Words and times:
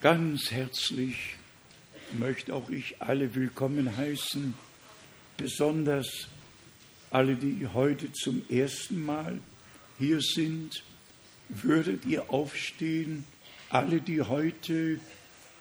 Ganz 0.00 0.50
herzlich 0.50 1.34
möchte 2.12 2.54
auch 2.54 2.70
ich 2.70 3.02
alle 3.02 3.34
willkommen 3.34 3.98
heißen, 3.98 4.54
besonders 5.36 6.26
alle, 7.10 7.34
die 7.34 7.66
heute 7.66 8.10
zum 8.10 8.42
ersten 8.48 9.04
Mal 9.04 9.38
hier 9.98 10.22
sind. 10.22 10.84
Würdet 11.50 12.06
ihr 12.06 12.30
aufstehen, 12.30 13.26
alle, 13.68 14.00
die 14.00 14.22
heute 14.22 15.00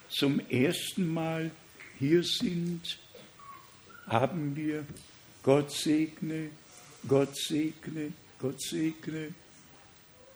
zum 0.07 0.39
ersten 0.49 1.13
Mal 1.13 1.51
hier 1.97 2.23
sind, 2.23 2.97
haben 4.07 4.55
wir 4.55 4.85
Gott 5.43 5.69
segne, 5.73 6.49
Gott 7.09 7.35
segne, 7.35 8.13
Gott 8.39 8.61
segne. 8.61 9.33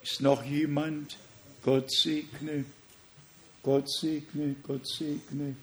Ist 0.01 0.19
noch 0.19 0.43
jemand? 0.43 1.17
Gott 1.63 1.89
segne. 1.89 2.65
Gott 3.63 3.89
segne, 3.89 4.55
Gott 4.61 4.85
segne. 4.85 5.55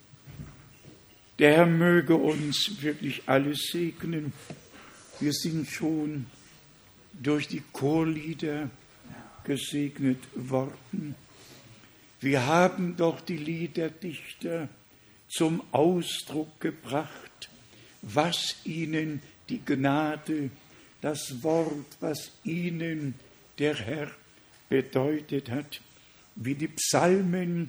Der 1.38 1.56
Herr 1.56 1.66
möge 1.66 2.16
uns 2.16 2.80
wirklich 2.80 3.22
alles 3.26 3.68
segnen. 3.70 4.32
Wir 5.20 5.34
sind 5.34 5.68
schon 5.68 6.24
durch 7.12 7.46
die 7.46 7.62
Chorlieder 7.72 8.70
gesegnet 9.44 10.18
worden. 10.34 11.14
Wir 12.20 12.46
haben 12.46 12.96
doch 12.96 13.20
die 13.20 13.36
Liederdichter 13.36 14.70
zum 15.28 15.62
Ausdruck 15.70 16.58
gebracht, 16.58 17.50
was 18.00 18.56
ihnen 18.64 19.20
die 19.50 19.62
Gnade, 19.62 20.50
das 21.02 21.42
Wort, 21.42 21.96
was 22.00 22.32
ihnen 22.44 23.14
der 23.58 23.74
Herr 23.74 24.10
bedeutet 24.70 25.50
hat, 25.50 25.82
wie 26.36 26.54
die 26.54 26.68
Psalmen 26.68 27.68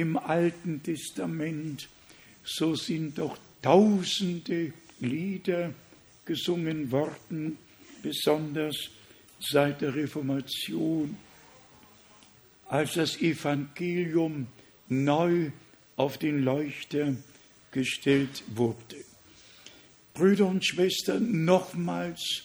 im 0.00 0.16
Alten 0.16 0.82
Testament, 0.82 1.88
so 2.44 2.74
sind 2.74 3.18
doch 3.18 3.36
tausende 3.62 4.72
Lieder 5.00 5.74
gesungen 6.24 6.90
worden, 6.90 7.58
besonders 8.02 8.76
seit 9.40 9.80
der 9.80 9.94
Reformation, 9.94 11.16
als 12.68 12.94
das 12.94 13.20
Evangelium 13.20 14.46
neu 14.88 15.50
auf 15.96 16.18
den 16.18 16.44
Leuchter 16.44 17.16
gestellt 17.72 18.42
wurde. 18.54 18.96
Brüder 20.14 20.46
und 20.46 20.64
Schwestern, 20.64 21.44
nochmals 21.44 22.42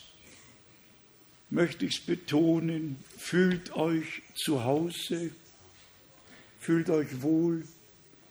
möchte 1.50 1.86
ich 1.86 2.00
es 2.00 2.02
betonen, 2.02 2.98
fühlt 3.18 3.76
euch 3.76 4.22
zu 4.34 4.64
Hause, 4.64 5.32
Fühlt 6.66 6.90
euch 6.90 7.22
wohl, 7.22 7.64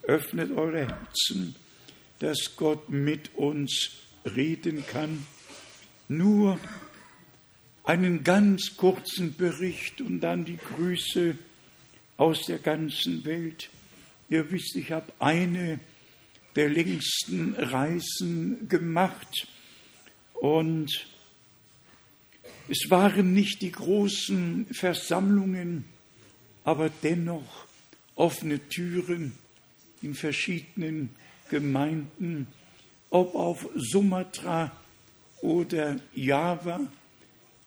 öffnet 0.02 0.50
eure 0.50 0.88
Herzen, 0.88 1.54
dass 2.18 2.56
Gott 2.56 2.88
mit 2.88 3.32
uns 3.36 3.90
reden 4.24 4.84
kann. 4.84 5.24
Nur 6.08 6.58
einen 7.84 8.24
ganz 8.24 8.76
kurzen 8.76 9.36
Bericht 9.36 10.00
und 10.00 10.18
dann 10.18 10.44
die 10.44 10.56
Grüße 10.56 11.38
aus 12.16 12.46
der 12.46 12.58
ganzen 12.58 13.24
Welt. 13.24 13.70
Ihr 14.28 14.50
wisst, 14.50 14.74
ich 14.74 14.90
habe 14.90 15.12
eine 15.20 15.78
der 16.56 16.70
längsten 16.70 17.54
Reisen 17.54 18.68
gemacht 18.68 19.46
und 20.32 21.06
es 22.68 22.90
waren 22.90 23.32
nicht 23.32 23.62
die 23.62 23.70
großen 23.70 24.66
Versammlungen, 24.72 25.84
aber 26.64 26.90
dennoch 27.04 27.68
offene 28.16 28.60
Türen 28.68 29.32
in 30.02 30.14
verschiedenen 30.14 31.10
Gemeinden, 31.50 32.46
ob 33.10 33.34
auf 33.34 33.68
Sumatra 33.74 34.72
oder 35.40 35.96
Java, 36.14 36.80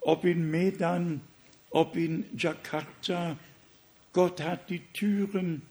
ob 0.02 0.26
in 0.26 0.50
Medan, 0.50 1.22
ob 1.70 1.96
in 1.96 2.26
Jakarta. 2.38 3.38
Gott 4.14 4.42
hat 4.42 4.70
die 4.70 4.82
Türen 4.94 5.62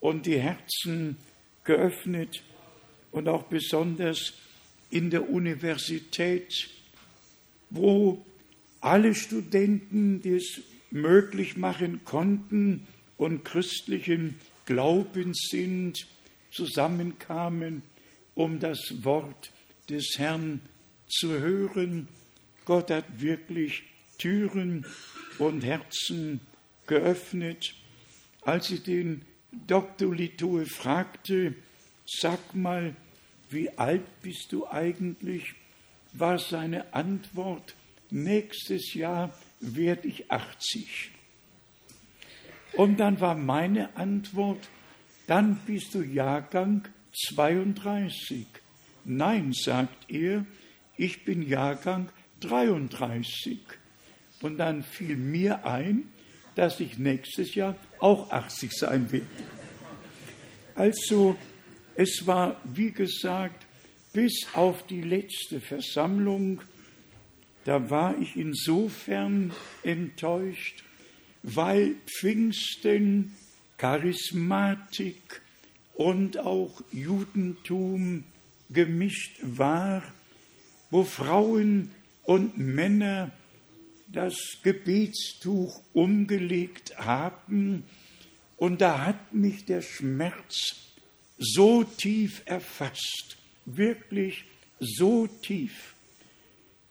und 0.00 0.26
die 0.26 0.40
Herzen 0.40 1.16
geöffnet 1.64 2.42
und 3.10 3.28
auch 3.28 3.44
besonders 3.44 4.34
in 4.90 5.10
der 5.10 5.28
Universität, 5.28 6.68
wo 7.68 8.24
alle 8.80 9.14
Studenten, 9.14 10.22
die 10.22 10.36
es 10.36 10.62
möglich 10.90 11.56
machen 11.56 12.00
konnten, 12.04 12.86
und 13.20 13.44
christlichen 13.44 14.40
Glaubens 14.64 15.48
sind, 15.50 16.06
zusammenkamen, 16.50 17.82
um 18.34 18.58
das 18.60 19.04
Wort 19.04 19.52
des 19.90 20.14
Herrn 20.16 20.62
zu 21.06 21.38
hören. 21.38 22.08
Gott 22.64 22.90
hat 22.90 23.20
wirklich 23.20 23.82
Türen 24.16 24.86
und 25.38 25.62
Herzen 25.62 26.40
geöffnet. 26.86 27.74
Als 28.40 28.70
ich 28.70 28.84
den 28.84 29.22
Dr. 29.66 30.14
Litoe 30.14 30.64
fragte, 30.64 31.54
sag 32.06 32.54
mal, 32.54 32.96
wie 33.50 33.68
alt 33.76 34.22
bist 34.22 34.50
du 34.50 34.66
eigentlich, 34.66 35.52
war 36.14 36.38
seine 36.38 36.94
Antwort, 36.94 37.74
nächstes 38.10 38.94
Jahr 38.94 39.38
werde 39.60 40.08
ich 40.08 40.30
80. 40.30 41.10
Und 42.74 42.98
dann 42.98 43.20
war 43.20 43.34
meine 43.34 43.96
Antwort, 43.96 44.68
dann 45.26 45.56
bist 45.66 45.94
du 45.94 46.02
Jahrgang 46.02 46.88
32. 47.28 48.46
Nein, 49.04 49.52
sagt 49.52 50.10
er, 50.10 50.44
ich 50.96 51.24
bin 51.24 51.42
Jahrgang 51.42 52.08
33. 52.40 53.60
Und 54.42 54.58
dann 54.58 54.82
fiel 54.82 55.16
mir 55.16 55.64
ein, 55.64 56.08
dass 56.54 56.80
ich 56.80 56.98
nächstes 56.98 57.54
Jahr 57.54 57.76
auch 57.98 58.30
80 58.30 58.72
sein 58.72 59.12
werde. 59.12 59.26
Also, 60.74 61.36
es 61.94 62.26
war, 62.26 62.60
wie 62.64 62.90
gesagt, 62.90 63.66
bis 64.12 64.46
auf 64.54 64.86
die 64.86 65.02
letzte 65.02 65.60
Versammlung, 65.60 66.62
da 67.64 67.90
war 67.90 68.18
ich 68.18 68.36
insofern 68.36 69.52
enttäuscht, 69.82 70.84
weil 71.42 71.94
Pfingsten, 72.06 73.34
Charismatik 73.78 75.40
und 75.94 76.38
auch 76.38 76.82
Judentum 76.92 78.24
gemischt 78.68 79.38
war, 79.42 80.02
wo 80.90 81.04
Frauen 81.04 81.90
und 82.24 82.58
Männer 82.58 83.32
das 84.12 84.36
Gebetstuch 84.62 85.82
umgelegt 85.92 86.98
haben. 86.98 87.84
Und 88.56 88.80
da 88.80 89.06
hat 89.06 89.32
mich 89.32 89.64
der 89.64 89.82
Schmerz 89.82 90.76
so 91.38 91.84
tief 91.84 92.42
erfasst, 92.44 93.38
wirklich 93.64 94.44
so 94.78 95.26
tief, 95.26 95.94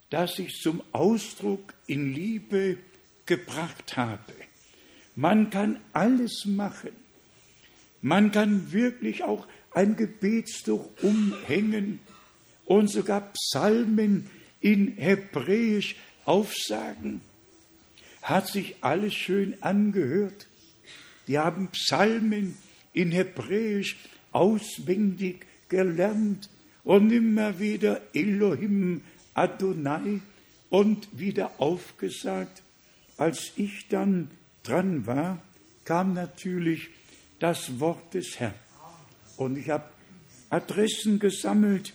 dass 0.10 0.40
ich 0.40 0.54
zum 0.56 0.82
Ausdruck 0.92 1.74
in 1.88 2.14
Liebe 2.14 2.78
gebracht 3.30 3.96
habe. 3.96 4.34
Man 5.16 5.52
kann 5.52 5.80
alles 5.94 6.46
machen. 6.46 6.92
Man 8.02 8.32
kann 8.32 8.74
wirklich 8.74 9.24
auch 9.24 9.48
ein 9.72 9.96
Gebetstuch 9.96 10.90
umhängen 11.04 12.00
und 12.66 12.90
sogar 12.90 13.32
Psalmen 13.34 14.30
in 14.62 14.98
Hebräisch 14.98 15.96
aufsagen. 16.26 17.22
Hat 18.24 18.48
sich 18.48 18.78
alles 18.82 19.14
schön 19.14 19.62
angehört. 19.62 20.48
Die 21.28 21.38
haben 21.38 21.68
Psalmen 21.68 22.58
in 22.94 23.12
Hebräisch 23.12 23.96
auswendig 24.32 25.46
gelernt 25.70 26.50
und 26.84 27.12
immer 27.12 27.60
wieder 27.60 28.02
Elohim 28.14 29.02
Adonai 29.36 30.20
und 30.72 31.08
wieder 31.12 31.52
aufgesagt. 31.60 32.64
Als 33.20 33.52
ich 33.58 33.90
dann 33.90 34.32
dran 34.64 35.06
war, 35.06 35.42
kam 35.84 36.14
natürlich 36.14 36.88
das 37.40 37.82
Wort 37.82 38.14
des 38.14 38.40
Herrn. 38.40 38.54
Und 39.36 39.58
ich 39.58 39.70
habe 39.70 39.84
Adressen 40.50 41.20
gesammelt 41.20 41.94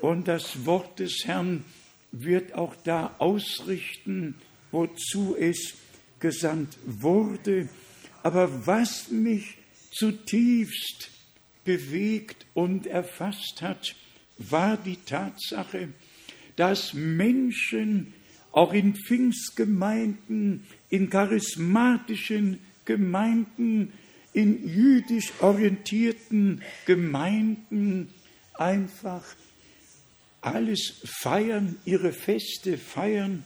und 0.00 0.28
das 0.28 0.64
Wort 0.64 1.00
des 1.00 1.24
Herrn 1.24 1.64
wird 2.12 2.54
auch 2.54 2.76
da 2.84 3.16
ausrichten, 3.18 4.36
wozu 4.70 5.34
es 5.36 5.74
gesandt 6.20 6.78
wurde. 6.86 7.68
Aber 8.22 8.64
was 8.64 9.10
mich 9.10 9.58
zutiefst 9.90 11.10
bewegt 11.64 12.46
und 12.54 12.86
erfasst 12.86 13.62
hat, 13.62 13.96
war 14.38 14.76
die 14.76 14.98
Tatsache, 14.98 15.88
dass 16.54 16.94
Menschen 16.94 18.14
auch 18.52 18.72
in 18.72 18.94
Pfingstgemeinden, 18.94 20.66
in 20.88 21.10
charismatischen 21.10 22.58
Gemeinden 22.84 23.92
in 24.32 24.66
jüdisch 24.66 25.32
orientierten 25.40 26.62
Gemeinden 26.86 28.12
einfach 28.54 29.24
alles 30.40 31.02
feiern, 31.04 31.76
ihre 31.84 32.12
Feste 32.12 32.78
feiern 32.78 33.44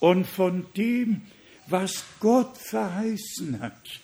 und 0.00 0.26
von 0.26 0.66
dem, 0.76 1.22
was 1.66 2.04
Gott 2.20 2.56
verheißen 2.58 3.60
hat 3.60 4.00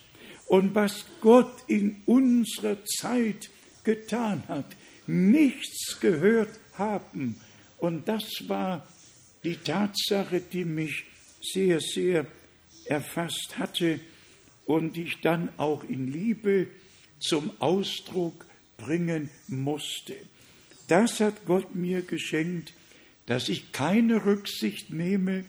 und 0.47 0.75
was 0.75 1.05
Gott 1.21 1.63
in 1.67 2.01
unserer 2.05 2.83
Zeit 2.85 3.49
getan 3.83 4.43
hat, 4.47 4.65
nichts 5.07 5.99
gehört 5.99 6.59
haben. 6.73 7.37
Und 7.77 8.07
das 8.07 8.23
war 8.47 8.87
die 9.43 9.57
Tatsache, 9.57 10.41
die 10.41 10.65
mich 10.65 11.05
sehr, 11.41 11.79
sehr 11.79 12.25
erfasst 12.85 13.57
hatte 13.57 13.99
und 14.65 14.97
ich 14.97 15.21
dann 15.21 15.49
auch 15.57 15.83
in 15.83 16.11
Liebe 16.11 16.67
zum 17.19 17.51
Ausdruck 17.59 18.45
bringen 18.77 19.29
musste. 19.47 20.15
Das 20.87 21.19
hat 21.19 21.45
Gott 21.45 21.75
mir 21.75 22.01
geschenkt, 22.01 22.73
dass 23.25 23.49
ich 23.49 23.71
keine 23.71 24.25
Rücksicht 24.25 24.91
nehme, 24.91 25.45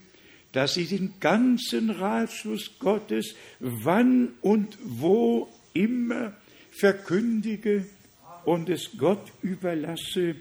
dass 0.53 0.77
ich 0.77 0.91
den 0.91 1.15
ganzen 1.19 1.91
Ratschluss 1.91 2.79
Gottes 2.79 3.35
wann 3.59 4.35
und 4.43 4.79
wo 4.85 5.49
immer 5.73 6.35
verkündige 6.71 7.87
und 8.45 8.69
es 8.69 8.91
Gott 8.99 9.33
überlasse, 9.43 10.37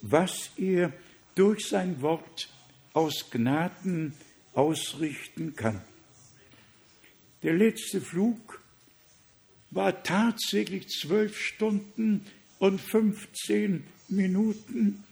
was 0.00 0.50
er 0.56 0.92
durch 1.34 1.68
sein 1.68 2.02
Wort 2.02 2.48
aus 2.92 3.30
Gnaden 3.30 4.14
ausrichten 4.54 5.56
kann. 5.56 5.80
Der 7.42 7.54
letzte 7.54 8.00
Flug 8.00 8.60
war 9.70 10.02
tatsächlich 10.02 10.88
zwölf 10.88 11.38
Stunden 11.38 12.24
und 12.58 12.80
15 12.80 13.84
Minuten. 14.08 15.02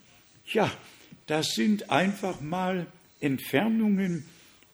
Ja, 0.46 0.70
das 1.26 1.54
sind 1.54 1.90
einfach 1.90 2.40
mal 2.40 2.86
Entfernungen, 3.20 4.24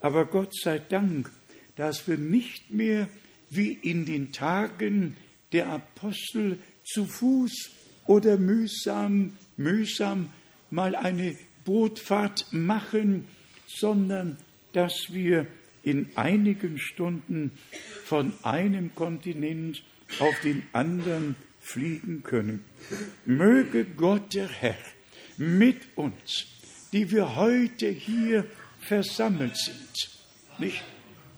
aber 0.00 0.26
Gott 0.26 0.54
sei 0.54 0.78
Dank, 0.78 1.30
dass 1.76 2.08
wir 2.08 2.18
nicht 2.18 2.70
mehr 2.70 3.08
wie 3.50 3.72
in 3.72 4.04
den 4.04 4.32
Tagen 4.32 5.16
der 5.52 5.68
Apostel 5.68 6.58
zu 6.84 7.06
Fuß 7.06 7.70
oder 8.06 8.36
mühsam, 8.38 9.36
mühsam 9.56 10.30
mal 10.70 10.94
eine 10.94 11.36
Bootfahrt 11.66 12.46
machen, 12.52 13.26
sondern 13.66 14.38
dass 14.72 15.12
wir 15.12 15.46
in 15.82 16.08
einigen 16.14 16.78
Stunden 16.78 17.52
von 18.04 18.32
einem 18.42 18.94
Kontinent 18.94 19.82
auf 20.18 20.40
den 20.40 20.62
anderen 20.72 21.36
fliegen 21.60 22.22
können. 22.22 22.64
Möge 23.24 23.84
Gott 23.84 24.34
der 24.34 24.48
Herr 24.48 24.76
mit 25.36 25.82
uns, 25.96 26.46
die 26.92 27.10
wir 27.10 27.36
heute 27.36 27.88
hier 27.88 28.46
versammelt 28.80 29.56
sind. 29.56 30.10
Ich 30.58 30.80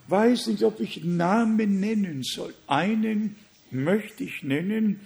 weiß 0.08 0.48
nicht, 0.48 0.62
ob 0.62 0.80
ich 0.80 1.04
Namen 1.04 1.80
nennen 1.80 2.22
soll. 2.22 2.54
Einen 2.66 3.36
möchte 3.70 4.24
ich 4.24 4.42
nennen, 4.42 5.00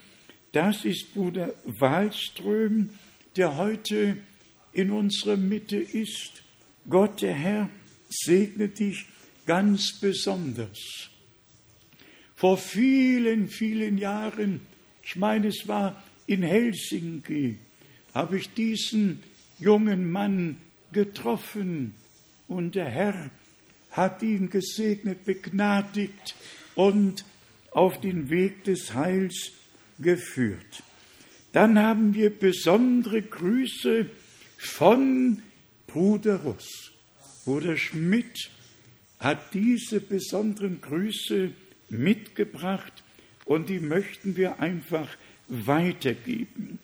das 0.53 0.85
ist 0.85 1.15
Bruder 1.15 1.55
Wahlström, 1.65 2.91
der 3.37 3.57
heute 3.57 4.19
in 4.73 4.91
unserer 4.91 5.37
Mitte 5.37 5.77
ist. 5.77 6.43
Gott 6.89 7.23
der 7.23 7.35
Herr 7.35 7.71
segne 8.09 8.69
dich 8.69 9.07
ganz 9.47 10.01
besonders. 10.01 11.11
Vor 12.35 12.59
vielen, 12.59 13.49
vielen 13.49 13.99
Jahren, 13.99 14.61
ich 15.03 15.17
meine, 15.17 15.49
es 15.49 15.69
war 15.69 16.03
in 16.27 16.43
Helsinki, 16.43 17.59
habe 18.15 18.39
ich 18.39 18.53
diesen 18.55 19.23
jungen 19.59 20.11
Mann 20.11 20.57
getroffen 20.93 21.95
und 22.49 22.75
der 22.75 22.89
Herr 22.89 23.31
hat 23.91 24.23
ihn 24.23 24.51
gesegnet, 24.51 25.25
begnadigt 25.25 26.35
und 26.75 27.25
auf 27.71 28.01
den 28.01 28.31
Weg 28.31 28.65
des 28.65 28.95
Heils 28.95 29.53
geführt. 29.99 30.83
Dann 31.53 31.79
haben 31.79 32.15
wir 32.15 32.31
besondere 32.31 33.23
Grüße 33.23 34.07
von 34.63 35.43
Bruder 35.87 36.37
Russ. 36.37 36.93
Bruder 37.45 37.77
Schmidt 37.77 38.51
hat 39.19 39.53
diese 39.53 40.01
besonderen 40.01 40.81
Grüße 40.81 41.51
mitgebracht 41.91 43.03
und 43.45 43.69
die 43.69 43.81
möchten 43.81 44.37
wir 44.37 44.61
einfach 44.61 45.09
weitergeben. 45.49 46.79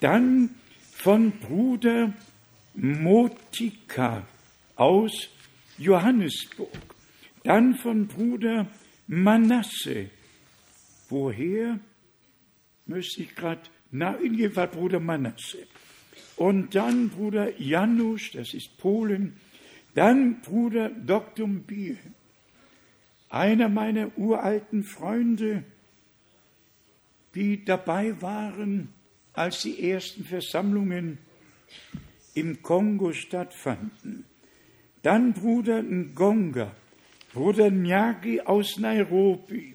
Dann 0.00 0.50
von 0.92 1.32
Bruder 1.32 2.12
Motika 2.74 4.26
aus 4.74 5.28
Johannesburg. 5.78 6.76
Dann 7.44 7.76
von 7.76 8.08
Bruder 8.08 8.68
Manasse. 9.06 10.10
Woher? 11.08 11.78
Müsste 12.86 13.22
ich 13.22 13.34
gerade, 13.34 13.62
na, 13.92 14.14
in 14.14 14.34
jedem 14.34 14.54
Fall 14.54 14.68
Bruder 14.68 15.00
Manasse. 15.00 15.66
Und 16.36 16.74
dann 16.74 17.08
Bruder 17.08 17.60
Janusz, 17.60 18.32
das 18.32 18.54
ist 18.54 18.78
Polen, 18.78 19.36
dann 19.94 20.40
Bruder 20.40 20.88
Dr. 20.90 21.48
Biel, 21.48 21.98
einer 23.28 23.68
meiner 23.68 24.16
uralten 24.16 24.84
Freunde, 24.84 25.64
die 27.34 27.64
dabei 27.64 28.20
waren, 28.20 28.88
als 29.32 29.62
die 29.62 29.90
ersten 29.90 30.24
Versammlungen 30.24 31.18
im 32.34 32.62
Kongo 32.62 33.12
stattfanden. 33.12 34.24
Dann 35.02 35.32
Bruder 35.32 35.82
Ngonga, 35.82 36.72
Bruder 37.32 37.70
Nyagi 37.70 38.40
aus 38.42 38.78
Nairobi, 38.78 39.74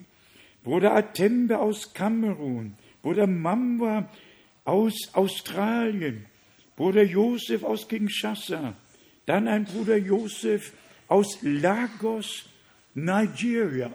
Bruder 0.64 0.96
Atembe 0.96 1.60
aus 1.60 1.94
Kamerun, 1.94 2.76
Bruder 3.02 3.28
Mamba 3.28 4.10
aus 4.68 5.10
Australien, 5.14 6.26
Bruder 6.76 7.04
Josef 7.04 7.64
aus 7.64 7.88
Kinshasa, 7.88 8.76
dann 9.26 9.48
ein 9.48 9.64
Bruder 9.64 9.96
Josef 9.96 10.74
aus 11.08 11.38
Lagos, 11.42 12.50
Nigeria. 12.94 13.94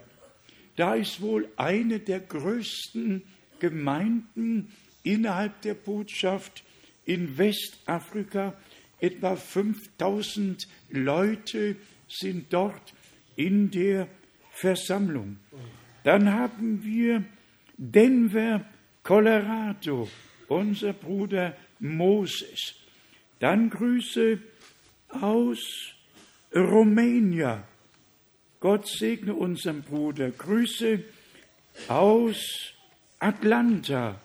Da 0.75 0.95
ist 0.95 1.21
wohl 1.21 1.47
eine 1.57 1.99
der 1.99 2.21
größten 2.21 3.21
Gemeinden 3.59 4.71
innerhalb 5.03 5.61
der 5.61 5.75
Botschaft 5.75 6.63
in 7.05 7.37
Westafrika. 7.37 8.55
Etwa 8.99 9.35
5000 9.35 10.67
Leute 10.89 11.75
sind 12.07 12.51
dort 12.51 12.95
in 13.35 13.69
der 13.69 14.07
Versammlung. 14.51 15.37
Dann 16.03 16.33
haben 16.33 16.83
wir 16.83 17.23
Denver, 17.77 18.65
Colorado, 19.03 20.07
unser 20.53 20.93
Bruder 20.93 21.55
Moses. 21.79 22.75
Dann 23.39 23.69
Grüße 23.69 24.39
aus 25.09 25.59
Rumänien. 26.55 27.63
Gott 28.59 28.87
segne 28.87 29.33
unseren 29.33 29.81
Bruder. 29.81 30.31
Grüße 30.31 31.03
aus 31.87 32.73
Atlanta. 33.19 34.19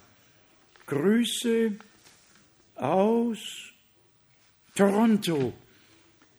Grüße 0.85 1.75
aus 2.75 3.39
Toronto. 4.75 5.53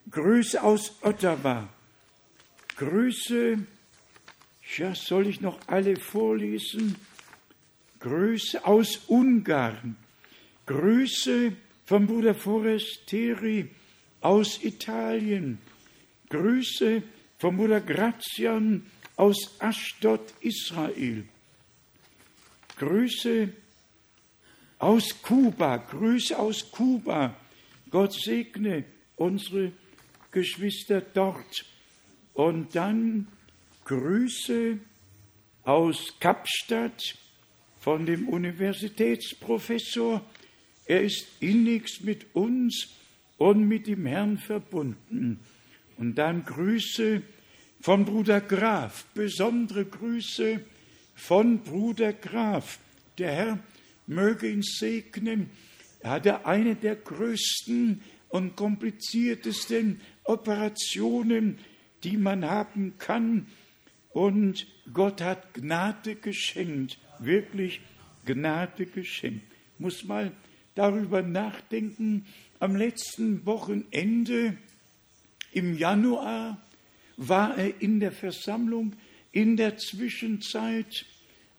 Grüße 0.09 0.61
aus 0.61 0.95
Ottawa. 1.03 1.69
Grüße, 2.77 3.59
ja, 4.77 4.95
soll 4.95 5.27
ich 5.27 5.41
noch 5.41 5.59
alle 5.67 5.95
vorlesen? 5.97 6.95
Grüße 8.01 8.65
aus 8.65 8.97
Ungarn. 9.07 9.95
Grüße 10.65 11.53
vom 11.85 12.07
Bruder 12.07 12.33
Forestieri 12.33 13.69
aus 14.21 14.63
Italien. 14.63 15.59
Grüße 16.29 17.03
vom 17.37 17.57
Bruder 17.57 17.79
Grazian 17.81 18.85
aus 19.17 19.55
Ashdod, 19.59 20.33
Israel. 20.41 21.25
Grüße 22.77 23.49
aus 24.79 25.21
Kuba, 25.21 25.77
Grüße 25.77 26.37
aus 26.37 26.71
Kuba. 26.71 27.35
Gott 27.91 28.13
segne 28.13 28.83
unsere 29.15 29.73
Geschwister 30.31 31.01
dort. 31.01 31.65
Und 32.33 32.75
dann 32.75 33.27
Grüße 33.85 34.79
aus 35.63 36.15
Kapstadt 36.19 37.20
von 37.81 38.05
dem 38.05 38.29
Universitätsprofessor. 38.29 40.21
Er 40.85 41.01
ist 41.01 41.27
innigst 41.39 42.03
mit 42.03 42.27
uns 42.33 42.89
und 43.37 43.67
mit 43.67 43.87
dem 43.87 44.05
Herrn 44.05 44.37
verbunden. 44.37 45.39
Und 45.97 46.15
dann 46.15 46.45
Grüße 46.45 47.23
von 47.81 48.05
Bruder 48.05 48.39
Graf, 48.39 49.05
besondere 49.15 49.85
Grüße 49.85 50.61
von 51.15 51.63
Bruder 51.63 52.13
Graf. 52.13 52.77
Der 53.17 53.31
Herr 53.31 53.59
möge 54.05 54.47
ihn 54.47 54.61
segnen. 54.61 55.49
Er 56.01 56.11
hatte 56.11 56.45
eine 56.45 56.75
der 56.75 56.97
größten 56.97 58.03
und 58.29 58.55
kompliziertesten 58.55 60.01
Operationen, 60.23 61.57
die 62.03 62.17
man 62.17 62.45
haben 62.45 62.93
kann. 62.99 63.47
Und 64.11 64.67
Gott 64.93 65.21
hat 65.21 65.55
Gnade 65.55 66.15
geschenkt, 66.15 66.99
wirklich 67.23 67.81
Gnade 68.25 68.85
geschenkt. 68.85 69.45
Muss 69.79 70.03
mal 70.03 70.31
darüber 70.75 71.21
nachdenken. 71.21 72.25
Am 72.59 72.75
letzten 72.75 73.45
Wochenende 73.45 74.57
im 75.51 75.77
Januar 75.77 76.57
war 77.17 77.57
er 77.57 77.81
in 77.81 77.99
der 77.99 78.11
Versammlung 78.11 78.93
in 79.31 79.57
der 79.57 79.77
Zwischenzeit 79.77 81.05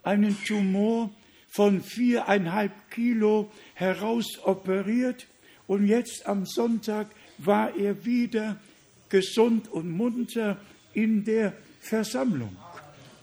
einen 0.02 0.36
Tumor 0.44 1.10
von 1.48 1.82
viereinhalb 1.82 2.90
Kilo 2.90 3.50
herausoperiert 3.74 5.26
und 5.66 5.86
jetzt 5.86 6.26
am 6.26 6.46
Sonntag 6.46 7.08
war 7.38 7.76
er 7.76 8.04
wieder 8.04 8.58
gesund 9.08 9.68
und 9.68 9.90
munter 9.90 10.58
in 10.94 11.24
der 11.24 11.54
Versammlung 11.80 12.56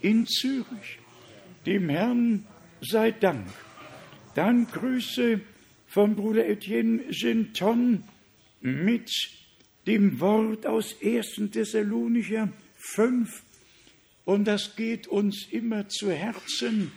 in 0.02 0.26
Zürich. 0.28 1.00
Dem 1.66 1.90
Herrn 1.90 2.46
sei 2.82 3.12
Dank. 3.12 3.48
Dann 4.36 4.68
Grüße 4.68 5.42
von 5.88 6.16
Bruder 6.16 6.48
Etienne 6.48 7.04
Genton 7.10 8.04
mit 8.62 9.12
dem 9.86 10.20
Wort 10.20 10.66
aus 10.66 10.96
1. 11.04 11.52
Thessalonicher 11.52 12.50
5. 12.76 13.44
Und 14.24 14.46
das 14.46 14.76
geht 14.76 15.08
uns 15.08 15.48
immer 15.52 15.90
zu 15.90 16.12
Herzen. 16.12 16.92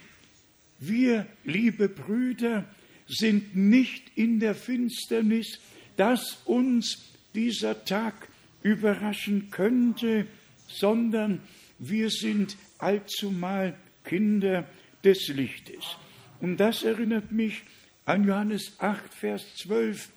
Wir, 0.79 1.27
liebe 1.45 1.89
Brüder, 1.89 2.65
sind 3.09 3.57
nicht 3.57 4.13
in 4.15 4.39
der 4.39 4.55
Finsternis, 4.55 5.59
dass 5.97 6.41
uns 6.45 7.13
dieser 7.35 7.85
Tag 7.85 8.29
überraschen 8.63 9.51
könnte, 9.51 10.27
sondern 10.69 11.41
wir 11.79 12.11
sind 12.11 12.57
allzumal 12.79 13.77
Kinder 14.05 14.67
des 15.05 15.29
Lichtes. 15.29 15.97
Und 16.41 16.57
das 16.59 16.83
erinnert 16.83 17.33
mich 17.33 17.63
an 18.05 18.25
Johannes 18.25 18.73
8, 18.79 19.15
Vers 19.15 19.57
12, 19.57 20.09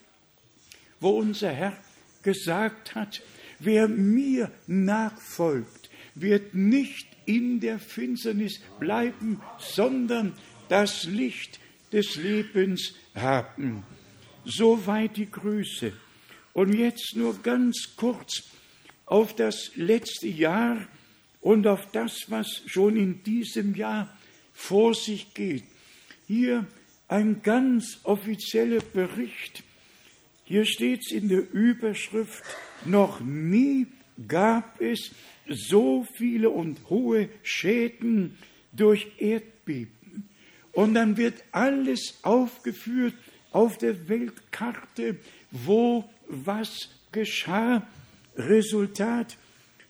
wo 1.00 1.10
unser 1.10 1.52
Herr 1.52 1.78
gesagt 2.24 2.96
hat, 2.96 3.22
wer 3.60 3.88
mir 3.88 4.52
nachfolgt, 4.68 5.90
wird 6.16 6.56
nicht 6.56 7.08
in 7.26 7.60
der 7.60 7.80
Finsternis 7.80 8.60
bleiben, 8.80 9.42
sondern 9.60 10.34
das 10.70 11.04
Licht 11.04 11.60
des 11.92 12.16
Lebens 12.16 12.96
haben. 13.14 13.84
Soweit 14.46 15.18
die 15.18 15.30
Grüße. 15.30 15.94
Und 16.54 16.74
jetzt 16.74 17.16
nur 17.16 17.42
ganz 17.42 17.96
kurz 17.96 18.44
auf 19.06 19.36
das 19.36 19.72
letzte 19.76 20.28
Jahr 20.28 20.88
und 21.46 21.68
auf 21.68 21.92
das, 21.92 22.26
was 22.30 22.64
schon 22.66 22.98
in 22.98 23.22
diesem 23.22 23.76
Jahr 23.76 24.12
vor 24.52 24.96
sich 24.96 25.36
geht. 25.36 25.64
Hier 26.26 26.66
ein 27.08 27.44
ganz 27.44 28.00
offizieller 28.04 28.82
Bericht. 28.82 29.62
Hier 30.46 30.66
steht 30.66 31.02
es 31.06 31.12
in 31.12 31.30
der 31.30 31.48
Überschrift, 31.54 32.44
noch 32.86 33.20
nie 33.20 33.86
gab 34.28 34.82
es 34.82 35.12
so 35.48 36.08
viele 36.16 36.50
und 36.50 36.80
hohe 36.90 37.30
Schäden 37.44 38.40
durch 38.72 39.06
Erdbeben. 39.20 40.28
Und 40.72 40.96
dann 40.96 41.16
wird 41.16 41.44
alles 41.52 42.18
aufgeführt 42.24 43.14
auf 43.52 43.78
der 43.78 44.10
Weltkarte, 44.10 45.18
wo 45.52 46.10
was 46.28 46.90
geschah. 47.12 47.88
Resultat 48.36 49.38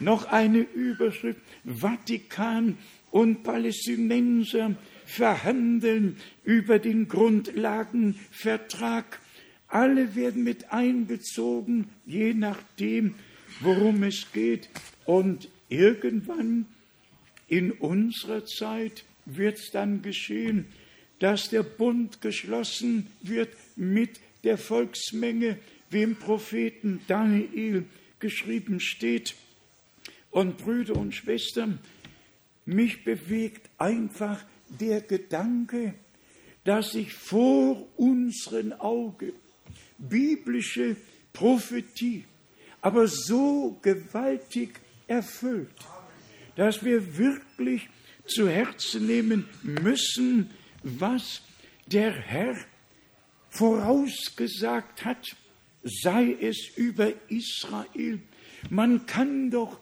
Noch 0.00 0.26
eine 0.26 0.60
Überschrift, 0.60 1.40
Vatikan 1.64 2.76
und 3.10 3.42
Palästinenser 3.42 4.76
verhandeln 5.08 6.18
über 6.44 6.78
den 6.78 7.08
Grundlagenvertrag. 7.08 9.18
Alle 9.66 10.14
werden 10.14 10.44
mit 10.44 10.72
einbezogen, 10.72 11.88
je 12.06 12.34
nachdem, 12.34 13.16
worum 13.60 14.04
es 14.04 14.30
geht. 14.32 14.68
Und 15.04 15.48
Irgendwann 15.68 16.66
in 17.46 17.72
unserer 17.72 18.44
Zeit 18.46 19.04
wird 19.26 19.58
es 19.58 19.70
dann 19.70 20.02
geschehen, 20.02 20.66
dass 21.18 21.50
der 21.50 21.62
Bund 21.62 22.20
geschlossen 22.20 23.08
wird 23.22 23.50
mit 23.76 24.20
der 24.44 24.56
Volksmenge, 24.56 25.58
wie 25.90 26.02
im 26.02 26.16
Propheten 26.16 27.00
Daniel 27.06 27.84
geschrieben 28.18 28.80
steht. 28.80 29.34
Und 30.30 30.58
Brüder 30.58 30.96
und 30.96 31.14
Schwestern, 31.14 31.78
mich 32.64 33.04
bewegt 33.04 33.68
einfach 33.78 34.44
der 34.68 35.00
Gedanke, 35.00 35.94
dass 36.64 36.92
sich 36.92 37.12
vor 37.14 37.86
unseren 37.96 38.72
Augen 38.74 39.32
biblische 39.98 40.96
Prophetie 41.32 42.24
aber 42.80 43.08
so 43.08 43.78
gewaltig 43.82 44.80
erfüllt, 45.06 45.68
dass 46.56 46.84
wir 46.84 47.16
wirklich 47.16 47.88
zu 48.26 48.48
Herzen 48.48 49.06
nehmen 49.06 49.48
müssen, 49.62 50.50
was 50.82 51.42
der 51.86 52.12
Herr 52.12 52.56
vorausgesagt 53.50 55.04
hat, 55.04 55.36
sei 55.82 56.36
es 56.40 56.68
über 56.76 57.12
Israel. 57.28 58.20
Man 58.70 59.06
kann 59.06 59.50
doch 59.50 59.80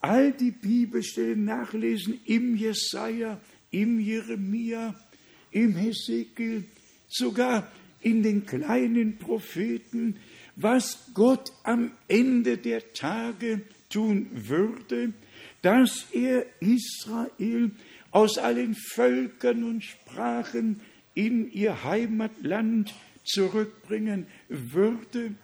all 0.00 0.32
die 0.32 0.50
Bibelstellen 0.50 1.44
nachlesen 1.44 2.20
im 2.26 2.56
Jesaja, 2.56 3.40
im 3.70 4.00
Jeremia, 4.00 4.94
im 5.50 5.76
Hesekiel, 5.76 6.64
sogar 7.08 7.70
in 8.00 8.22
den 8.22 8.46
kleinen 8.46 9.18
Propheten, 9.18 10.16
was 10.56 11.10
Gott 11.14 11.52
am 11.64 11.92
Ende 12.08 12.58
der 12.58 12.92
Tage 12.92 13.62
tun 13.90 14.28
würde, 14.32 15.12
dass 15.62 16.06
er 16.12 16.46
Israel 16.60 17.70
aus 18.10 18.38
allen 18.38 18.74
Völkern 18.74 19.64
und 19.64 19.84
Sprachen 19.84 20.80
in 21.14 21.50
ihr 21.50 21.84
Heimatland 21.84 22.94
zurückbringen 23.24 24.26
würde. 24.48 25.34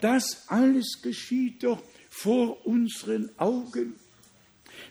Das 0.00 0.48
alles 0.48 1.00
geschieht 1.02 1.64
doch 1.64 1.82
vor 2.08 2.66
unseren 2.66 3.30
Augen. 3.38 3.94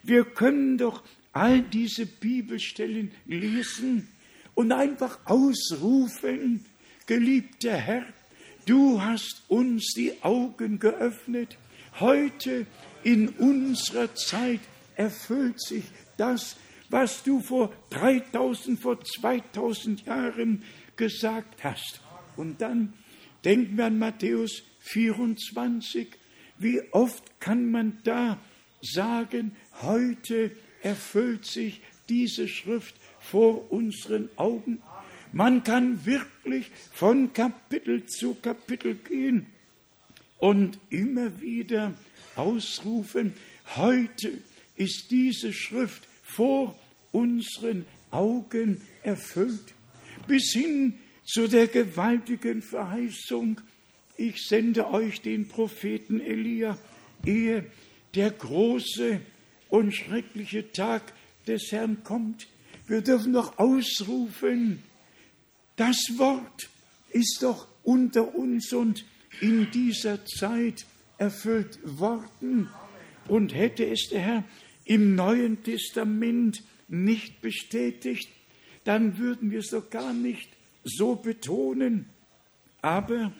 Wir 0.03 0.25
können 0.25 0.77
doch 0.77 1.03
all 1.37 1.61
diese 1.61 2.07
Bibelstellen 2.07 3.11
lesen 3.27 4.07
und 4.55 4.71
einfach 4.71 5.19
ausrufen, 5.25 6.65
geliebter 7.05 7.75
Herr, 7.75 8.05
du 8.65 8.99
hast 9.01 9.43
uns 9.47 9.93
die 9.95 10.13
Augen 10.23 10.79
geöffnet. 10.79 11.57
Heute 11.99 12.65
in 13.03 13.29
unserer 13.29 14.13
Zeit 14.15 14.61
erfüllt 14.95 15.61
sich 15.61 15.83
das, 16.17 16.57
was 16.89 17.21
du 17.21 17.39
vor 17.39 17.71
3000, 17.91 18.79
vor 18.79 18.99
2000 19.03 20.07
Jahren 20.07 20.63
gesagt 20.95 21.63
hast. 21.63 22.01
Und 22.35 22.61
dann 22.61 22.93
denken 23.45 23.77
wir 23.77 23.85
an 23.85 23.99
Matthäus 23.99 24.63
24. 24.79 26.07
Wie 26.57 26.81
oft 26.91 27.39
kann 27.39 27.69
man 27.69 27.99
da 28.03 28.39
sagen, 28.81 29.55
heute 29.83 30.51
erfüllt 30.81 31.45
sich 31.45 31.81
diese 32.09 32.47
Schrift 32.47 32.95
vor 33.19 33.71
unseren 33.71 34.29
Augen? 34.37 34.81
Man 35.33 35.63
kann 35.63 36.05
wirklich 36.05 36.71
von 36.93 37.33
Kapitel 37.33 38.05
zu 38.05 38.35
Kapitel 38.35 38.95
gehen 38.95 39.47
und 40.39 40.79
immer 40.89 41.41
wieder 41.41 41.93
ausrufen, 42.35 43.33
heute 43.75 44.31
ist 44.75 45.11
diese 45.11 45.51
Schrift 45.51 46.03
vor 46.23 46.77
unseren 47.11 47.85
Augen 48.11 48.81
erfüllt, 49.03 49.73
bis 50.27 50.53
hin 50.53 50.99
zu 51.25 51.47
der 51.47 51.67
gewaltigen 51.67 52.61
Verheißung, 52.61 53.59
ich 54.15 54.47
sende 54.47 54.89
euch 54.89 55.21
den 55.21 55.47
Propheten 55.47 56.21
Elia, 56.21 56.77
ehe 57.25 57.65
der 58.15 58.31
große 58.31 59.19
und 59.69 59.93
schreckliche 59.93 60.71
Tag 60.71 61.13
des 61.47 61.71
Herrn 61.71 62.03
kommt. 62.03 62.47
Wir 62.87 63.01
dürfen 63.01 63.33
doch 63.33 63.57
ausrufen, 63.57 64.83
das 65.75 65.97
Wort 66.17 66.69
ist 67.11 67.39
doch 67.41 67.67
unter 67.83 68.35
uns 68.35 68.73
und 68.73 69.05
in 69.41 69.69
dieser 69.71 70.25
Zeit 70.25 70.85
erfüllt 71.17 71.79
worden. 71.83 72.69
Und 73.27 73.53
hätte 73.53 73.85
es 73.85 74.09
der 74.09 74.21
Herr 74.21 74.43
im 74.85 75.15
Neuen 75.15 75.63
Testament 75.63 76.63
nicht 76.87 77.41
bestätigt, 77.41 78.29
dann 78.85 79.17
würden 79.17 79.51
wir 79.51 79.59
es 79.59 79.69
doch 79.69 79.89
gar 79.89 80.13
nicht 80.13 80.49
so 80.83 81.15
betonen. 81.15 82.05
Aber 82.81 83.33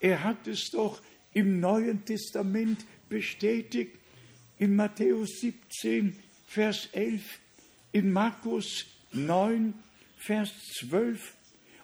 er 0.00 0.24
hat 0.24 0.46
es 0.48 0.70
doch 0.70 1.02
im 1.32 1.60
Neuen 1.60 2.04
Testament 2.04 2.84
bestätigt, 3.08 3.96
in 4.58 4.76
Matthäus 4.76 5.40
17, 5.40 6.16
Vers 6.46 6.88
11, 6.92 7.22
in 7.92 8.12
Markus 8.12 8.86
9, 9.12 9.74
Vers 10.18 10.50
12. 10.78 11.34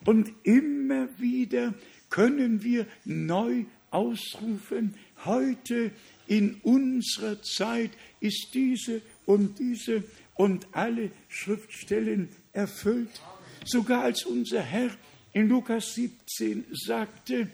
Und 0.04 0.32
immer 0.44 1.08
wieder 1.18 1.74
können 2.08 2.62
wir 2.62 2.86
neu 3.04 3.64
ausrufen, 3.90 4.94
heute 5.24 5.90
in 6.26 6.54
unserer 6.62 7.42
Zeit 7.42 7.90
ist 8.20 8.48
diese 8.54 9.02
und 9.26 9.58
diese 9.58 10.04
und 10.36 10.66
alle 10.72 11.10
Schriftstellen 11.28 12.28
erfüllt. 12.52 13.20
Sogar 13.64 14.04
als 14.04 14.24
unser 14.24 14.62
Herr 14.62 14.90
in 15.32 15.48
Lukas 15.48 15.94
17 15.94 16.64
sagte, 16.72 17.48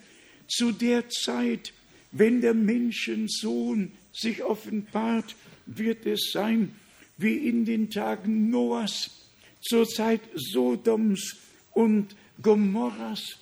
zu 0.48 0.72
der 0.72 1.08
Zeit, 1.08 1.72
wenn 2.12 2.40
der 2.40 2.54
Menschensohn 2.54 3.92
sich 4.16 4.42
offenbart, 4.42 5.34
wird 5.66 6.06
es 6.06 6.30
sein 6.32 6.74
wie 7.18 7.48
in 7.48 7.64
den 7.64 7.90
Tagen 7.90 8.50
Noahs, 8.50 9.10
zur 9.60 9.86
Zeit 9.86 10.20
Sodoms 10.34 11.36
und 11.72 12.14
Gomorras. 12.40 13.38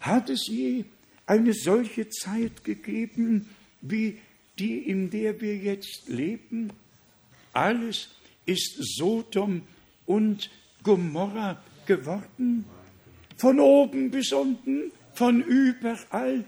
Hat 0.00 0.28
es 0.28 0.46
je 0.48 0.84
eine 1.26 1.52
solche 1.54 2.08
Zeit 2.08 2.64
gegeben 2.64 3.48
wie 3.80 4.18
die, 4.58 4.78
in 4.78 5.10
der 5.10 5.40
wir 5.40 5.56
jetzt 5.56 6.08
leben? 6.08 6.72
Alles 7.52 8.08
ist 8.44 8.76
Sodom 8.96 9.62
und 10.06 10.50
Gomorra 10.82 11.62
geworden, 11.86 12.64
von 13.36 13.60
oben 13.60 14.10
bis 14.10 14.32
unten, 14.32 14.90
von 15.14 15.42
überall, 15.42 16.44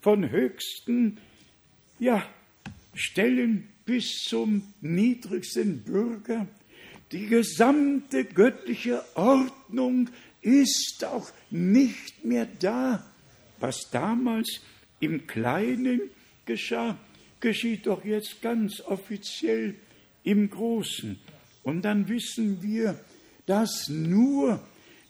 von 0.00 0.30
höchsten 0.30 1.18
ja, 1.98 2.22
Stellen 2.98 3.68
bis 3.84 4.24
zum 4.24 4.62
niedrigsten 4.80 5.82
Bürger. 5.82 6.46
Die 7.12 7.26
gesamte 7.26 8.24
göttliche 8.24 9.02
Ordnung 9.14 10.10
ist 10.42 11.04
auch 11.04 11.30
nicht 11.50 12.24
mehr 12.24 12.46
da. 12.58 13.04
Was 13.60 13.90
damals 13.90 14.60
im 15.00 15.26
Kleinen 15.26 16.02
geschah, 16.44 16.98
geschieht 17.40 17.86
doch 17.86 18.04
jetzt 18.04 18.42
ganz 18.42 18.80
offiziell 18.80 19.74
im 20.24 20.50
Großen. 20.50 21.18
Und 21.62 21.82
dann 21.82 22.08
wissen 22.08 22.62
wir, 22.62 22.98
dass 23.46 23.88
nur 23.88 24.60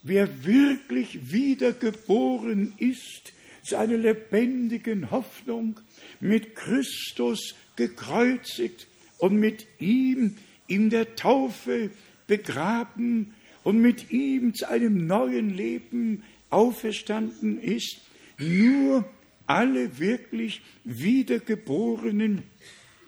wer 0.02 0.44
wirklich 0.44 1.32
wiedergeboren 1.32 2.74
ist, 2.78 3.32
zu 3.62 3.76
einer 3.76 3.96
lebendigen 3.96 5.10
Hoffnung, 5.10 5.80
mit 6.20 6.54
Christus 6.54 7.54
gekreuzigt 7.78 8.88
und 9.18 9.36
mit 9.36 9.66
ihm 9.78 10.36
in 10.66 10.90
der 10.90 11.14
Taufe 11.14 11.90
begraben 12.26 13.34
und 13.62 13.80
mit 13.80 14.10
ihm 14.10 14.52
zu 14.52 14.68
einem 14.68 15.06
neuen 15.06 15.56
Leben 15.56 16.24
auferstanden 16.50 17.60
ist, 17.60 18.00
nur 18.38 19.08
alle 19.46 19.98
wirklich 19.98 20.60
Wiedergeborenen 20.84 22.42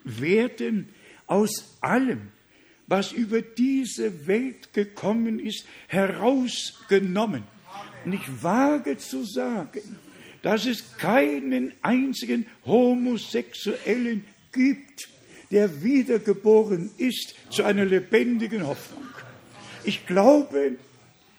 werden 0.03 0.89
aus 1.27 1.77
allem, 1.81 2.29
was 2.87 3.11
über 3.11 3.41
diese 3.41 4.25
Welt 4.25 4.73
gekommen 4.73 5.39
ist, 5.39 5.65
herausgenommen. 5.87 7.43
Und 8.05 8.13
ich 8.13 8.43
wage 8.43 8.97
zu 8.97 9.23
sagen, 9.23 9.97
dass 10.41 10.65
es 10.65 10.97
keinen 10.97 11.73
einzigen 11.81 12.45
Homosexuellen 12.65 14.25
gibt, 14.51 15.09
der 15.51 15.83
wiedergeboren 15.83 16.91
ist 16.97 17.35
zu 17.49 17.63
einer 17.63 17.85
lebendigen 17.85 18.65
Hoffnung. 18.65 19.03
Ich 19.83 20.05
glaube, 20.05 20.77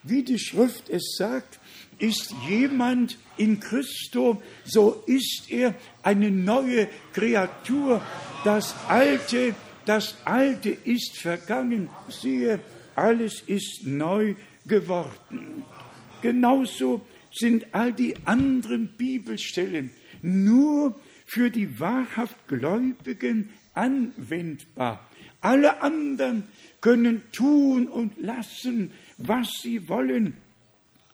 wie 0.03 0.23
die 0.23 0.39
Schrift 0.39 0.91
es 0.91 1.15
sagt, 1.17 1.61
ist 1.99 2.35
jemand 2.49 3.17
in 3.37 3.61
Christo, 3.61 4.43
so 4.65 5.03
ist 5.07 5.45
er 5.49 5.75
eine 6.03 6.31
neue 6.31 6.89
Kreatur. 7.13 8.03
Das 8.45 8.75
Alte, 8.89 9.55
das 9.87 10.17
Alte 10.25 10.71
ist 10.71 11.17
vergangen. 11.17 11.89
Siehe, 12.09 12.59
alles 12.97 13.43
ist 13.47 13.87
neu 13.87 14.35
geworden. 14.67 15.65
Genauso 16.23 17.03
sind 17.33 17.67
all 17.73 17.93
die 17.93 18.15
anderen 18.25 18.89
Bibelstellen 18.97 19.91
nur 20.23 20.95
für 21.33 21.49
die 21.49 21.81
wahrhaft 21.81 22.47
Gläubigen 22.47 23.49
anwendbar. 23.73 25.09
Alle 25.41 25.81
anderen 25.81 26.45
können 26.83 27.23
tun 27.33 27.89
und 27.89 28.21
lassen, 28.21 28.93
was 29.17 29.49
sie 29.63 29.89
wollen. 29.89 30.37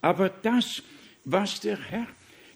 Aber 0.01 0.29
das, 0.29 0.83
was 1.25 1.61
der 1.61 1.79
Herr 1.79 2.09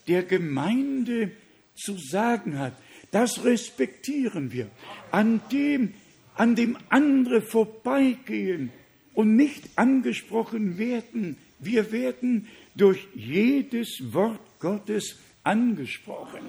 der 0.09 0.25
Gemeinde 0.25 1.31
zu 1.77 1.97
sagen 1.97 2.59
hat, 2.59 2.73
das 3.13 3.45
respektieren 3.45 4.51
wir. 4.51 4.69
An 5.13 5.41
dem, 5.53 5.95
an 6.35 6.57
dem 6.57 6.77
andere 6.89 7.43
vorbeigehen 7.43 8.73
und 9.15 9.37
nicht 9.37 9.71
angesprochen 9.77 10.79
werden, 10.79 11.37
wir 11.61 11.93
werden 11.93 12.49
durch 12.75 13.07
jedes 13.15 14.13
Wort 14.13 14.41
Gottes 14.59 15.21
angesprochen. 15.45 16.43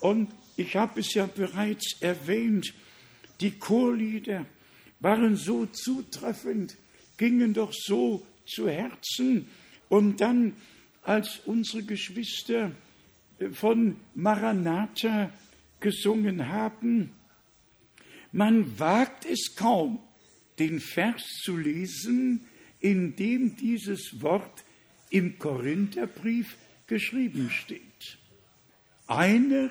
Und 0.00 0.30
ich 0.56 0.76
habe 0.76 1.00
es 1.00 1.14
ja 1.14 1.26
bereits 1.26 2.00
erwähnt, 2.00 2.74
Die 3.40 3.52
Chorlieder 3.52 4.44
waren 5.00 5.36
so 5.36 5.66
zutreffend, 5.66 6.76
gingen 7.16 7.54
doch 7.54 7.72
so 7.72 8.26
zu 8.46 8.68
Herzen. 8.68 9.48
Und 9.88 10.20
dann, 10.20 10.54
als 11.02 11.40
unsere 11.46 11.82
Geschwister 11.82 12.72
von 13.52 13.96
Maranatha 14.14 15.32
gesungen 15.80 16.48
haben, 16.48 17.12
man 18.32 18.78
wagt 18.78 19.24
es 19.24 19.56
kaum, 19.56 19.98
den 20.58 20.78
Vers 20.78 21.22
zu 21.42 21.56
lesen, 21.56 22.46
in 22.80 23.16
dem 23.16 23.56
dieses 23.56 24.20
Wort 24.20 24.64
im 25.08 25.38
Korintherbrief 25.38 26.56
geschrieben 26.86 27.50
steht. 27.50 28.18
Einer 29.06 29.70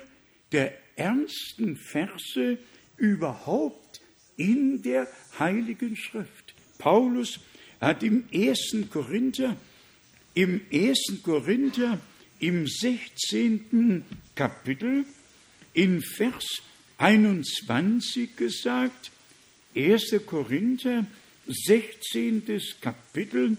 der 0.52 0.72
ernsten 0.96 1.76
Verse 1.76 2.58
überhaupt 2.96 4.00
in 4.36 4.82
der 4.82 5.08
Heiligen 5.38 5.96
Schrift. 5.96 6.54
Paulus 6.78 7.40
hat 7.80 8.02
im 8.02 8.24
ersten 8.30 8.90
Korinther, 8.90 9.56
im 10.34 10.60
ersten 10.70 11.22
Korinther, 11.22 11.98
im 12.38 12.66
16. 12.66 14.04
Kapitel, 14.34 15.04
in 15.74 16.02
Vers 16.02 16.44
21 16.98 18.36
gesagt, 18.36 19.10
1. 19.74 20.14
Korinther, 20.26 21.06
16. 21.46 22.60
Kapitel 22.80 23.56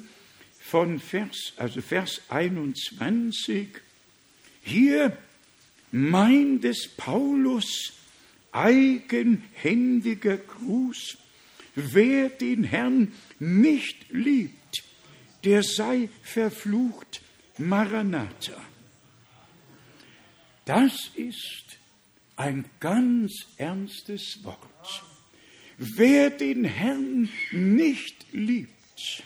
von 0.59 0.99
Vers, 0.99 1.53
also 1.57 1.81
Vers 1.81 2.21
21. 2.29 3.67
Hier 4.63 5.17
mein 5.91 6.61
des 6.61 6.87
Paulus 6.87 7.93
eigenhändiger 8.51 10.37
Gruß. 10.37 11.17
Wer 11.75 12.29
den 12.29 12.63
Herrn 12.63 13.13
nicht 13.39 14.11
liebt, 14.11 14.83
der 15.43 15.63
sei 15.63 16.09
verflucht. 16.23 17.21
Maranatha. 17.57 18.59
Das 20.65 21.11
ist 21.15 21.77
ein 22.35 22.65
ganz 22.79 23.45
ernstes 23.57 24.43
Wort. 24.43 25.03
Wer 25.77 26.29
den 26.29 26.63
Herrn 26.63 27.29
nicht 27.51 28.25
liebt, 28.31 29.23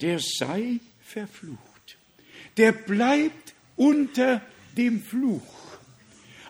der 0.00 0.18
sei 0.20 0.80
verflucht. 1.00 1.96
Der 2.56 2.72
bleibt 2.72 3.54
unter 3.76 4.42
dem 4.78 5.02
Fluch. 5.02 5.42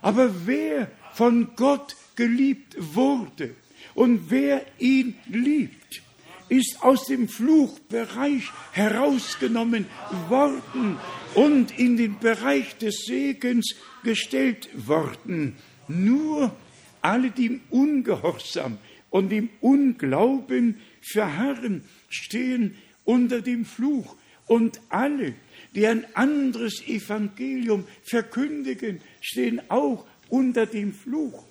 Aber 0.01 0.47
wer 0.47 0.89
von 1.15 1.49
Gott 1.57 1.97
geliebt 2.15 2.77
wurde 2.79 3.55
und 3.95 4.31
wer 4.31 4.65
ihn 4.79 5.15
liebt, 5.27 6.03
ist 6.49 6.83
aus 6.83 7.07
dem 7.07 7.29
Fluchbereich 7.29 8.45
herausgenommen 8.73 9.87
worden 10.29 10.99
und 11.35 11.79
in 11.79 11.97
den 11.97 12.19
Bereich 12.19 12.77
des 12.79 13.05
Segens 13.07 13.75
gestellt 14.03 14.69
worden. 14.75 15.57
Nur 15.89 16.55
alle, 17.03 17.31
die 17.31 17.47
im 17.47 17.61
Ungehorsam 17.71 18.79
und 19.11 19.33
im 19.33 19.51
Unglauben 19.61 20.81
verharren, 21.01 21.83
stehen 22.09 22.77
unter 23.05 23.41
dem 23.41 23.65
Fluch. 23.65 24.17
Und 24.47 24.81
alle, 24.89 25.35
die 25.75 25.87
ein 25.87 26.05
anderes 26.15 26.87
Evangelium 26.87 27.85
verkündigen, 28.03 29.01
stehen 29.21 29.61
auch 29.69 30.07
unter 30.29 30.67
dem 30.67 30.93
Fluch. 30.93 31.45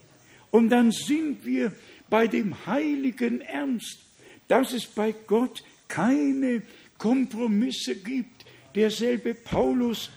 Und 0.51 0.69
dann 0.69 0.91
sind 0.91 1.45
wir 1.45 1.71
bei 2.09 2.27
dem 2.27 2.65
heiligen 2.65 3.41
Ernst, 3.41 3.99
dass 4.47 4.73
es 4.73 4.85
bei 4.85 5.13
Gott 5.27 5.63
keine 5.87 6.61
Kompromisse 6.97 7.95
gibt. 7.95 8.45
Derselbe 8.75 9.33
Paulus 9.33 10.09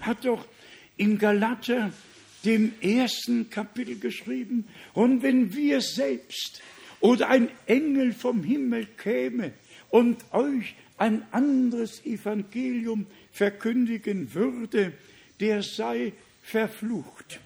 hat 0.00 0.24
doch 0.24 0.46
in 0.96 1.18
Galater 1.18 1.92
dem 2.44 2.72
ersten 2.80 3.50
Kapitel 3.50 3.98
geschrieben. 3.98 4.66
Und 4.94 5.22
wenn 5.22 5.54
wir 5.54 5.80
selbst 5.80 6.62
oder 7.00 7.28
ein 7.28 7.48
Engel 7.66 8.12
vom 8.12 8.42
Himmel 8.42 8.86
käme 8.96 9.52
und 9.90 10.24
euch 10.32 10.74
ein 10.98 11.22
anderes 11.32 12.04
Evangelium 12.04 13.06
verkündigen 13.32 14.34
würde, 14.34 14.92
der 15.40 15.62
sei 15.62 16.12
verflucht. 16.42 17.40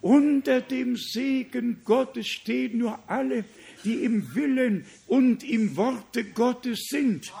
Unter 0.00 0.60
dem 0.60 0.96
Segen 0.96 1.78
Gottes 1.84 2.28
stehen 2.28 2.78
nur 2.78 2.98
alle, 3.08 3.44
die 3.84 4.04
im 4.04 4.34
Willen 4.34 4.84
und 5.06 5.42
im 5.42 5.76
Worte 5.76 6.24
Gottes 6.24 6.86
sind. 6.90 7.32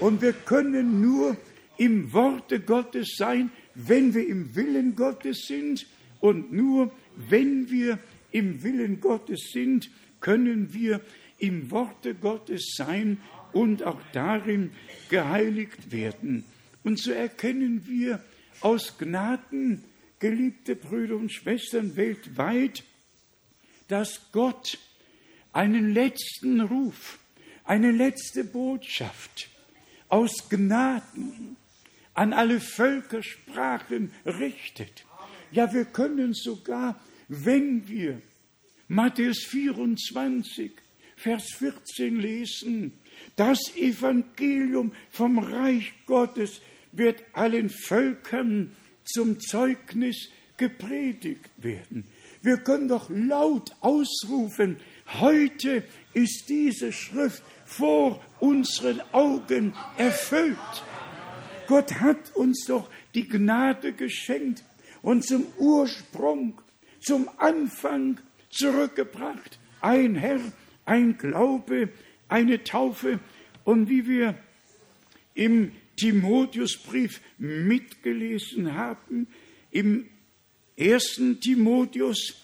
Und 0.00 0.22
wir 0.22 0.32
können 0.32 1.00
nur 1.00 1.36
im 1.76 2.12
Worte 2.12 2.60
Gottes 2.60 3.14
sein, 3.16 3.50
wenn 3.74 4.14
wir 4.14 4.26
im 4.26 4.54
Willen 4.54 4.96
Gottes 4.96 5.46
sind. 5.46 5.86
Und 6.20 6.52
nur 6.52 6.90
wenn 7.16 7.70
wir 7.70 7.98
im 8.32 8.62
Willen 8.62 9.00
Gottes 9.00 9.50
sind, 9.52 9.90
können 10.20 10.72
wir 10.72 11.00
im 11.38 11.70
Worte 11.70 12.14
Gottes 12.14 12.74
sein 12.76 13.18
und 13.52 13.82
auch 13.82 14.00
darin 14.12 14.70
geheiligt 15.08 15.92
werden. 15.92 16.44
Und 16.82 16.98
so 16.98 17.12
erkennen 17.12 17.86
wir 17.86 18.22
aus 18.60 18.96
Gnaden, 18.98 19.84
geliebte 20.18 20.76
Brüder 20.76 21.16
und 21.16 21.32
Schwestern 21.32 21.96
weltweit, 21.96 22.84
dass 23.88 24.30
Gott 24.32 24.78
einen 25.52 25.92
letzten 25.92 26.60
Ruf, 26.60 27.18
eine 27.64 27.90
letzte 27.90 28.44
Botschaft 28.44 29.48
aus 30.08 30.48
Gnaden 30.48 31.56
an 32.14 32.32
alle 32.32 32.60
Völkersprachen 32.60 34.12
richtet. 34.26 35.04
Ja, 35.52 35.72
wir 35.72 35.84
können 35.86 36.34
sogar, 36.34 37.00
wenn 37.28 37.88
wir 37.88 38.20
Matthäus 38.88 39.44
24, 39.44 40.72
Vers 41.16 41.52
14 41.58 42.16
lesen, 42.16 42.92
das 43.36 43.58
Evangelium 43.76 44.92
vom 45.10 45.38
Reich 45.38 45.92
Gottes 46.06 46.60
wird 46.92 47.22
allen 47.32 47.70
Völkern 47.70 48.76
zum 49.04 49.40
Zeugnis 49.40 50.28
gepredigt 50.56 51.50
werden. 51.56 52.04
Wir 52.42 52.58
können 52.58 52.88
doch 52.88 53.10
laut 53.10 53.74
ausrufen, 53.80 54.78
heute 55.20 55.82
ist 56.14 56.48
diese 56.48 56.92
Schrift 56.92 57.42
vor 57.66 58.22
unseren 58.40 59.00
Augen 59.12 59.74
erfüllt. 59.96 60.56
Gott 61.66 62.00
hat 62.00 62.34
uns 62.34 62.64
doch 62.66 62.90
die 63.14 63.28
Gnade 63.28 63.92
geschenkt 63.92 64.64
und 65.02 65.24
zum 65.24 65.46
Ursprung, 65.58 66.60
zum 67.00 67.28
Anfang 67.36 68.18
zurückgebracht. 68.50 69.58
Ein 69.80 70.14
Herr, 70.16 70.40
ein 70.84 71.16
Glaube, 71.16 71.90
eine 72.28 72.64
Taufe 72.64 73.20
und 73.64 73.88
wie 73.88 74.06
wir 74.06 74.34
im 75.34 75.72
Timotheusbrief 76.00 77.20
mitgelesen 77.36 78.74
haben, 78.74 79.26
im 79.70 80.08
ersten 80.74 81.38
Timotheus, 81.40 82.36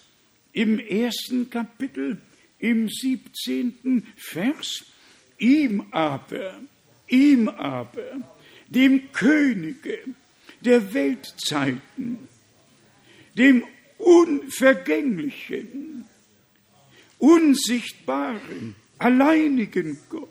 im 0.53 0.77
ersten 0.77 1.49
Kapitel, 1.49 2.21
im 2.59 2.87
siebzehnten 2.87 4.05
Vers, 4.15 4.85
ihm 5.39 5.87
aber, 5.89 6.61
ihm 7.07 7.49
aber, 7.49 8.21
dem 8.67 9.11
Könige 9.11 9.97
der 10.61 10.93
Weltzeiten, 10.93 12.27
dem 13.35 13.63
Unvergänglichen, 13.97 16.05
Unsichtbaren, 17.17 18.75
alleinigen 18.99 19.97
Gott 20.09 20.29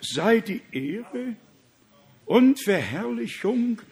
sei 0.00 0.40
die 0.40 0.62
Ehre 0.72 1.36
und 2.30 2.60
Verherrlichung 2.60 3.82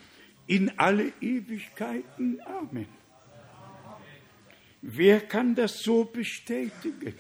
in 0.46 0.70
alle 0.79 1.12
Ewigkeiten. 1.20 2.40
Amen. 2.42 2.87
Wer 4.81 5.22
kann 5.22 5.57
das 5.57 5.81
so 5.81 6.05
bestätigen? 6.05 7.14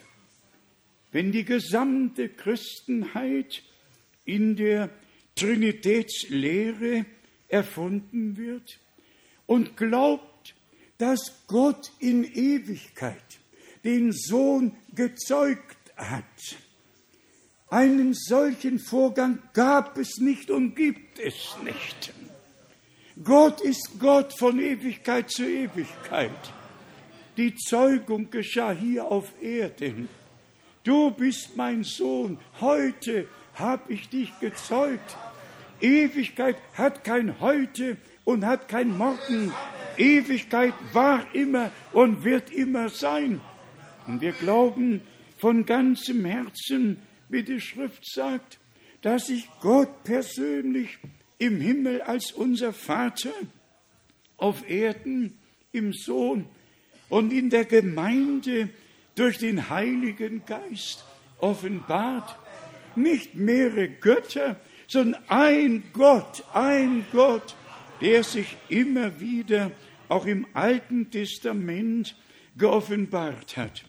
Wenn 1.10 1.32
die 1.32 1.44
gesamte 1.44 2.28
Christenheit 2.28 3.64
in 4.26 4.54
der 4.54 4.90
Trinitätslehre 5.34 7.04
erfunden 7.48 8.36
wird 8.36 8.78
und 9.46 9.76
glaubt, 9.76 10.54
dass 10.98 11.42
Gott 11.48 11.90
in 11.98 12.22
Ewigkeit 12.22 13.40
den 13.82 14.12
Sohn 14.12 14.76
gezeugt 14.94 15.78
hat, 15.96 16.24
einen 17.70 18.14
solchen 18.14 18.78
Vorgang 18.78 19.38
gab 19.52 19.98
es 19.98 20.18
nicht 20.18 20.50
und 20.50 20.74
gibt 20.74 21.18
es 21.18 21.56
nicht. 21.64 22.12
Gott 23.22 23.60
ist 23.60 23.98
Gott 23.98 24.32
von 24.38 24.58
Ewigkeit 24.58 25.30
zu 25.30 25.44
Ewigkeit. 25.44 26.30
die 27.38 27.54
Zeugung 27.54 28.30
geschah 28.30 28.72
hier 28.72 29.06
auf 29.06 29.32
Erden. 29.40 30.08
Du 30.82 31.12
bist 31.12 31.56
mein 31.56 31.84
Sohn, 31.84 32.38
heute 32.60 33.28
habe 33.54 33.92
ich 33.92 34.08
dich 34.08 34.32
gezeugt. 34.40 35.16
Ewigkeit 35.80 36.56
hat 36.74 37.04
kein 37.04 37.40
Heute 37.40 37.96
und 38.24 38.44
hat 38.44 38.68
kein 38.68 38.96
Morgen. 38.98 39.52
Ewigkeit 39.96 40.74
war 40.92 41.24
immer 41.32 41.70
und 41.92 42.24
wird 42.24 42.50
immer 42.50 42.88
sein. 42.88 43.40
Und 44.08 44.20
wir 44.20 44.32
glauben 44.32 45.00
von 45.36 45.64
ganzem 45.64 46.24
Herzen, 46.24 47.00
wie 47.28 47.42
die 47.42 47.60
Schrift 47.60 48.04
sagt, 48.10 48.58
dass 49.02 49.26
sich 49.26 49.48
Gott 49.60 50.04
persönlich 50.04 50.98
im 51.38 51.60
Himmel 51.60 52.02
als 52.02 52.32
unser 52.32 52.72
Vater, 52.72 53.32
auf 54.36 54.68
Erden 54.68 55.38
im 55.72 55.92
Sohn 55.92 56.46
und 57.08 57.32
in 57.32 57.50
der 57.50 57.64
Gemeinde 57.64 58.68
durch 59.14 59.38
den 59.38 59.68
Heiligen 59.68 60.44
Geist 60.46 61.04
offenbart. 61.38 62.36
Nicht 62.94 63.34
mehrere 63.34 63.88
Götter, 63.88 64.60
sondern 64.86 65.22
ein 65.28 65.82
Gott, 65.92 66.44
ein 66.54 67.04
Gott, 67.12 67.54
der 68.00 68.24
sich 68.24 68.56
immer 68.68 69.20
wieder 69.20 69.72
auch 70.08 70.26
im 70.26 70.46
Alten 70.54 71.10
Testament 71.10 72.16
geoffenbart 72.56 73.56
hat. 73.56 73.84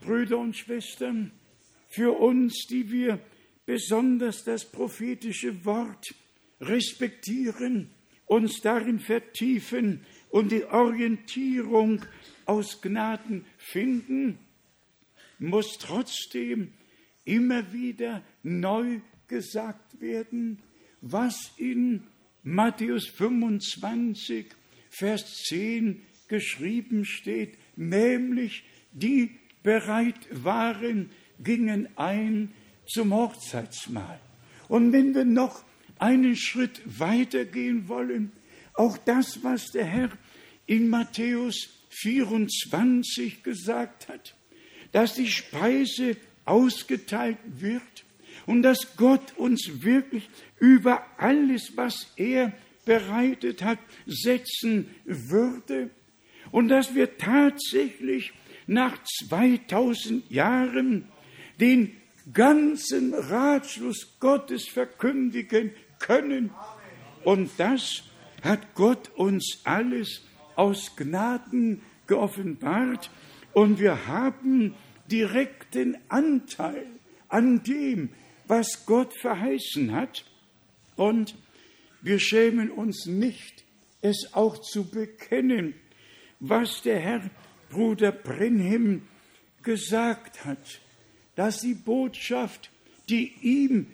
Brüder 0.00 0.38
und 0.38 0.56
Schwestern, 0.56 1.30
für 1.92 2.18
uns, 2.18 2.66
die 2.68 2.90
wir 2.90 3.20
besonders 3.66 4.44
das 4.44 4.64
prophetische 4.64 5.64
Wort 5.66 6.14
respektieren, 6.58 7.90
uns 8.24 8.62
darin 8.62 8.98
vertiefen 8.98 10.00
und 10.30 10.52
die 10.52 10.64
Orientierung 10.64 12.02
aus 12.46 12.80
Gnaden 12.80 13.44
finden, 13.58 14.38
muss 15.38 15.76
trotzdem 15.78 16.72
immer 17.26 17.74
wieder 17.74 18.22
neu 18.42 19.00
gesagt 19.28 20.00
werden, 20.00 20.62
was 21.02 21.52
in 21.58 22.04
Matthäus 22.42 23.06
25, 23.06 24.46
Vers 24.88 25.42
10 25.48 26.00
geschrieben 26.28 27.04
steht, 27.04 27.58
nämlich 27.76 28.64
die 28.92 29.30
bereit 29.62 30.26
waren, 30.30 31.10
gingen 31.40 31.88
ein 31.96 32.52
zum 32.86 33.14
Hochzeitsmahl. 33.14 34.20
Und 34.68 34.92
wenn 34.92 35.14
wir 35.14 35.24
noch 35.24 35.62
einen 35.98 36.36
Schritt 36.36 36.80
weitergehen 36.84 37.88
wollen, 37.88 38.32
auch 38.74 38.98
das, 38.98 39.42
was 39.42 39.66
der 39.70 39.84
Herr 39.84 40.10
in 40.66 40.88
Matthäus 40.88 41.68
24 41.90 43.42
gesagt 43.42 44.08
hat, 44.08 44.34
dass 44.92 45.14
die 45.14 45.30
Speise 45.30 46.16
ausgeteilt 46.44 47.38
wird 47.44 47.82
und 48.46 48.62
dass 48.62 48.96
Gott 48.96 49.36
uns 49.36 49.82
wirklich 49.82 50.28
über 50.58 51.04
alles, 51.18 51.76
was 51.76 52.12
er 52.16 52.52
bereitet 52.84 53.62
hat, 53.62 53.78
setzen 54.06 54.88
würde 55.04 55.90
und 56.50 56.68
dass 56.68 56.94
wir 56.94 57.16
tatsächlich 57.16 58.32
nach 58.66 58.98
2000 59.28 60.30
Jahren 60.30 61.08
den 61.62 61.96
ganzen 62.32 63.14
Ratschluss 63.14 64.18
Gottes 64.18 64.66
verkündigen 64.66 65.70
können. 66.00 66.50
Und 67.22 67.50
das 67.56 68.02
hat 68.42 68.74
Gott 68.74 69.12
uns 69.14 69.60
alles 69.62 70.22
aus 70.56 70.96
Gnaden 70.96 71.82
geoffenbart. 72.08 73.10
Und 73.52 73.78
wir 73.78 74.08
haben 74.08 74.74
direkten 75.08 75.96
Anteil 76.08 76.86
an 77.28 77.62
dem, 77.62 78.08
was 78.48 78.84
Gott 78.84 79.14
verheißen 79.14 79.92
hat. 79.92 80.24
Und 80.96 81.36
wir 82.00 82.18
schämen 82.18 82.72
uns 82.72 83.06
nicht, 83.06 83.64
es 84.00 84.30
auch 84.32 84.58
zu 84.58 84.90
bekennen, 84.90 85.74
was 86.40 86.82
der 86.82 86.98
Herr 86.98 87.30
Bruder 87.70 88.10
Brenhim 88.10 89.02
gesagt 89.62 90.44
hat, 90.44 90.81
dass 91.34 91.60
die 91.60 91.74
Botschaft, 91.74 92.70
die 93.08 93.32
ihm 93.40 93.86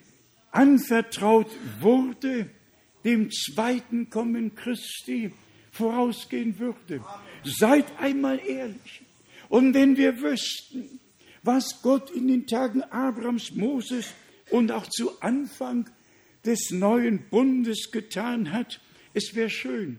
anvertraut 0.51 1.51
wurde, 1.81 2.51
dem 3.05 3.31
zweiten 3.31 4.11
Kommen 4.11 4.55
Christi 4.55 5.33
vorausgehen 5.71 6.59
würde. 6.59 7.01
Seid 7.45 7.87
einmal 7.99 8.41
ehrlich. 8.47 9.03
Und 9.49 9.75
wenn 9.75 9.97
wir 9.97 10.21
wüssten, 10.21 11.01
was 11.43 11.81
Gott 11.83 12.11
in 12.11 12.29
den 12.29 12.47
Tagen 12.47 12.83
Abrahams, 12.83 13.55
Moses 13.55 14.13
und 14.51 14.73
auch 14.73 14.87
zu 14.89 15.21
Anfang 15.21 15.89
des 16.45 16.71
neuen 16.71 17.29
Bundes 17.31 17.91
getan 17.91 18.53
hat, 18.53 18.81
es 19.15 19.35
wäre 19.35 19.51
schön. 19.51 19.99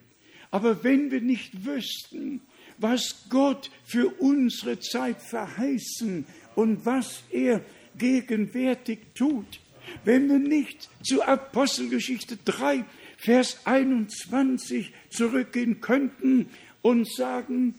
Aber 0.52 0.84
wenn 0.84 1.12
wir 1.12 1.22
nicht 1.22 1.66
wüssten, 1.66 2.42
was 2.78 3.26
Gott 3.30 3.70
für 3.84 4.08
unsere 4.20 4.80
Zeit 4.80 5.22
verheißen 5.22 6.26
und 6.60 6.86
was 6.86 7.24
er 7.32 7.62
gegenwärtig 7.98 9.00
tut, 9.16 9.62
wenn 10.04 10.28
wir 10.28 10.40
nicht 10.40 10.90
zu 11.02 11.24
Apostelgeschichte 11.24 12.38
3, 12.44 12.84
Vers 13.18 13.60
21 13.64 14.92
zurückgehen 15.10 15.80
könnten 15.80 16.50
und 16.82 17.10
sagen, 17.10 17.76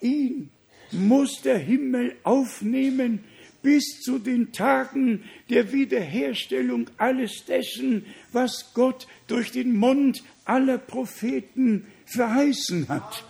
ihn 0.00 0.48
muss 0.90 1.42
der 1.42 1.58
Himmel 1.58 2.16
aufnehmen 2.22 3.24
bis 3.62 4.00
zu 4.00 4.18
den 4.18 4.52
Tagen 4.52 5.24
der 5.50 5.72
Wiederherstellung 5.72 6.88
alles 6.96 7.44
dessen, 7.44 8.06
was 8.32 8.72
Gott 8.72 9.06
durch 9.26 9.52
den 9.52 9.76
Mund 9.76 10.24
aller 10.46 10.78
Propheten 10.78 11.84
verheißen 12.06 12.88
hat. 12.88 13.24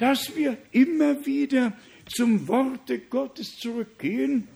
Dass 0.00 0.34
wir 0.34 0.58
immer 0.72 1.24
wieder 1.24 1.72
zum 2.06 2.48
Worte 2.48 2.98
Gottes 2.98 3.58
zurückgehen 3.58 4.48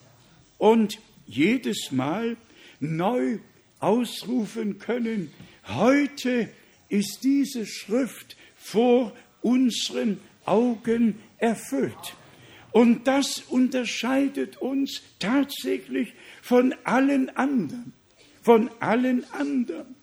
und 0.58 0.98
jedes 1.26 1.92
Mal 1.92 2.36
neu 2.80 3.38
ausrufen 3.80 4.78
können, 4.78 5.32
heute 5.66 6.48
ist 6.88 7.20
diese 7.22 7.66
Schrift 7.66 8.36
vor 8.56 9.14
unseren 9.42 10.20
Augen 10.44 11.18
erfüllt. 11.38 12.14
Und 12.72 13.06
das 13.06 13.42
unterscheidet 13.48 14.58
uns 14.58 15.02
tatsächlich 15.18 16.12
von 16.42 16.74
allen 16.84 17.34
anderen, 17.36 17.92
von 18.42 18.70
allen 18.80 19.24
anderen, 19.32 19.94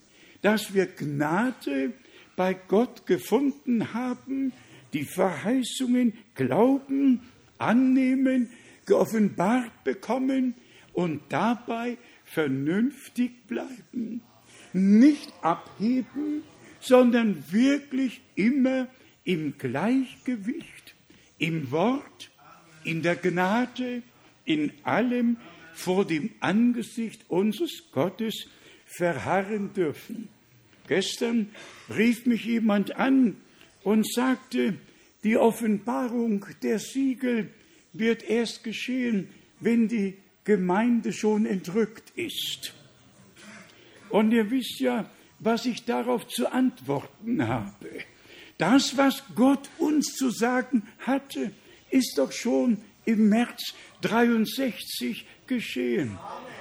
dass 0.42 0.74
wir 0.74 0.88
Gnade 0.88 1.94
bei 2.36 2.54
Gott 2.54 3.06
gefunden 3.06 3.94
haben, 3.94 4.52
die 4.94 5.06
Verheißungen 5.06 6.14
glauben, 6.34 7.22
annehmen, 7.58 8.50
geoffenbart 8.86 9.84
bekommen 9.84 10.56
und 10.94 11.22
dabei 11.30 11.98
vernünftig 12.24 13.48
bleiben. 13.48 14.22
Nicht 14.74 15.32
abheben, 15.42 16.44
sondern 16.80 17.44
wirklich 17.52 18.22
immer 18.36 18.88
im 19.24 19.58
Gleichgewicht, 19.58 20.96
im 21.38 21.72
Wort, 21.72 22.30
in 22.84 23.02
der 23.02 23.16
Gnade, 23.16 24.04
in 24.46 24.72
allem 24.84 25.38
vor 25.74 26.06
dem 26.06 26.30
Angesicht 26.40 27.26
unseres 27.28 27.92
Gottes 27.92 28.48
verharren 28.86 29.74
dürfen. 29.74 30.30
Gestern 30.88 31.50
rief 31.96 32.26
mich 32.26 32.46
jemand 32.46 32.96
an 32.96 33.38
und 33.84 34.10
sagte, 34.12 34.76
die 35.26 35.38
Offenbarung 35.38 36.46
der 36.62 36.78
Siegel 36.78 37.50
wird 37.94 38.30
erst 38.30 38.64
geschehen, 38.64 39.28
wenn 39.60 39.88
die 39.88 40.14
Gemeinde 40.44 41.12
schon 41.12 41.48
entrückt 41.48 42.12
ist. 42.16 42.74
Und 44.10 44.32
ihr 44.32 44.52
wisst 44.52 44.80
ja, 44.80 45.10
was 45.40 45.66
ich 45.66 45.84
darauf 45.84 46.28
zu 46.28 46.52
antworten 46.52 47.48
habe. 47.48 47.90
Das, 48.60 48.98
was 48.98 49.24
Gott 49.34 49.68
uns 49.80 50.14
zu 50.14 50.30
sagen 50.30 50.84
hatte, 51.00 51.52
ist 51.90 52.20
doch 52.20 52.32
schon 52.32 52.78
im 53.06 53.28
März 53.30 53.74
63 54.02 55.26
geschehen. 55.48 56.20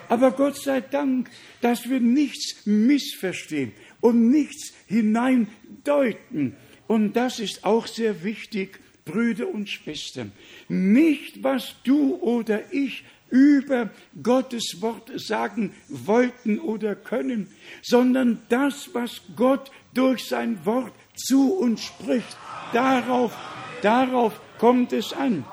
Aber 0.08 0.32
Gott 0.32 0.56
sei 0.56 0.80
Dank, 0.80 1.30
dass 1.60 1.90
wir 1.90 2.00
nichts 2.00 2.64
missverstehen 2.64 3.72
und 4.00 4.30
nichts 4.30 4.72
hineindeuten. 4.86 6.56
Und 6.86 7.14
das 7.14 7.40
ist 7.40 7.64
auch 7.64 7.86
sehr 7.86 8.22
wichtig, 8.24 8.80
Brüder 9.04 9.48
und 9.48 9.68
Schwestern. 9.68 10.32
Nicht, 10.68 11.42
was 11.42 11.74
du 11.84 12.16
oder 12.16 12.72
ich 12.72 13.04
über 13.30 13.90
Gottes 14.22 14.76
Wort 14.80 15.10
sagen 15.16 15.74
wollten 15.88 16.58
oder 16.58 16.94
können, 16.94 17.48
sondern 17.82 18.42
das, 18.48 18.90
was 18.92 19.22
Gott 19.34 19.70
durch 19.92 20.24
sein 20.24 20.64
Wort 20.64 20.92
zu 21.14 21.54
uns 21.54 21.82
spricht. 21.82 22.36
Darauf, 22.72 23.36
darauf 23.82 24.40
kommt 24.58 24.92
es 24.92 25.12
an. 25.12 25.44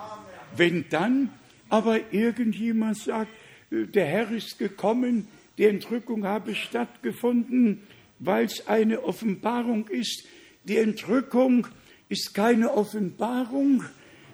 Wenn 0.55 0.85
dann 0.89 1.29
aber 1.69 2.13
irgendjemand 2.13 2.97
sagt, 2.97 3.31
der 3.71 4.05
Herr 4.05 4.31
ist 4.31 4.59
gekommen, 4.59 5.27
die 5.57 5.65
Entrückung 5.65 6.25
habe 6.25 6.55
stattgefunden, 6.55 7.83
weil 8.19 8.45
es 8.45 8.67
eine 8.67 9.03
Offenbarung 9.03 9.87
ist. 9.87 10.25
Die 10.63 10.77
Entrückung 10.77 11.67
ist 12.09 12.33
keine 12.33 12.71
Offenbarung. 12.73 13.83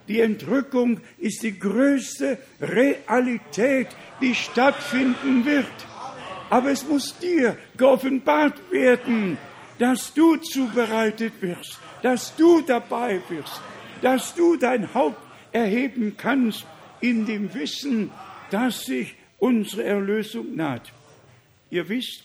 Die 0.08 0.20
Entrückung 0.20 1.00
ist 1.18 1.44
die 1.44 1.58
größte 1.58 2.38
Realität, 2.62 3.88
die 4.22 4.36
stattfinden 4.36 5.46
wird. 5.46 5.66
Aber 6.50 6.72
es 6.72 6.88
muss 6.88 7.18
dir 7.20 7.58
geoffenbart 7.78 8.72
werden, 8.72 9.38
dass 9.80 10.14
du 10.14 10.38
zubereitet 10.38 11.34
wirst, 11.42 11.80
dass 12.02 12.36
du 12.36 12.62
dabei 12.62 13.22
wirst, 13.30 13.62
dass 14.02 14.34
du 14.34 14.56
dein 14.56 14.94
Haupt 14.94 15.22
erheben 15.52 16.16
kannst 16.18 16.66
in 17.02 17.26
dem 17.26 17.54
Wissen, 17.54 18.12
dass 18.50 18.86
sich 18.86 19.16
unsere 19.40 19.84
Erlösung 19.84 20.56
naht. 20.56 20.92
Ihr 21.70 21.88
wisst, 21.90 22.24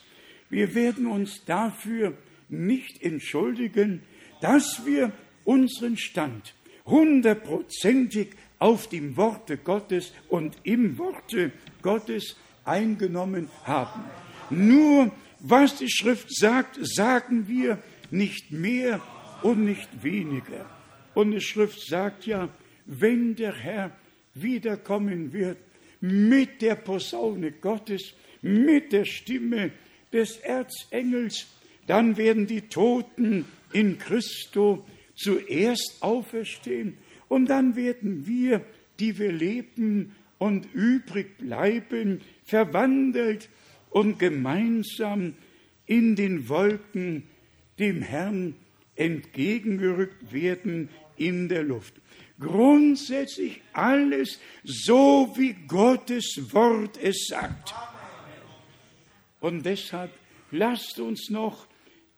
wir 0.51 0.75
werden 0.75 1.07
uns 1.07 1.45
dafür 1.45 2.15
nicht 2.53 3.03
entschuldigen, 3.03 4.03
dass 4.41 4.85
wir 4.87 5.13
unseren 5.45 5.97
Stand 5.97 6.55
hundertprozentig 6.85 8.29
auf 8.59 8.89
dem 8.89 9.17
Worte 9.17 9.57
Gottes 9.57 10.13
und 10.29 10.57
im 10.63 10.99
Worte 10.99 11.53
Gottes 11.83 12.37
eingenommen 12.65 13.49
haben. 13.65 14.05
Nur 14.51 15.11
was 15.41 15.77
die 15.77 15.91
Schrift 15.91 16.35
sagt, 16.35 16.79
sagen 16.81 17.49
wir 17.49 17.83
nicht 18.11 18.53
mehr 18.53 19.01
und 19.43 19.65
nicht 19.65 20.03
weniger. 20.03 20.67
Und 21.15 21.33
die 21.33 21.41
Schrift 21.41 21.81
sagt 21.81 22.27
ja, 22.27 22.49
wenn 22.87 23.35
der 23.35 23.55
Herr 23.55 23.91
wiederkommen 24.35 25.33
wird 25.33 25.59
mit 26.01 26.63
der 26.63 26.77
Posaune 26.77 27.53
Gottes, 27.53 28.15
mit 28.41 28.93
der 28.93 29.05
Stimme 29.05 29.73
des 30.13 30.37
Erzengels, 30.39 31.47
dann 31.87 32.17
werden 32.17 32.47
die 32.47 32.63
Toten 32.63 33.45
in 33.73 33.99
Christo 33.99 34.85
zuerst 35.15 35.99
auferstehen 36.01 36.99
und 37.29 37.47
dann 37.47 37.77
werden 37.77 38.27
wir, 38.27 38.65
die 38.99 39.19
wir 39.19 39.33
leben 39.33 40.15
und 40.39 40.67
übrig 40.75 41.39
bleiben, 41.39 42.21
verwandelt 42.45 43.49
und 43.91 44.19
gemeinsam 44.19 45.35
in 45.87 46.17
den 46.17 46.49
Wolken 46.49 47.25
dem 47.79 48.03
Herrn 48.03 48.55
entgegengerückt 48.97 50.33
werden 50.33 50.89
in 51.17 51.49
der 51.49 51.63
Luft. 51.63 51.95
Grundsätzlich 52.39 53.61
alles 53.73 54.41
so, 54.65 55.33
wie 55.37 55.55
Gottes 55.69 56.41
Wort 56.53 56.99
es 57.01 57.27
sagt. 57.29 57.75
Und 59.41 59.65
deshalb 59.65 60.11
lasst 60.51 60.99
uns 60.99 61.31
noch 61.31 61.67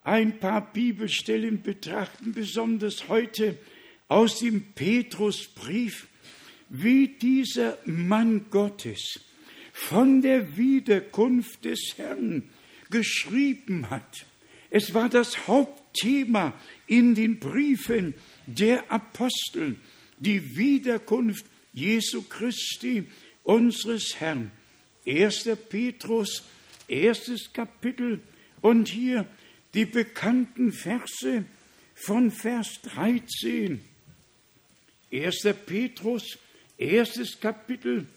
ein 0.05 0.39
paar 0.39 0.71
Bibelstellen 0.71 1.61
betrachten, 1.61 2.31
besonders 2.31 3.09
heute 3.09 3.57
aus 4.07 4.39
dem 4.39 4.73
Petrusbrief, 4.73 6.07
wie 6.69 7.07
dieser 7.07 7.77
Mann 7.85 8.45
Gottes 8.51 9.19
von 9.73 10.21
der 10.21 10.57
Wiederkunft 10.57 11.65
des 11.65 11.95
Herrn 11.97 12.43
geschrieben 12.89 13.89
hat. 13.89 14.25
Es 14.69 14.93
war 14.93 15.09
das 15.09 15.47
Hauptthema 15.47 16.53
in 16.87 17.15
den 17.15 17.39
Briefen 17.39 18.13
der 18.45 18.89
Apostel, 18.91 19.75
die 20.19 20.55
Wiederkunft 20.55 21.45
Jesu 21.73 22.21
Christi, 22.21 23.05
unseres 23.43 24.19
Herrn. 24.19 24.51
1. 25.07 25.49
Petrus, 25.69 26.43
erstes 26.87 27.51
Kapitel 27.53 28.21
und 28.61 28.87
hier 28.87 29.27
die 29.75 29.85
bekannten 29.85 30.71
Verse 30.71 31.43
von 31.93 32.31
Vers 32.31 32.79
13. 32.83 33.81
1. 35.11 35.47
Petrus, 35.65 36.37
erstes 36.77 37.39
Kapitel 37.39 38.07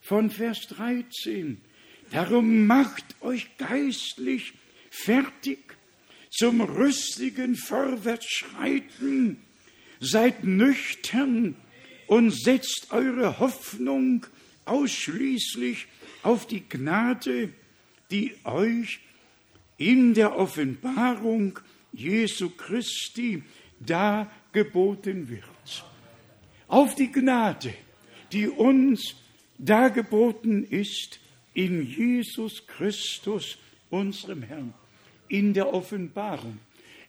von 0.00 0.28
Vers 0.28 0.66
13. 0.68 1.60
Darum 2.10 2.66
macht 2.66 3.04
euch 3.20 3.56
geistlich 3.58 4.54
fertig 4.90 5.76
zum 6.30 6.60
rüstigen 6.60 7.54
Vorwärtsschreiten, 7.54 9.38
seid 10.00 10.42
nüchtern 10.42 11.54
und 12.08 12.32
setzt 12.32 12.88
eure 12.90 13.38
Hoffnung 13.38 14.26
ausschließlich 14.64 15.86
auf 16.24 16.48
die 16.48 16.68
Gnade, 16.68 17.50
die 18.10 18.34
euch 18.42 18.98
in 19.78 20.14
der 20.14 20.36
Offenbarung 20.36 21.58
Jesu 21.92 22.50
Christi 22.50 23.42
dargeboten 23.80 25.28
wird. 25.28 25.84
Auf 26.68 26.94
die 26.94 27.10
Gnade, 27.10 27.74
die 28.32 28.48
uns 28.48 29.14
dargeboten 29.58 30.64
ist 30.64 31.20
in 31.52 31.86
Jesus 31.86 32.66
Christus, 32.66 33.58
unserem 33.90 34.42
Herrn, 34.42 34.74
in 35.28 35.54
der 35.54 35.72
Offenbarung. 35.72 36.58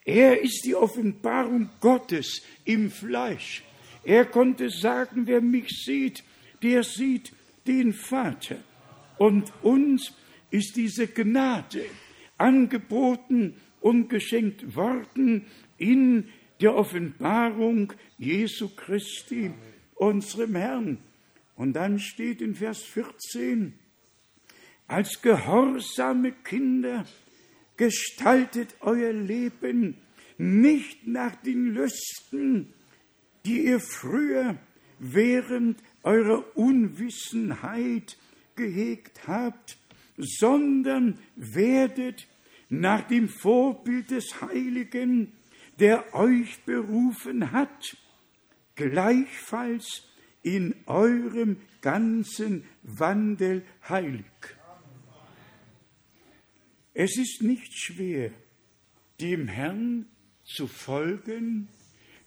Er 0.03 0.39
ist 0.39 0.63
die 0.65 0.75
Offenbarung 0.75 1.69
Gottes 1.79 2.43
im 2.63 2.91
Fleisch. 2.91 3.63
Er 4.03 4.25
konnte 4.25 4.69
sagen, 4.69 5.25
wer 5.25 5.41
mich 5.41 5.69
sieht, 5.83 6.23
der 6.61 6.83
sieht 6.83 7.31
den 7.65 7.91
Vater. 7.91 8.57
Und 9.17 9.51
uns 9.63 10.13
ist 10.51 10.75
diese 10.75 11.07
Gnade 11.07 11.85
angeboten 12.37 13.55
und 13.81 14.09
geschenkt 14.09 14.75
worden 14.75 15.45
in 15.77 16.29
der 16.61 16.75
Offenbarung 16.75 17.93
Jesu 18.17 18.69
Christi, 18.75 19.51
unserem 19.95 20.55
Herrn. 20.55 20.97
Und 21.55 21.73
dann 21.73 21.99
steht 21.99 22.41
in 22.41 22.55
Vers 22.55 22.81
14, 22.83 23.73
als 24.87 25.21
gehorsame 25.21 26.31
Kinder 26.31 27.05
gestaltet 27.77 28.75
euer 28.81 29.13
Leben 29.13 29.97
nicht 30.37 31.07
nach 31.07 31.35
den 31.35 31.73
Lüsten, 31.73 32.73
die 33.45 33.65
ihr 33.65 33.79
früher 33.79 34.57
während 34.99 35.81
eurer 36.03 36.43
Unwissenheit 36.55 38.17
gehegt 38.55 39.27
habt, 39.27 39.77
sondern 40.17 41.19
werdet 41.35 42.27
nach 42.69 43.07
dem 43.07 43.29
Vorbild 43.29 44.11
des 44.11 44.41
Heiligen, 44.41 45.33
der 45.79 46.13
euch 46.13 46.61
berufen 46.65 47.51
hat, 47.51 47.97
gleichfalls 48.75 50.03
in 50.41 50.75
eurem 50.85 51.57
ganzen 51.81 52.65
Wandel 52.83 53.63
heilig. 53.87 54.25
Es 56.93 57.17
ist 57.17 57.41
nicht 57.41 57.77
schwer, 57.77 58.31
dem 59.19 59.47
Herrn 59.47 60.07
zu 60.43 60.67
folgen, 60.67 61.67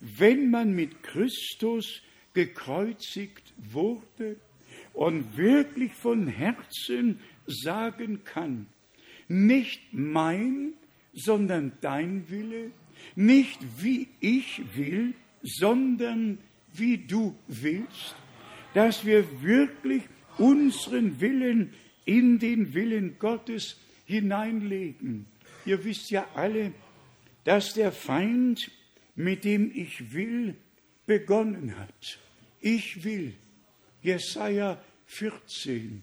wenn 0.00 0.50
man 0.50 0.74
mit 0.74 1.02
Christus 1.02 2.02
gekreuzigt 2.34 3.54
wurde 3.56 4.36
und 4.92 5.36
wirklich 5.36 5.92
von 5.94 6.26
Herzen 6.26 7.20
sagen 7.48 8.24
kann, 8.24 8.66
nicht 9.26 9.80
mein, 9.92 10.74
sondern 11.12 11.72
dein 11.80 12.28
Wille, 12.30 12.70
nicht 13.16 13.58
wie 13.82 14.08
ich 14.20 14.62
will, 14.76 15.14
sondern 15.42 16.38
wie 16.72 16.98
du 16.98 17.34
willst, 17.46 18.14
dass 18.74 19.04
wir 19.04 19.42
wirklich 19.42 20.02
unseren 20.36 21.20
Willen 21.20 21.72
in 22.04 22.38
den 22.38 22.74
Willen 22.74 23.18
Gottes 23.18 23.76
hineinlegen. 24.06 25.26
Ihr 25.64 25.84
wisst 25.84 26.10
ja 26.10 26.26
alle, 26.34 26.72
dass 27.44 27.74
der 27.74 27.92
Feind, 27.92 28.70
mit 29.14 29.44
dem 29.44 29.70
ich 29.74 30.12
will, 30.12 30.54
begonnen 31.06 31.76
hat. 31.76 32.18
Ich 32.60 33.04
will. 33.04 33.34
Jesaja 34.02 34.80
14. 35.06 36.02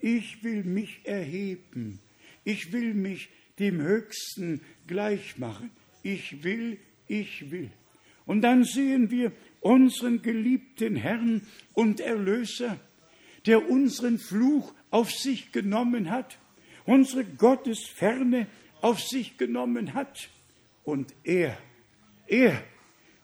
Ich 0.00 0.42
will 0.42 0.64
mich 0.64 1.00
erheben. 1.04 2.00
Ich 2.44 2.72
will 2.72 2.94
mich 2.94 3.28
dem 3.58 3.80
Höchsten 3.80 4.60
gleich 4.86 5.38
machen. 5.38 5.70
Ich 6.02 6.42
will, 6.42 6.78
ich 7.06 7.50
will. 7.50 7.70
Und 8.26 8.42
dann 8.42 8.64
sehen 8.64 9.10
wir 9.10 9.32
unseren 9.60 10.22
geliebten 10.22 10.96
Herrn 10.96 11.42
und 11.74 12.00
Erlöser, 12.00 12.78
der 13.46 13.70
unseren 13.70 14.18
Fluch 14.18 14.72
auf 14.90 15.10
sich 15.10 15.52
genommen 15.52 16.10
hat, 16.10 16.38
unsere 16.86 17.24
Gottesferne 17.24 18.46
auf 18.80 19.00
sich 19.00 19.36
genommen 19.36 19.94
hat. 19.94 20.28
Und 20.84 21.14
er, 21.24 21.58
er 22.26 22.62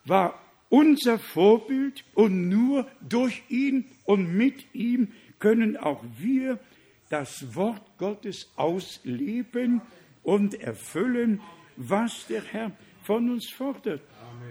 war 0.04 0.40
unser 0.68 1.18
Vorbild 1.18 2.04
und 2.14 2.48
nur 2.48 2.86
durch 3.08 3.42
ihn 3.48 3.86
und 4.04 4.36
mit 4.36 4.74
ihm 4.74 5.08
können 5.38 5.76
auch 5.76 6.04
wir 6.18 6.58
das 7.08 7.54
Wort 7.54 7.98
Gottes 7.98 8.50
ausleben 8.56 9.80
und 10.22 10.54
erfüllen, 10.54 11.40
was 11.76 12.26
der 12.26 12.42
Herr 12.42 12.72
von 13.02 13.30
uns 13.30 13.50
fordert. 13.50 14.02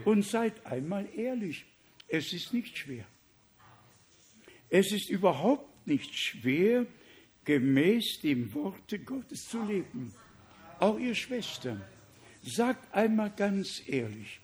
Und 0.06 0.26
seid 0.26 0.66
einmal 0.66 1.08
ehrlich, 1.16 1.66
es 2.08 2.32
ist 2.34 2.54
nicht 2.54 2.78
schwer. 2.78 3.06
Es 4.70 4.92
ist 4.92 5.10
überhaupt 5.10 5.88
nicht 5.88 6.14
schwer, 6.18 6.86
gemäß 7.44 8.20
dem 8.22 8.54
Worte 8.54 9.00
Gottes 9.00 9.42
zu 9.44 9.64
leben. 9.64 10.14
Auch 10.80 11.00
ihr 11.00 11.16
Schwestern, 11.16 11.82
sagt 12.44 12.94
einmal 12.94 13.32
ganz 13.36 13.82
ehrlich, 13.88 14.40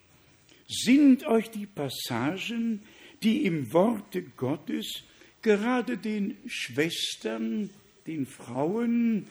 sind 0.67 1.25
euch 1.25 1.49
die 1.51 1.67
Passagen, 1.67 2.83
die 3.23 3.45
im 3.45 3.71
Worte 3.73 4.23
Gottes 4.23 5.03
gerade 5.41 5.97
den 5.97 6.37
Schwestern, 6.47 7.69
den 8.11 8.25
Frauen 8.25 9.27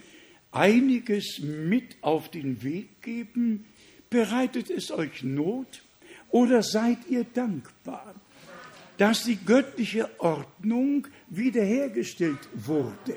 einiges 0.50 1.40
mit 1.40 1.96
auf 2.00 2.30
den 2.30 2.62
Weg 2.62 3.02
geben? 3.02 3.66
Bereitet 4.08 4.70
es 4.70 4.90
euch 4.90 5.22
Not 5.22 5.82
oder 6.30 6.62
seid 6.62 6.98
ihr 7.08 7.24
dankbar, 7.24 8.14
dass 8.96 9.24
die 9.24 9.36
göttliche 9.36 10.08
Ordnung 10.18 11.06
wiederhergestellt 11.28 12.48
wurde? 12.54 13.16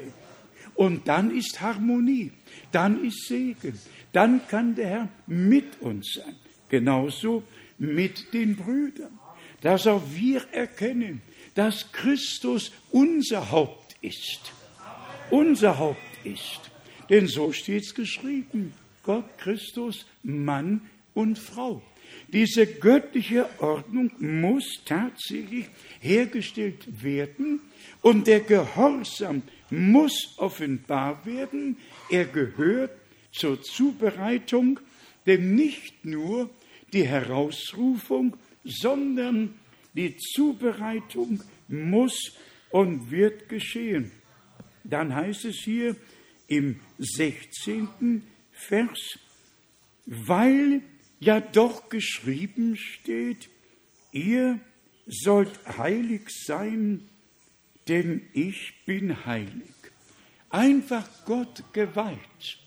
Und 0.76 1.07
dann 1.07 1.36
ist 1.36 1.61
Harmonie, 1.61 2.32
dann 2.72 3.03
ist 3.03 3.28
Segen, 3.28 3.80
dann 4.11 4.41
kann 4.47 4.76
der 4.76 4.88
Herr 4.88 5.09
mit 5.28 5.82
uns 5.82 6.14
sein. 6.16 6.36
Genauso 6.70 7.43
mit 7.78 8.34
den 8.34 8.55
Brüdern, 8.55 9.20
dass 9.61 9.86
auch 9.86 10.01
wir 10.11 10.41
erkennen, 10.51 11.22
dass 11.53 11.91
Christus 11.91 12.72
unser 12.91 13.51
Haupt 13.51 13.95
ist. 14.01 14.51
Unser 15.34 15.79
Haupt 15.79 15.97
ist. 16.23 16.59
Denn 17.09 17.25
so 17.25 17.51
steht 17.51 17.81
es 17.81 17.95
geschrieben. 17.95 18.71
Gott, 19.01 19.25
Christus, 19.39 20.05
Mann 20.21 20.81
und 21.15 21.39
Frau. 21.39 21.81
Diese 22.27 22.67
göttliche 22.67 23.49
Ordnung 23.57 24.11
muss 24.19 24.81
tatsächlich 24.86 25.65
hergestellt 26.01 27.01
werden 27.03 27.61
und 28.03 28.27
der 28.27 28.41
Gehorsam 28.41 29.41
muss 29.71 30.36
offenbar 30.38 31.25
werden. 31.25 31.77
Er 32.11 32.25
gehört 32.25 32.91
zur 33.31 33.59
Zubereitung, 33.59 34.79
denn 35.25 35.55
nicht 35.55 36.05
nur 36.05 36.47
die 36.93 37.07
Herausrufung, 37.07 38.38
sondern 38.63 39.55
die 39.95 40.15
Zubereitung 40.15 41.41
muss 41.67 42.38
und 42.69 43.09
wird 43.09 43.49
geschehen. 43.49 44.11
Dann 44.84 45.13
heißt 45.15 45.45
es 45.45 45.57
hier 45.57 45.95
im 46.47 46.79
16. 46.99 48.23
Vers, 48.51 49.19
weil 50.05 50.81
ja 51.19 51.39
doch 51.39 51.89
geschrieben 51.89 52.75
steht, 52.75 53.49
ihr 54.11 54.59
sollt 55.05 55.77
heilig 55.77 56.29
sein, 56.29 57.09
denn 57.88 58.21
ich 58.34 58.73
bin 58.86 59.25
heilig. 59.25 59.73
Einfach 60.49 61.07
Gott 61.25 61.63
geweiht, 61.73 62.59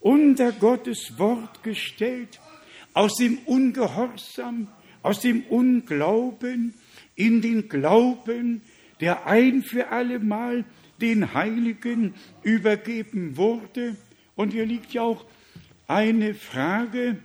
unter 0.00 0.52
Gottes 0.52 1.18
Wort 1.18 1.62
gestellt, 1.62 2.40
aus 2.94 3.16
dem 3.16 3.38
Ungehorsam, 3.46 4.68
aus 5.02 5.20
dem 5.20 5.42
Unglauben 5.44 6.74
in 7.16 7.40
den 7.40 7.68
Glauben, 7.68 8.62
der 9.00 9.26
ein 9.26 9.62
für 9.62 9.88
allemal 9.88 10.64
den 11.02 11.34
Heiligen 11.34 12.14
übergeben 12.42 13.36
wurde. 13.36 13.96
Und 14.36 14.52
hier 14.52 14.64
liegt 14.64 14.92
ja 14.92 15.02
auch 15.02 15.26
eine 15.88 16.34
Frage 16.34 17.18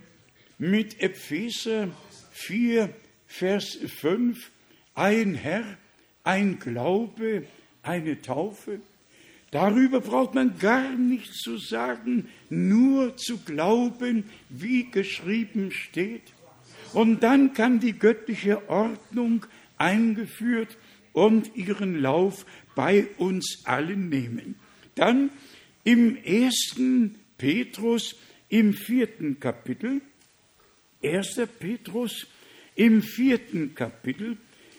mit 0.58 1.00
Epheser 1.00 1.88
4, 2.32 2.90
Vers 3.26 3.78
5. 4.00 4.50
Ein 4.94 5.34
Herr, 5.34 5.64
ein 6.24 6.58
Glaube, 6.58 7.44
eine 7.82 8.20
Taufe. 8.20 8.80
Darüber 9.50 10.00
braucht 10.00 10.34
man 10.34 10.58
gar 10.58 10.90
nichts 10.90 11.38
zu 11.38 11.56
sagen, 11.56 12.28
nur 12.50 13.16
zu 13.16 13.38
glauben, 13.38 14.24
wie 14.50 14.90
geschrieben 14.90 15.70
steht. 15.70 16.34
Und 16.92 17.22
dann 17.22 17.54
kann 17.54 17.80
die 17.80 17.98
göttliche 17.98 18.68
Ordnung 18.68 19.46
eingeführt 19.78 20.76
und 21.12 21.56
ihren 21.56 22.00
Lauf 22.00 22.44
bei 22.78 23.08
uns 23.16 23.62
allen 23.64 24.08
nehmen. 24.08 24.54
Dann 24.94 25.30
im 25.82 26.16
ersten 26.22 27.16
Petrus 27.36 28.14
im 28.48 28.72
vierten 28.72 29.40
Kapitel, 29.40 30.00
erster 31.02 31.46
Petrus 31.46 32.28
im 32.76 33.02
vierten 33.02 33.74
Kapitel, 33.74 34.36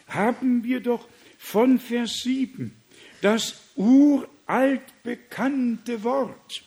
haben 0.07 0.63
wir 0.63 0.79
doch 0.79 1.09
von 1.37 1.77
Vers 1.77 2.21
7 2.23 2.73
das 3.19 3.59
uralt 3.75 5.03
bekannte 5.03 6.01
Wort 6.05 6.63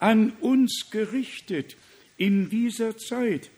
an 0.00 0.32
uns 0.40 0.88
gerichtet 0.90 1.76
in 2.16 2.50
dieser 2.50 2.96
Zeit. 2.96 3.50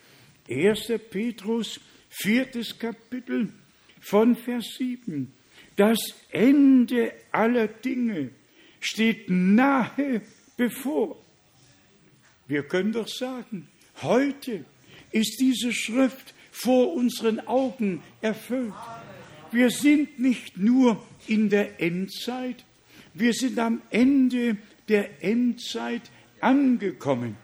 1. 0.50 0.92
Petrus, 1.08 1.80
viertes 2.10 2.78
Kapitel 2.78 3.50
von 3.98 4.36
Vers 4.36 4.74
7. 4.76 5.32
Das 5.76 5.98
Ende 6.30 7.12
aller 7.32 7.68
Dinge 7.68 8.30
steht 8.80 9.28
nahe 9.28 10.22
bevor. 10.56 11.16
Wir 12.46 12.62
können 12.62 12.92
doch 12.92 13.08
sagen, 13.08 13.68
heute 14.02 14.64
ist 15.10 15.38
diese 15.40 15.72
Schrift 15.72 16.34
vor 16.50 16.92
unseren 16.94 17.40
Augen 17.40 18.02
erfüllt. 18.20 18.72
Wir 19.50 19.70
sind 19.70 20.18
nicht 20.18 20.56
nur 20.58 21.02
in 21.26 21.48
der 21.48 21.80
Endzeit, 21.80 22.64
wir 23.14 23.32
sind 23.32 23.58
am 23.58 23.80
Ende 23.90 24.56
der 24.88 25.22
Endzeit 25.22 26.02
angekommen. 26.40 27.36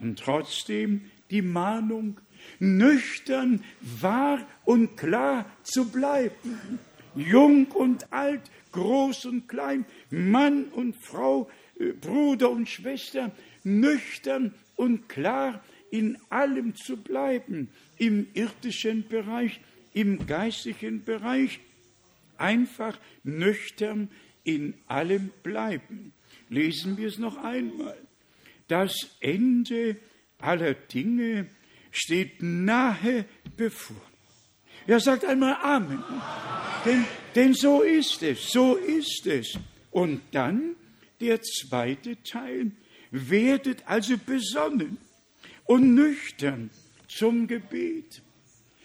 Und 0.00 0.18
trotzdem 0.18 1.10
die 1.30 1.42
Mahnung, 1.42 2.18
nüchtern, 2.58 3.62
wahr 3.80 4.46
und 4.64 4.96
klar 4.96 5.46
zu 5.62 5.90
bleiben. 5.90 6.78
Jung 7.14 7.66
und 7.72 8.12
alt, 8.12 8.42
groß 8.72 9.26
und 9.26 9.48
klein, 9.48 9.84
Mann 10.10 10.64
und 10.66 10.96
Frau, 10.96 11.50
äh, 11.78 11.92
Bruder 11.92 12.50
und 12.50 12.68
Schwester, 12.68 13.32
nüchtern 13.64 14.54
und 14.76 15.08
klar 15.08 15.62
in 15.90 16.18
allem 16.28 16.74
zu 16.74 16.96
bleiben, 16.96 17.68
im 17.96 18.26
irdischen 18.34 19.08
Bereich, 19.08 19.60
im 19.94 20.26
geistlichen 20.26 21.04
Bereich, 21.04 21.60
einfach 22.36 22.98
nüchtern 23.24 24.08
in 24.44 24.74
allem 24.86 25.30
bleiben. 25.42 26.12
Lesen 26.48 26.96
wir 26.96 27.08
es 27.08 27.18
noch 27.18 27.36
einmal. 27.42 27.98
Das 28.68 29.16
Ende 29.20 29.96
aller 30.38 30.74
Dinge 30.74 31.48
steht 31.90 32.42
nahe 32.42 33.24
bevor. 33.56 33.96
Er 34.88 35.00
sagt 35.00 35.26
einmal 35.26 35.54
Amen. 35.62 36.02
Denn, 36.86 37.04
denn 37.34 37.52
so 37.52 37.82
ist 37.82 38.22
es, 38.22 38.50
so 38.50 38.76
ist 38.76 39.26
es. 39.26 39.58
Und 39.90 40.22
dann 40.32 40.76
der 41.20 41.42
zweite 41.42 42.22
Teil. 42.22 42.72
Werdet 43.10 43.86
also 43.86 44.16
besonnen 44.16 44.96
und 45.64 45.94
nüchtern 45.94 46.70
zum 47.06 47.48
Gebet. 47.48 48.22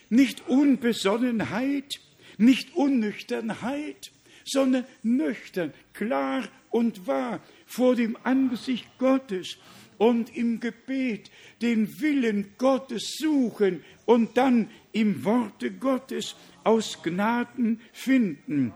Nicht 0.10 0.48
Unbesonnenheit, 0.50 2.02
nicht 2.38 2.76
Unnüchternheit, 2.76 4.12
sondern 4.44 4.86
nüchtern, 5.04 5.74
klar 5.94 6.50
und 6.70 7.08
wahr 7.08 7.40
vor 7.66 7.96
dem 7.96 8.18
Angesicht 8.24 8.86
Gottes 8.98 9.58
und 10.04 10.36
im 10.36 10.60
Gebet 10.60 11.32
den 11.62 12.02
Willen 12.02 12.56
Gottes 12.58 13.16
suchen 13.18 13.86
und 14.06 14.36
dann 14.36 14.70
im 14.92 15.24
Worte 15.24 15.72
Gottes 15.72 16.36
aus 16.66 17.02
Gnaden 17.02 17.80
finden. 17.94 18.74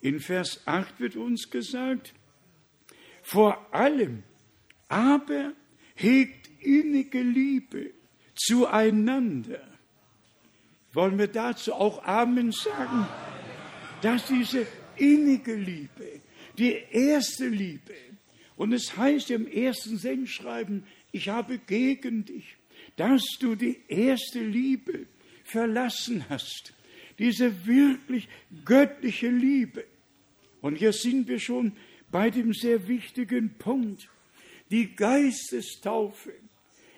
In 0.00 0.18
Vers 0.18 0.62
8 0.66 0.98
wird 0.98 1.14
uns 1.14 1.48
gesagt, 1.48 2.12
vor 3.22 3.72
allem 3.72 4.24
aber 4.88 5.52
hegt 5.94 6.50
innige 6.60 7.22
Liebe 7.22 7.92
zueinander. 8.34 9.64
Wollen 10.92 11.18
wir 11.18 11.28
dazu 11.28 11.72
auch 11.72 12.02
Amen 12.02 12.50
sagen? 12.50 13.06
Dass 14.02 14.26
diese 14.26 14.66
innige 14.96 15.54
Liebe, 15.54 16.20
die 16.56 16.76
erste 16.90 17.46
Liebe, 17.46 18.07
und 18.58 18.72
es 18.72 18.96
heißt 18.96 19.30
im 19.30 19.46
ersten 19.46 19.98
Sendschreiben, 19.98 20.82
ich 21.12 21.28
habe 21.28 21.58
gegen 21.58 22.24
dich, 22.24 22.56
dass 22.96 23.22
du 23.38 23.54
die 23.54 23.78
erste 23.86 24.40
Liebe 24.40 25.06
verlassen 25.44 26.24
hast. 26.28 26.74
Diese 27.20 27.66
wirklich 27.66 28.28
göttliche 28.64 29.28
Liebe. 29.28 29.84
Und 30.60 30.74
hier 30.74 30.92
sind 30.92 31.28
wir 31.28 31.38
schon 31.38 31.72
bei 32.10 32.30
dem 32.30 32.52
sehr 32.52 32.88
wichtigen 32.88 33.54
Punkt. 33.58 34.08
Die 34.72 34.94
Geistestaufe 34.96 36.32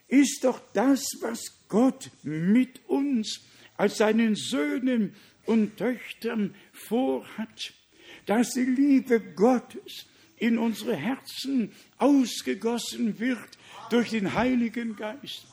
ist 0.08 0.42
doch 0.44 0.60
das, 0.72 1.04
was 1.20 1.42
Gott 1.68 2.10
mit 2.22 2.80
uns 2.88 3.42
als 3.76 3.98
seinen 3.98 4.34
Söhnen 4.34 5.14
und 5.44 5.76
Töchtern 5.76 6.54
vorhat, 6.72 7.74
dass 8.24 8.54
die 8.54 8.64
Liebe 8.64 9.20
Gottes 9.20 10.06
in 10.40 10.58
unsere 10.58 10.96
Herzen 10.96 11.70
ausgegossen 11.98 13.20
wird 13.20 13.38
durch 13.90 14.10
den 14.10 14.34
Heiligen 14.34 14.96
Geist. 14.96 15.46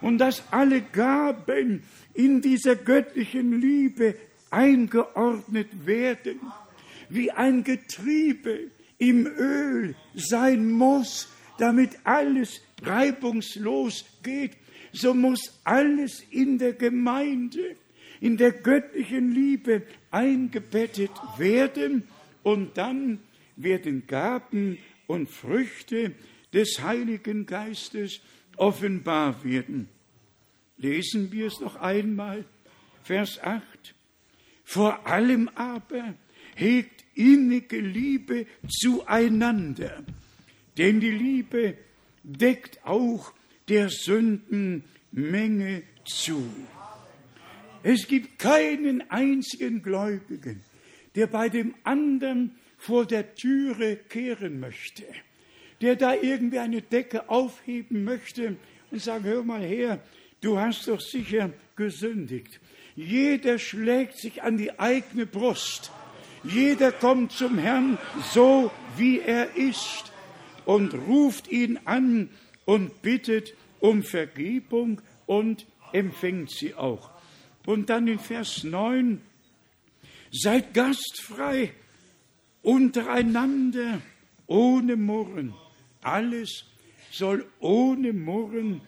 Und 0.00 0.18
dass 0.18 0.44
alle 0.52 0.82
Gaben 0.82 1.82
in 2.14 2.42
dieser 2.42 2.76
göttlichen 2.76 3.60
Liebe 3.60 4.14
eingeordnet 4.50 5.86
werden, 5.86 6.40
wie 7.08 7.30
ein 7.30 7.64
Getriebe 7.64 8.70
im 8.98 9.26
Öl 9.26 9.94
sein 10.14 10.70
muss, 10.70 11.28
damit 11.58 11.98
alles 12.04 12.60
reibungslos 12.82 14.04
geht, 14.22 14.52
so 14.92 15.14
muss 15.14 15.60
alles 15.64 16.22
in 16.30 16.58
der 16.58 16.74
Gemeinde, 16.74 17.76
in 18.20 18.36
der 18.36 18.52
göttlichen 18.52 19.32
Liebe 19.32 19.82
eingebettet 20.10 21.10
werden 21.38 22.04
und 22.42 22.76
dann 22.76 23.20
werden 23.56 24.06
Gaben 24.06 24.78
und 25.06 25.28
Früchte 25.28 26.12
des 26.52 26.80
Heiligen 26.82 27.46
Geistes 27.46 28.20
offenbar 28.56 29.44
werden. 29.44 29.88
Lesen 30.78 31.32
wir 31.32 31.46
es 31.46 31.60
noch 31.60 31.76
einmal, 31.76 32.44
Vers 33.02 33.40
8. 33.42 33.94
Vor 34.64 35.06
allem 35.06 35.48
aber 35.54 36.14
hegt 36.54 37.04
innige 37.14 37.80
Liebe 37.80 38.46
zueinander, 38.68 40.04
denn 40.76 41.00
die 41.00 41.10
Liebe 41.10 41.78
deckt 42.22 42.84
auch 42.84 43.32
der 43.68 43.88
Sündenmenge 43.88 45.82
zu. 46.04 46.42
Es 47.82 48.08
gibt 48.08 48.38
keinen 48.38 49.08
einzigen 49.10 49.82
Gläubigen, 49.82 50.62
der 51.14 51.28
bei 51.28 51.48
dem 51.48 51.74
anderen 51.84 52.56
vor 52.86 53.04
der 53.04 53.34
Türe 53.34 53.96
kehren 53.96 54.60
möchte, 54.60 55.02
der 55.80 55.96
da 55.96 56.14
irgendwie 56.14 56.60
eine 56.60 56.82
Decke 56.82 57.28
aufheben 57.28 58.04
möchte 58.04 58.56
und 58.92 59.02
sagen, 59.02 59.24
hör 59.24 59.42
mal 59.42 59.62
her, 59.62 59.98
du 60.40 60.56
hast 60.56 60.86
doch 60.86 61.00
sicher 61.00 61.50
gesündigt. 61.74 62.60
Jeder 62.94 63.58
schlägt 63.58 64.18
sich 64.18 64.44
an 64.44 64.56
die 64.56 64.78
eigene 64.78 65.26
Brust. 65.26 65.90
Jeder 66.44 66.92
kommt 66.92 67.32
zum 67.32 67.58
Herrn 67.58 67.98
so, 68.32 68.70
wie 68.96 69.18
er 69.18 69.56
ist 69.56 70.12
und 70.64 70.94
ruft 70.94 71.48
ihn 71.48 71.80
an 71.86 72.30
und 72.66 73.02
bittet 73.02 73.54
um 73.80 74.04
Vergebung 74.04 75.00
und 75.26 75.66
empfängt 75.92 76.52
sie 76.52 76.74
auch. 76.74 77.10
Und 77.66 77.90
dann 77.90 78.06
in 78.06 78.20
Vers 78.20 78.62
9, 78.62 79.20
seid 80.30 80.72
gastfrei 80.72 81.72
untereinander, 82.66 84.02
ohne 84.48 84.96
Murren. 84.96 85.54
Alles 86.02 86.64
soll 87.12 87.46
ohne 87.60 88.12
Murren 88.12 88.80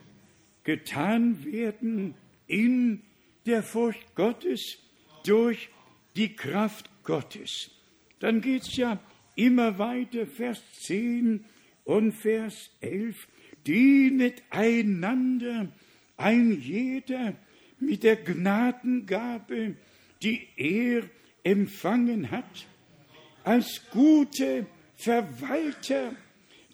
getan 0.64 1.44
werden 1.44 2.14
in 2.48 3.02
der 3.46 3.62
Furcht 3.62 4.16
Gottes 4.16 4.78
durch 5.24 5.68
die 6.16 6.34
Kraft 6.34 6.90
Gottes. 7.04 7.70
Dann 8.18 8.40
geht 8.40 8.62
es 8.62 8.76
ja 8.76 8.98
immer 9.36 9.78
weiter, 9.78 10.26
Vers 10.26 10.60
10 10.80 11.44
und 11.84 12.12
Vers 12.12 12.70
11. 12.80 13.28
Dienet 13.64 14.42
einander, 14.50 15.68
ein 16.16 16.60
jeder 16.60 17.36
mit 17.78 18.02
der 18.02 18.16
Gnadengabe, 18.16 19.76
die 20.20 20.48
er 20.56 21.04
empfangen 21.44 22.32
hat 22.32 22.66
als 23.44 23.82
gute 23.90 24.66
Verwalter 24.96 26.14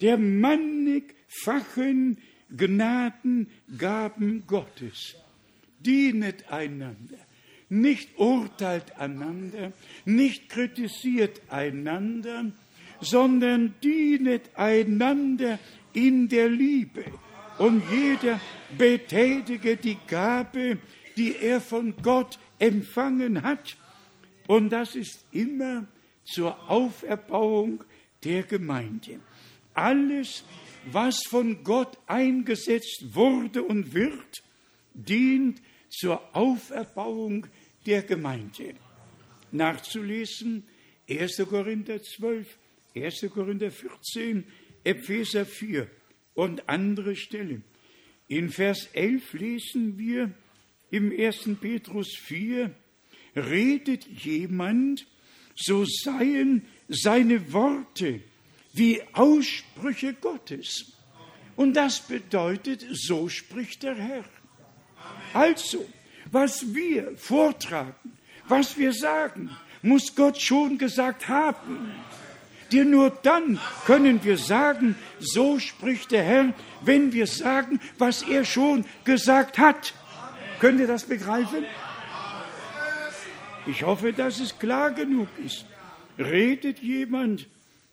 der 0.01 0.17
mannigfachen 0.17 2.17
Gnadengaben 2.55 4.45
Gottes. 4.47 5.15
Dienet 5.79 6.51
einander, 6.51 7.17
nicht 7.69 8.17
urteilt 8.17 8.97
einander, 8.97 9.73
nicht 10.05 10.49
kritisiert 10.49 11.41
einander, 11.49 12.51
sondern 13.01 13.75
dienet 13.83 14.49
einander 14.55 15.59
in 15.93 16.27
der 16.27 16.49
Liebe. 16.49 17.05
Und 17.57 17.83
jeder 17.91 18.39
betätige 18.77 19.77
die 19.77 19.97
Gabe, 20.07 20.77
die 21.15 21.35
er 21.37 21.61
von 21.61 21.93
Gott 22.01 22.37
empfangen 22.59 23.43
hat. 23.43 23.77
Und 24.47 24.71
das 24.71 24.95
ist 24.95 25.25
immer 25.31 25.85
zur 26.25 26.69
Auferbauung 26.69 27.83
der 28.23 28.43
Gemeinde. 28.43 29.19
Alles, 29.73 30.43
was 30.91 31.23
von 31.27 31.63
Gott 31.63 31.97
eingesetzt 32.07 33.13
wurde 33.13 33.63
und 33.63 33.93
wird, 33.93 34.43
dient 34.93 35.61
zur 35.89 36.35
Auferbauung 36.35 37.47
der 37.85 38.01
Gemeinde. 38.01 38.75
Nachzulesen 39.51 40.63
1. 41.09 41.43
Korinther 41.49 42.01
12, 42.01 42.57
1. 42.95 43.25
Korinther 43.33 43.71
14, 43.71 44.43
Epheser 44.83 45.45
4 45.45 45.87
und 46.33 46.67
andere 46.67 47.15
Stellen. 47.15 47.63
In 48.27 48.49
Vers 48.49 48.89
11 48.93 49.33
lesen 49.33 49.97
wir 49.97 50.31
im 50.89 51.11
1. 51.11 51.49
Petrus 51.61 52.15
4, 52.17 52.73
redet 53.35 54.07
jemand 54.07 55.05
so 55.55 55.85
seien 55.85 56.65
seine 56.87 57.51
Worte 57.53 58.21
wie 58.73 59.01
Aussprüche 59.13 60.13
Gottes. 60.13 60.93
Und 61.55 61.73
das 61.73 62.01
bedeutet, 62.01 62.85
so 62.91 63.29
spricht 63.29 63.83
der 63.83 63.95
Herr. 63.95 64.25
Also, 65.33 65.85
was 66.31 66.73
wir 66.73 67.15
vortragen, 67.17 67.95
was 68.47 68.77
wir 68.77 68.93
sagen, 68.93 69.49
muss 69.81 70.15
Gott 70.15 70.41
schon 70.41 70.77
gesagt 70.77 71.27
haben. 71.27 71.91
Denn 72.71 72.89
nur 72.89 73.11
dann 73.11 73.59
können 73.85 74.23
wir 74.23 74.37
sagen, 74.37 74.95
so 75.19 75.59
spricht 75.59 76.11
der 76.11 76.23
Herr, 76.23 76.53
wenn 76.81 77.13
wir 77.13 77.27
sagen, 77.27 77.79
was 77.97 78.23
er 78.23 78.43
schon 78.43 78.85
gesagt 79.03 79.57
hat. 79.57 79.93
Könnt 80.59 80.79
ihr 80.79 80.87
das 80.87 81.03
begreifen? 81.03 81.65
Ich 83.67 83.83
hoffe, 83.83 84.13
dass 84.13 84.39
es 84.39 84.57
klar 84.59 84.91
genug 84.91 85.27
ist. 85.43 85.65
Redet 86.19 86.79
jemand, 86.79 87.47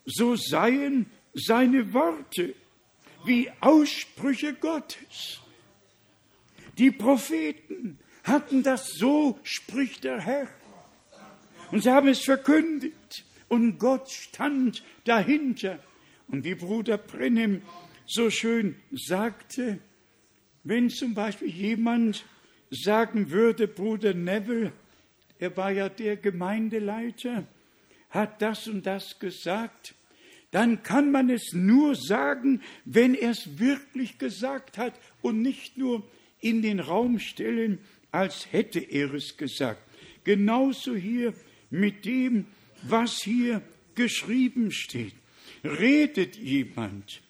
so 0.05 0.35
seien 0.35 1.07
seine 1.33 1.93
Worte 1.93 2.53
wie 3.25 3.49
Aussprüche 3.59 4.53
Gottes. 4.53 5.39
Die 6.77 6.91
Propheten 6.91 7.97
hatten 8.23 8.63
das 8.63 8.93
so, 8.93 9.39
spricht 9.43 10.03
der 10.03 10.19
Herr. 10.19 10.47
Und 11.71 11.83
sie 11.83 11.91
haben 11.91 12.07
es 12.07 12.23
verkündigt 12.23 13.25
und 13.47 13.79
Gott 13.79 14.09
stand 14.11 14.83
dahinter. 15.05 15.79
Und 16.27 16.43
wie 16.43 16.55
Bruder 16.55 16.97
Brennem 16.97 17.63
so 18.05 18.29
schön 18.29 18.75
sagte, 18.91 19.79
wenn 20.63 20.89
zum 20.89 21.13
Beispiel 21.13 21.49
jemand 21.49 22.25
sagen 22.69 23.31
würde, 23.31 23.67
Bruder 23.67 24.13
Neville, 24.13 24.71
er 25.43 25.57
war 25.57 25.71
ja 25.71 25.89
der 25.89 26.15
Gemeindeleiter, 26.15 27.45
hat 28.09 28.41
das 28.41 28.65
und 28.69 28.85
das 28.85 29.19
gesagt, 29.19 29.93
dann 30.51 30.83
kann 30.83 31.11
man 31.11 31.29
es 31.29 31.51
nur 31.51 31.95
sagen, 31.95 32.61
wenn 32.85 33.13
er 33.13 33.31
es 33.31 33.59
wirklich 33.59 34.17
gesagt 34.19 34.77
hat 34.77 34.93
und 35.21 35.41
nicht 35.41 35.77
nur 35.77 36.07
in 36.39 36.61
den 36.61 36.79
Raum 36.79 37.19
stellen, 37.19 37.79
als 38.09 38.53
hätte 38.53 38.79
er 38.79 39.13
es 39.13 39.35
gesagt. 39.35 39.81
Genauso 40.23 40.95
hier 40.95 41.33
mit 41.69 42.05
dem, 42.05 42.45
was 42.83 43.21
hier 43.21 43.61
geschrieben 43.95 44.71
steht. 44.71 45.15
Redet 45.65 46.37
jemand, 46.37 47.21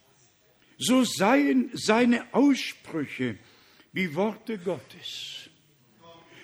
so 0.77 1.03
seien 1.03 1.71
seine 1.73 2.31
Aussprüche 2.31 3.37
wie 3.91 4.13
Worte 4.13 4.59
Gottes 4.59 5.49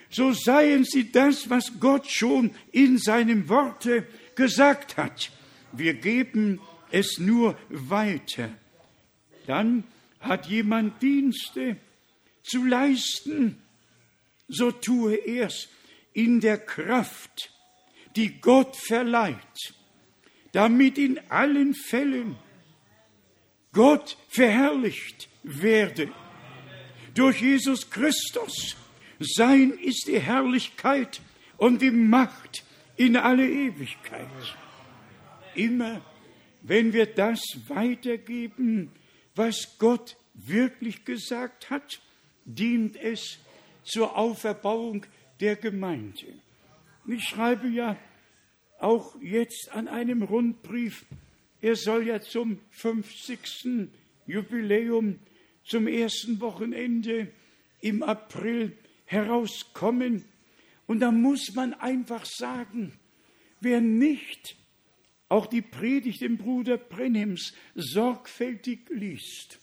so 0.10 0.34
seien 0.34 0.84
sie 0.84 1.12
das, 1.12 1.50
was 1.50 1.80
Gott 1.80 2.10
schon 2.10 2.52
in 2.72 2.98
seinem 2.98 3.48
Worte 3.48 4.08
gesagt 4.36 4.98
hat. 4.98 5.32
Wir 5.72 5.94
geben 5.94 6.60
es 6.92 7.20
nur 7.20 7.58
weiter. 7.70 8.50
Dann 9.46 9.84
hat 10.20 10.48
jemand 10.48 11.02
Dienste 11.02 11.78
zu 12.44 12.66
leisten. 12.66 13.58
so 14.48 14.72
tue 14.72 15.16
er's 15.28 15.70
in 16.14 16.40
der 16.40 16.58
Kraft, 16.58 17.52
die 18.16 18.42
Gott 18.42 18.76
verleiht, 18.76 19.76
damit 20.54 20.98
in 20.98 21.20
allen 21.30 21.76
Fällen 21.76 22.36
Gott 23.72 24.18
verherrlicht 24.28 25.30
werde. 25.44 26.12
Durch 27.14 27.42
Jesus 27.42 27.90
Christus. 27.90 28.76
Sein 29.20 29.72
ist 29.72 30.08
die 30.08 30.20
Herrlichkeit 30.20 31.22
und 31.58 31.82
die 31.82 31.92
Macht 31.92 32.64
in 32.96 33.18
alle 33.18 33.48
Ewigkeit. 33.48 34.28
Immer 35.56 36.02
wenn 36.62 36.94
wir 36.94 37.06
das 37.06 37.42
weitergeben, 37.68 38.92
was 39.36 39.78
Gott 39.78 40.18
wirklich 40.34 41.06
gesagt 41.06 41.70
hat, 41.70 42.02
dient 42.46 42.96
es 42.98 43.40
zur 43.84 44.18
Auferbauung 44.18 45.06
der 45.40 45.56
Gemeinde. 45.56 46.26
Ich 47.08 47.24
schreibe 47.24 47.68
ja 47.70 47.98
auch 48.80 49.16
jetzt 49.22 49.70
an 49.72 49.88
einem 49.88 50.24
Rundbrief, 50.24 51.06
er 51.62 51.76
soll 51.76 52.08
ja 52.08 52.22
zum 52.22 52.60
50. 52.72 53.90
Jubiläum, 54.28 55.20
zum 55.64 55.88
ersten 55.88 56.40
Wochenende 56.40 57.28
im 57.82 58.04
April 58.04 58.78
herauskommen. 59.10 60.24
Und 60.86 61.00
da 61.00 61.12
muss 61.12 61.54
man 61.56 61.74
einfach 61.74 62.26
sagen, 62.26 62.94
wer 63.60 63.82
nicht 63.82 64.56
auch 65.30 65.48
die 65.48 65.62
Predigt 65.62 66.22
im 66.22 66.38
Bruder 66.38 66.78
Brenhems 66.78 67.54
sorgfältig 67.76 68.90
liest 68.90 69.60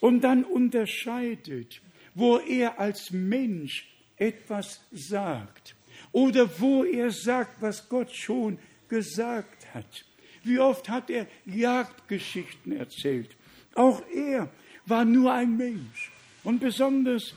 und 0.00 0.22
dann 0.22 0.44
unterscheidet, 0.44 1.80
wo 2.14 2.38
er 2.38 2.78
als 2.78 3.10
Mensch 3.10 3.88
etwas 4.16 4.80
sagt 4.92 5.76
oder 6.12 6.48
wo 6.60 6.84
er 6.84 7.10
sagt, 7.10 7.60
was 7.60 7.88
Gott 7.88 8.14
schon 8.14 8.58
gesagt 8.88 9.74
hat. 9.74 10.04
Wie 10.42 10.58
oft 10.60 10.88
hat 10.88 11.10
er 11.10 11.26
Jagdgeschichten 11.44 12.72
erzählt. 12.72 13.36
Auch 13.74 14.02
er 14.14 14.48
war 14.86 15.04
nur 15.04 15.32
ein 15.32 15.56
Mensch. 15.56 16.12
Und 16.44 16.60
besonders 16.60 17.34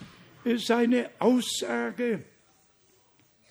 seine 0.58 1.10
Aussage, 1.20 2.24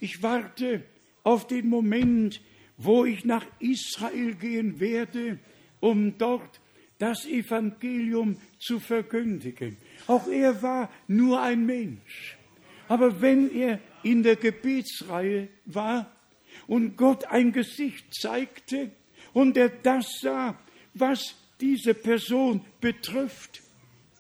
ich 0.01 0.23
warte 0.23 0.85
auf 1.25 1.47
den 1.47 1.69
Moment, 1.69 2.41
wo 2.77 3.05
ich 3.05 3.25
nach 3.25 3.45
Israel 3.59 4.35
gehen 4.35 4.81
werde, 4.81 5.39
um 5.81 6.17
dort 6.19 6.61
das 6.99 7.27
Evangelium 7.27 8.41
zu 8.59 8.81
verkündigen. 8.81 9.77
Auch 10.07 10.27
er 10.29 10.63
war 10.63 10.91
nur 11.07 11.41
ein 11.41 11.65
Mensch. 11.67 12.37
Aber 12.89 13.21
wenn 13.21 13.55
er 13.55 13.81
in 14.03 14.23
der 14.23 14.37
Gebetsreihe 14.37 15.49
war 15.67 16.11
und 16.67 16.97
Gott 16.97 17.25
ein 17.27 17.53
Gesicht 17.53 18.15
zeigte 18.15 18.91
und 19.33 19.57
er 19.57 19.69
das 19.69 20.07
sah, 20.21 20.59
was 20.95 21.35
diese 21.61 21.95
Person 21.95 22.65
betrifft, 22.81 23.63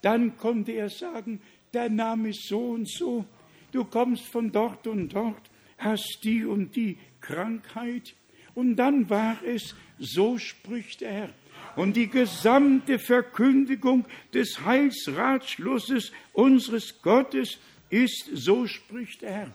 dann 0.02 0.36
konnte 0.36 0.72
er 0.72 0.90
sagen, 0.90 1.40
der 1.72 1.88
Name 1.88 2.30
ist 2.30 2.48
so 2.48 2.70
und 2.70 2.88
so, 2.88 3.24
du 3.72 3.84
kommst 3.84 4.24
von 4.24 4.50
dort 4.50 4.86
und 4.86 5.10
dort, 5.10 5.50
hast 5.78 6.20
die 6.22 6.44
und 6.44 6.74
die 6.74 6.98
Krankheit. 7.20 8.14
Und 8.54 8.76
dann 8.76 9.08
war 9.08 9.38
es, 9.44 9.74
so 9.98 10.38
spricht 10.38 11.00
der 11.00 11.12
Herr. 11.12 11.34
Und 11.76 11.96
die 11.96 12.08
gesamte 12.08 12.98
Verkündigung 12.98 14.04
des 14.34 14.64
Heilsratschlusses 14.64 16.12
unseres 16.32 17.00
Gottes 17.02 17.58
ist, 17.90 18.28
so 18.34 18.66
spricht 18.66 19.22
der 19.22 19.32
Herr. 19.32 19.52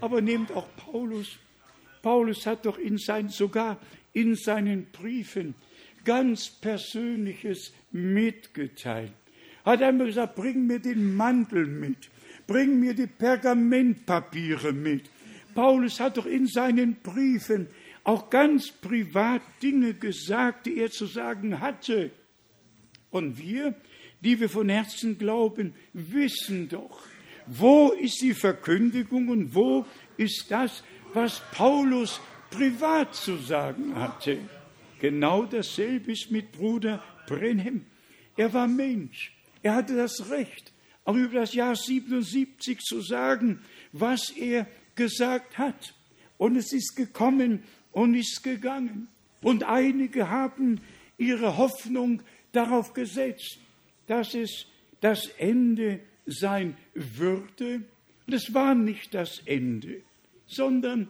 Aber 0.00 0.20
nehmt 0.20 0.52
auch 0.52 0.68
Paulus. 0.76 1.38
Paulus 2.02 2.46
hat 2.46 2.66
doch 2.66 2.76
in 2.76 2.98
sein, 2.98 3.30
sogar 3.30 3.78
in 4.12 4.34
seinen 4.34 4.86
Briefen 4.92 5.54
ganz 6.04 6.50
Persönliches 6.50 7.72
mitgeteilt. 7.92 9.12
Hat 9.64 9.82
einmal 9.82 10.08
gesagt, 10.08 10.36
bring 10.36 10.66
mir 10.66 10.78
den 10.78 11.14
Mantel 11.14 11.66
mit, 11.66 12.10
bring 12.46 12.80
mir 12.80 12.94
die 12.94 13.06
Pergamentpapiere 13.06 14.72
mit. 14.72 15.10
Paulus 15.54 16.00
hat 16.00 16.16
doch 16.16 16.26
in 16.26 16.46
seinen 16.46 16.96
Briefen 16.96 17.68
auch 18.02 18.28
ganz 18.28 18.70
privat 18.70 19.40
Dinge 19.62 19.94
gesagt, 19.94 20.66
die 20.66 20.78
er 20.78 20.90
zu 20.90 21.06
sagen 21.06 21.60
hatte. 21.60 22.10
Und 23.10 23.38
wir, 23.38 23.74
die 24.20 24.38
wir 24.38 24.50
von 24.50 24.68
Herzen 24.68 25.16
glauben, 25.16 25.74
wissen 25.92 26.68
doch, 26.68 27.00
wo 27.46 27.92
ist 27.92 28.20
die 28.20 28.34
Verkündigung 28.34 29.28
und 29.28 29.54
wo 29.54 29.86
ist 30.16 30.46
das, 30.50 30.82
was 31.14 31.40
Paulus 31.52 32.20
privat 32.50 33.14
zu 33.14 33.36
sagen 33.36 33.94
hatte. 33.94 34.38
Genau 35.00 35.44
dasselbe 35.44 36.12
ist 36.12 36.30
mit 36.30 36.52
Bruder 36.52 37.02
Brenhem. 37.26 37.86
Er 38.36 38.52
war 38.52 38.66
Mensch. 38.66 39.32
Er 39.64 39.76
hatte 39.76 39.96
das 39.96 40.28
Recht, 40.28 40.74
auch 41.06 41.16
über 41.16 41.40
das 41.40 41.54
Jahr 41.54 41.74
77 41.74 42.80
zu 42.80 43.00
sagen, 43.00 43.62
was 43.92 44.28
er 44.28 44.66
gesagt 44.94 45.56
hat. 45.56 45.94
Und 46.36 46.56
es 46.56 46.70
ist 46.74 46.94
gekommen 46.96 47.62
und 47.90 48.14
ist 48.14 48.42
gegangen. 48.42 49.08
Und 49.40 49.64
einige 49.64 50.28
haben 50.28 50.82
ihre 51.16 51.56
Hoffnung 51.56 52.20
darauf 52.52 52.92
gesetzt, 52.92 53.58
dass 54.06 54.34
es 54.34 54.66
das 55.00 55.28
Ende 55.38 56.00
sein 56.26 56.76
würde. 56.92 57.84
Und 58.26 58.34
es 58.34 58.52
war 58.52 58.74
nicht 58.74 59.14
das 59.14 59.40
Ende, 59.46 60.02
sondern 60.46 61.08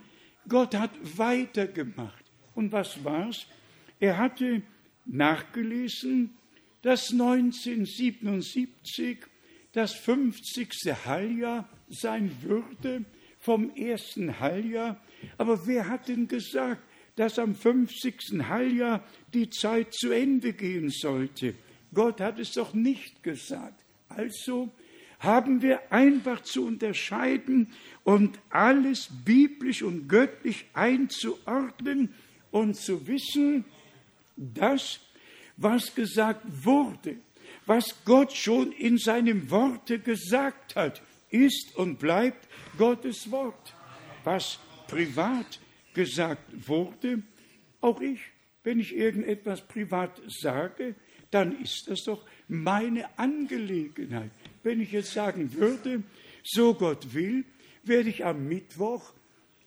Gott 0.49 0.77
hat 0.77 0.93
weitergemacht. 1.19 2.25
Und 2.55 2.71
was 2.71 3.03
war's? 3.03 3.49
Er 3.99 4.17
hatte 4.17 4.63
nachgelesen, 5.07 6.37
dass 6.85 7.11
1977 7.13 9.19
das 9.73 9.95
50. 9.95 10.69
Heiljahr 11.07 11.67
sein 11.89 12.31
würde 12.43 13.07
vom 13.39 13.75
ersten 13.75 14.39
Heiljahr. 14.39 15.03
Aber 15.39 15.67
wer 15.67 15.89
hat 15.89 16.09
denn 16.09 16.29
gesagt, 16.29 16.83
dass 17.17 17.39
am 17.39 17.55
50. 17.55 18.47
Heiljahr 18.51 19.03
die 19.33 19.49
Zeit 19.49 19.95
zu 19.95 20.13
Ende 20.13 20.53
gehen 20.53 20.91
sollte? 20.91 21.55
Gott 21.95 22.21
hat 22.21 22.39
es 22.39 22.53
doch 22.53 22.75
nicht 22.75 23.23
gesagt. 23.23 23.83
Also 24.11 24.69
haben 25.21 25.63
wir 25.63 25.91
einfach 25.91 26.43
zu 26.43 26.67
unterscheiden 26.67 27.73
und 28.03 28.39
alles 28.51 29.09
biblisch 29.25 29.83
und 29.83 30.07
göttlich 30.07 30.67
einzuordnen 30.75 32.13
und 32.51 32.77
zu 32.77 33.07
wissen, 33.07 33.65
das, 34.37 35.01
was 35.57 35.95
gesagt 35.95 36.43
wurde, 36.47 37.17
was 37.67 38.05
Gott 38.05 38.33
schon 38.33 38.73
in 38.73 38.99
seinem 38.99 39.51
Worte 39.51 39.99
gesagt 39.99 40.77
hat, 40.77 41.03
ist 41.31 41.75
und 41.77 41.99
bleibt 41.99 42.49
Gottes 42.79 43.31
Wort. 43.31 43.75
Was 44.25 44.59
privat 44.87 45.61
gesagt 45.95 46.69
wurde, 46.69 47.23
auch 47.81 48.01
ich, 48.01 48.21
wenn 48.63 48.81
ich 48.81 48.95
irgendetwas 48.95 49.61
privat 49.67 50.21
sage, 50.29 50.95
dann 51.31 51.61
ist 51.61 51.89
das 51.89 52.05
doch 52.05 52.25
meine 52.49 53.19
Angelegenheit. 53.19 54.31
Wenn 54.63 54.81
ich 54.81 54.93
jetzt 54.93 55.13
sagen 55.13 55.53
würde, 55.55 56.03
so 56.43 56.75
Gott 56.75 57.13
will, 57.13 57.45
werde 57.83 58.09
ich 58.09 58.25
am 58.25 58.49
Mittwoch 58.49 59.13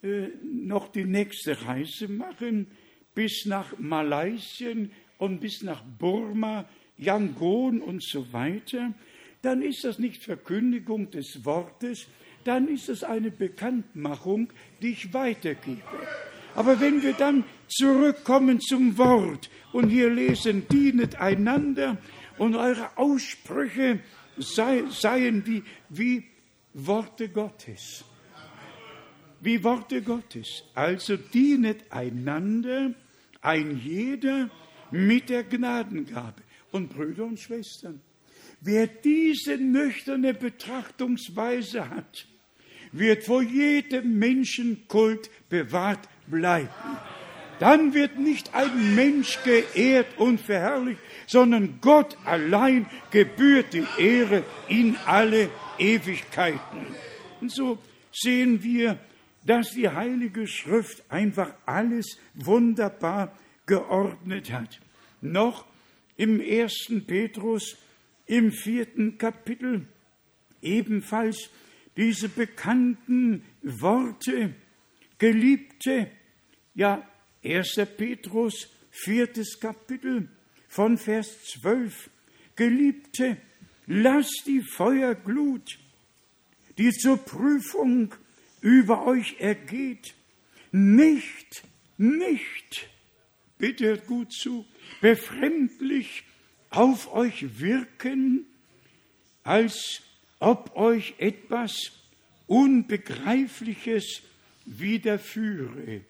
äh, 0.01 0.27
noch 0.43 0.87
die 0.89 1.05
nächste 1.05 1.61
Reise 1.65 2.07
machen 2.07 2.67
bis 3.13 3.45
nach 3.45 3.77
Malaysia 3.79 4.73
und 5.17 5.39
bis 5.39 5.63
nach 5.63 5.83
Burma, 5.83 6.65
Yangon 6.97 7.81
und 7.81 8.03
so 8.03 8.31
weiter, 8.33 8.93
dann 9.41 9.61
ist 9.61 9.83
das 9.83 9.99
nicht 9.99 10.23
Verkündigung 10.23 11.11
des 11.11 11.45
Wortes, 11.45 12.07
dann 12.43 12.67
ist 12.67 12.89
es 12.89 13.03
eine 13.03 13.31
Bekanntmachung, 13.31 14.49
die 14.81 14.91
ich 14.91 15.13
weitergebe. 15.13 15.81
Aber 16.55 16.79
wenn 16.79 17.03
wir 17.03 17.13
dann 17.13 17.43
zurückkommen 17.67 18.59
zum 18.59 18.97
Wort 18.97 19.49
und 19.73 19.89
hier 19.89 20.09
lesen, 20.09 20.67
dienet 20.69 21.19
einander 21.19 21.97
und 22.37 22.55
eure 22.55 22.97
Aussprüche 22.97 23.99
sei, 24.37 24.83
seien 24.89 25.45
wie, 25.45 25.63
wie 25.89 26.23
Worte 26.73 27.29
Gottes. 27.29 28.03
Wie 29.41 29.63
Worte 29.63 30.01
Gottes. 30.01 30.63
Also 30.73 31.17
dienet 31.17 31.91
einander, 31.91 32.91
ein 33.41 33.77
jeder 33.77 34.49
mit 34.91 35.29
der 35.29 35.43
Gnadengabe. 35.43 36.41
Und 36.71 36.89
Brüder 36.89 37.25
und 37.25 37.39
Schwestern, 37.39 38.01
wer 38.61 38.87
diese 38.87 39.57
nüchterne 39.57 40.33
Betrachtungsweise 40.33 41.89
hat, 41.89 42.27
wird 42.91 43.23
vor 43.23 43.41
jedem 43.41 44.19
Menschenkult 44.19 45.29
bewahrt 45.49 46.07
bleiben. 46.27 46.69
Dann 47.59 47.93
wird 47.93 48.19
nicht 48.19 48.53
ein 48.53 48.95
Mensch 48.95 49.39
geehrt 49.43 50.17
und 50.17 50.39
verherrlicht, 50.39 50.99
sondern 51.25 51.79
Gott 51.81 52.15
allein 52.23 52.85
gebührt 53.09 53.73
die 53.73 53.85
Ehre 53.97 54.43
in 54.67 54.95
alle 55.05 55.49
Ewigkeiten. 55.79 56.85
Und 57.41 57.51
so 57.51 57.79
sehen 58.11 58.61
wir, 58.61 58.99
dass 59.45 59.71
die 59.71 59.89
Heilige 59.89 60.45
Schrift 60.45 61.03
einfach 61.09 61.53
alles 61.65 62.19
wunderbar 62.35 63.31
geordnet 63.67 64.51
hat. 64.51 64.81
Noch 65.21 65.65
im 66.15 66.41
ersten 66.41 67.05
Petrus, 67.05 67.77
im 68.25 68.51
vierten 68.51 69.17
Kapitel, 69.17 69.87
ebenfalls 70.61 71.49
diese 71.95 72.29
bekannten 72.29 73.43
Worte, 73.61 74.53
Geliebte, 75.19 76.11
ja, 76.75 77.07
1. 77.43 77.81
Petrus, 77.97 78.69
viertes 78.91 79.59
Kapitel 79.59 80.29
von 80.67 80.97
Vers 80.97 81.43
12, 81.61 82.09
Geliebte, 82.55 83.37
lasst 83.87 84.43
die 84.45 84.61
Feuerglut, 84.61 85.79
die 86.77 86.91
zur 86.91 87.17
Prüfung 87.17 88.13
über 88.61 89.05
euch 89.05 89.37
ergeht, 89.39 90.13
nicht, 90.71 91.63
nicht, 91.97 92.89
bitte 93.57 93.85
hört 93.85 94.07
gut 94.07 94.31
zu, 94.31 94.65
befremdlich 95.01 96.23
auf 96.69 97.13
euch 97.13 97.59
wirken, 97.59 98.45
als 99.43 100.01
ob 100.39 100.75
euch 100.75 101.15
etwas 101.17 101.91
Unbegreifliches 102.47 104.21
widerführe, 104.65 106.01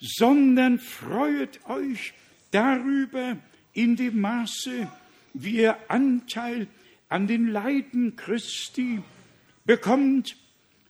sondern 0.00 0.78
freuet 0.78 1.60
euch 1.68 2.14
darüber 2.50 3.36
in 3.72 3.96
dem 3.96 4.20
Maße, 4.20 4.88
wie 5.34 5.56
ihr 5.58 5.76
Anteil 5.90 6.66
an 7.08 7.26
den 7.26 7.48
Leiden 7.48 8.16
Christi 8.16 9.00
bekommt, 9.64 10.36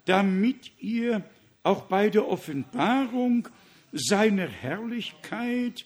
damit 0.06 0.70
ihr 0.80 1.22
auch 1.62 1.82
bei 1.82 2.10
der 2.10 2.28
Offenbarung 2.28 3.48
seiner 3.93 4.49
Herrlichkeit 4.49 5.84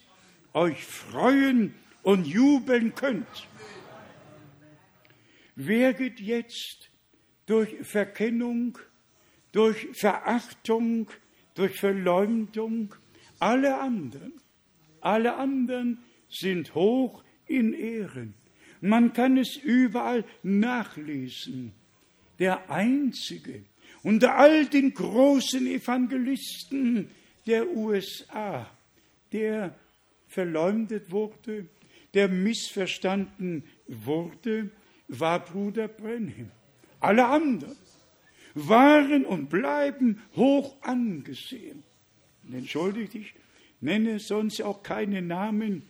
euch 0.53 0.83
freuen 0.83 1.75
und 2.03 2.25
jubeln 2.25 2.95
könnt. 2.95 3.47
Wer 5.55 5.93
geht 5.93 6.19
jetzt 6.19 6.89
durch 7.45 7.75
Verkennung, 7.81 8.77
durch 9.51 9.87
Verachtung, 9.93 11.09
durch 11.55 11.79
Verleumdung, 11.79 12.95
alle 13.39 13.79
anderen, 13.79 14.33
alle 15.01 15.35
anderen 15.35 15.99
sind 16.29 16.75
hoch 16.75 17.23
in 17.45 17.73
Ehren. 17.73 18.33
Man 18.81 19.13
kann 19.13 19.37
es 19.37 19.55
überall 19.55 20.23
nachlesen. 20.43 21.73
Der 22.39 22.69
einzige 22.69 23.63
unter 24.03 24.35
all 24.35 24.65
den 24.67 24.93
großen 24.93 25.65
Evangelisten 25.65 27.09
der 27.47 27.69
USA, 27.69 28.69
der 29.31 29.73
verleumdet 30.27 31.11
wurde, 31.11 31.67
der 32.13 32.27
missverstanden 32.27 33.63
wurde, 33.87 34.69
war 35.07 35.39
Bruder 35.39 35.87
Brenham. 35.87 36.51
Alle 36.99 37.25
anderen 37.25 37.77
waren 38.53 39.25
und 39.25 39.49
bleiben 39.49 40.21
hoch 40.35 40.75
angesehen. 40.81 41.83
Entschuldigt, 42.51 43.15
ich 43.15 43.33
nenne 43.81 44.19
sonst 44.19 44.61
auch 44.61 44.83
keine 44.83 45.21
Namen, 45.21 45.83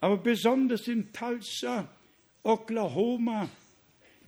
aber 0.00 0.16
besonders 0.16 0.88
in 0.88 1.12
Tulsa, 1.12 1.88
Oklahoma, 2.42 3.48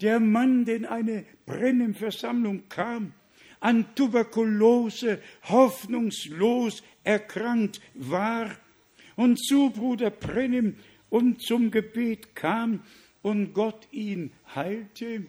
der 0.00 0.20
Mann, 0.20 0.64
der 0.64 0.76
in 0.76 0.86
eine 0.86 1.24
Brennenversammlung 1.46 2.68
kam, 2.68 3.12
an 3.60 3.94
Tuberkulose 3.94 5.20
hoffnungslos 5.44 6.82
erkrankt 7.04 7.80
war 7.94 8.50
und 9.16 9.36
zu 9.36 9.70
Bruder 9.70 10.10
Brennim 10.10 10.76
und 11.10 11.42
zum 11.42 11.70
Gebet 11.70 12.34
kam 12.36 12.82
und 13.22 13.52
Gott 13.52 13.88
ihn 13.90 14.30
heilte, 14.54 15.26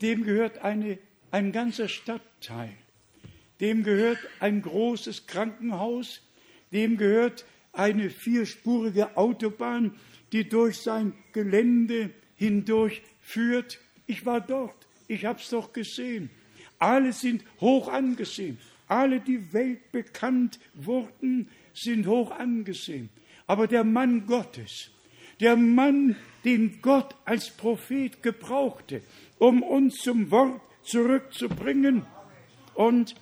dem 0.00 0.24
gehört 0.24 0.58
eine, 0.58 0.98
ein 1.30 1.52
ganzer 1.52 1.88
Stadtteil, 1.88 2.72
dem 3.60 3.82
gehört 3.82 4.18
ein 4.40 4.62
großes 4.62 5.26
Krankenhaus, 5.26 6.22
dem 6.72 6.96
gehört 6.96 7.44
eine 7.72 8.10
vierspurige 8.10 9.16
Autobahn, 9.16 9.94
die 10.32 10.48
durch 10.48 10.78
sein 10.78 11.12
Gelände 11.32 12.10
hindurch 12.36 13.02
führt. 13.20 13.78
Ich 14.06 14.24
war 14.26 14.40
dort, 14.40 14.86
ich 15.08 15.24
habe 15.24 15.40
es 15.40 15.48
doch 15.50 15.72
gesehen. 15.72 16.30
Alle 16.82 17.12
sind 17.12 17.44
hoch 17.60 17.86
angesehen. 17.86 18.58
Alle, 18.88 19.20
die 19.20 19.52
weltbekannt 19.52 20.58
wurden, 20.74 21.48
sind 21.72 22.08
hoch 22.08 22.32
angesehen. 22.32 23.08
Aber 23.46 23.68
der 23.68 23.84
Mann 23.84 24.26
Gottes, 24.26 24.90
der 25.38 25.54
Mann, 25.54 26.16
den 26.44 26.82
Gott 26.82 27.14
als 27.24 27.50
Prophet 27.50 28.20
gebrauchte, 28.20 29.00
um 29.38 29.62
uns 29.62 29.94
zum 29.98 30.32
Wort 30.32 30.60
zurückzubringen 30.82 32.04
und 32.74 33.14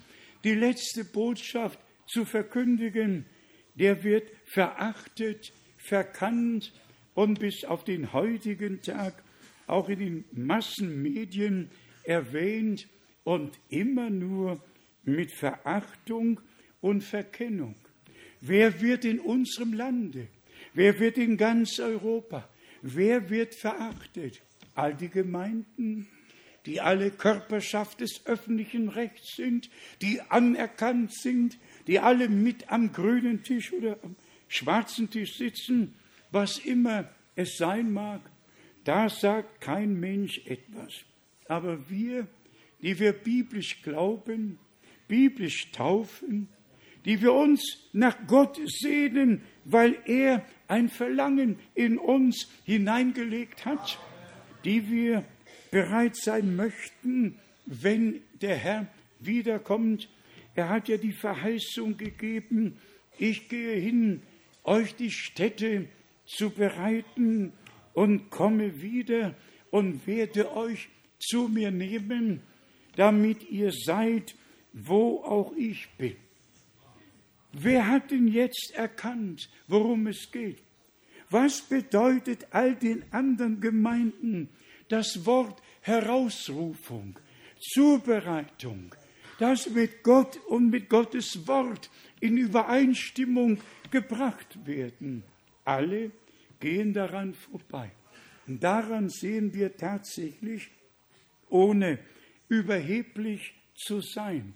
die 0.43 0.55
letzte 0.55 1.05
Botschaft 1.05 1.77
zu 2.07 2.25
verkündigen, 2.25 3.27
der 3.75 4.03
wird 4.03 4.27
verachtet, 4.45 5.53
verkannt 5.77 6.73
und 7.13 7.39
bis 7.39 7.63
auf 7.63 7.83
den 7.83 8.11
heutigen 8.11 8.81
Tag 8.81 9.23
auch 9.67 9.87
in 9.87 9.99
den 9.99 10.25
Massenmedien 10.31 11.69
erwähnt 12.03 12.87
und 13.23 13.59
immer 13.69 14.09
nur 14.09 14.61
mit 15.03 15.31
Verachtung 15.31 16.39
und 16.79 17.03
Verkennung. 17.03 17.75
Wer 18.39 18.81
wird 18.81 19.05
in 19.05 19.19
unserem 19.19 19.73
Lande, 19.73 20.27
wer 20.73 20.99
wird 20.99 21.17
in 21.17 21.37
ganz 21.37 21.79
Europa, 21.79 22.49
wer 22.81 23.29
wird 23.29 23.55
verachtet? 23.55 24.41
All 24.73 24.95
die 24.95 25.09
Gemeinden, 25.09 26.07
die 26.65 26.81
alle 26.81 27.11
Körperschaft 27.11 28.01
des 28.01 28.25
öffentlichen 28.25 28.89
Rechts 28.89 29.35
sind, 29.35 29.69
die 30.01 30.21
anerkannt 30.21 31.13
sind, 31.13 31.57
die 31.87 31.99
alle 31.99 32.29
mit 32.29 32.71
am 32.71 32.91
grünen 32.91 33.43
Tisch 33.43 33.73
oder 33.73 33.99
am 34.03 34.15
schwarzen 34.47 35.09
Tisch 35.09 35.37
sitzen, 35.37 35.95
was 36.31 36.57
immer 36.59 37.09
es 37.35 37.57
sein 37.57 37.91
mag, 37.91 38.21
da 38.83 39.09
sagt 39.09 39.61
kein 39.61 39.99
Mensch 39.99 40.41
etwas. 40.45 40.93
Aber 41.47 41.89
wir, 41.89 42.27
die 42.81 42.99
wir 42.99 43.13
biblisch 43.13 43.81
glauben, 43.81 44.57
biblisch 45.07 45.71
taufen, 45.71 46.47
die 47.05 47.21
wir 47.21 47.33
uns 47.33 47.89
nach 47.93 48.15
Gott 48.27 48.59
sehnen, 48.65 49.41
weil 49.65 49.97
er 50.05 50.45
ein 50.67 50.89
Verlangen 50.89 51.59
in 51.75 51.97
uns 51.97 52.47
hineingelegt 52.65 53.65
hat, 53.65 53.99
die 54.63 54.89
wir 54.89 55.23
bereit 55.71 56.15
sein 56.15 56.55
möchten, 56.55 57.39
wenn 57.65 58.21
der 58.41 58.55
Herr 58.55 58.87
wiederkommt. 59.19 60.09
Er 60.55 60.69
hat 60.69 60.89
ja 60.89 60.97
die 60.97 61.13
Verheißung 61.13 61.97
gegeben, 61.97 62.77
ich 63.17 63.49
gehe 63.49 63.75
hin, 63.75 64.21
euch 64.63 64.95
die 64.95 65.11
Städte 65.11 65.87
zu 66.25 66.49
bereiten 66.49 67.53
und 67.93 68.29
komme 68.29 68.81
wieder 68.81 69.35
und 69.69 70.05
werde 70.07 70.55
euch 70.55 70.89
zu 71.19 71.47
mir 71.47 71.71
nehmen, 71.71 72.41
damit 72.95 73.49
ihr 73.49 73.71
seid, 73.71 74.35
wo 74.73 75.23
auch 75.23 75.53
ich 75.55 75.89
bin. 75.97 76.15
Wer 77.53 77.87
hat 77.87 78.11
denn 78.11 78.27
jetzt 78.27 78.71
erkannt, 78.73 79.49
worum 79.67 80.07
es 80.07 80.31
geht? 80.31 80.63
Was 81.29 81.61
bedeutet 81.61 82.47
all 82.51 82.75
den 82.75 83.03
anderen 83.11 83.61
Gemeinden 83.61 84.49
das 84.89 85.25
Wort 85.25 85.61
Herausrufung, 85.81 87.17
Zubereitung, 87.59 88.95
das 89.39 89.69
mit 89.69 90.03
Gott 90.03 90.37
und 90.47 90.69
mit 90.69 90.89
Gottes 90.89 91.47
Wort 91.47 91.89
in 92.19 92.37
Übereinstimmung 92.37 93.59
gebracht 93.91 94.65
werden? 94.65 95.23
Alle 95.65 96.11
gehen 96.59 96.93
daran 96.93 97.33
vorbei. 97.33 97.91
Und 98.47 98.63
daran 98.63 99.09
sehen 99.09 99.53
wir 99.53 99.75
tatsächlich, 99.75 100.69
ohne 101.49 101.99
überheblich 102.51 103.53
zu 103.75 104.01
sein, 104.01 104.53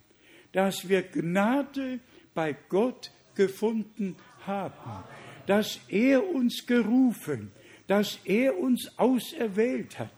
dass 0.52 0.90
wir 0.90 1.02
Gnade 1.02 2.02
bei 2.34 2.54
Gott 2.68 3.12
gefunden 3.36 4.18
haben, 4.46 5.04
dass 5.48 5.80
er 5.88 6.28
uns 6.28 6.66
gerufen, 6.68 7.52
dass 7.88 8.20
er 8.26 8.58
uns 8.60 8.92
auserwählt 9.00 9.98
hat. 9.98 10.12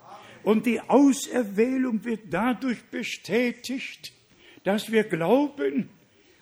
Und 0.44 0.66
die 0.66 0.82
Auserwählung 0.82 2.04
wird 2.04 2.22
dadurch 2.32 2.84
bestätigt, 2.86 4.12
dass 4.64 4.92
wir 4.92 5.04
glauben, 5.04 5.90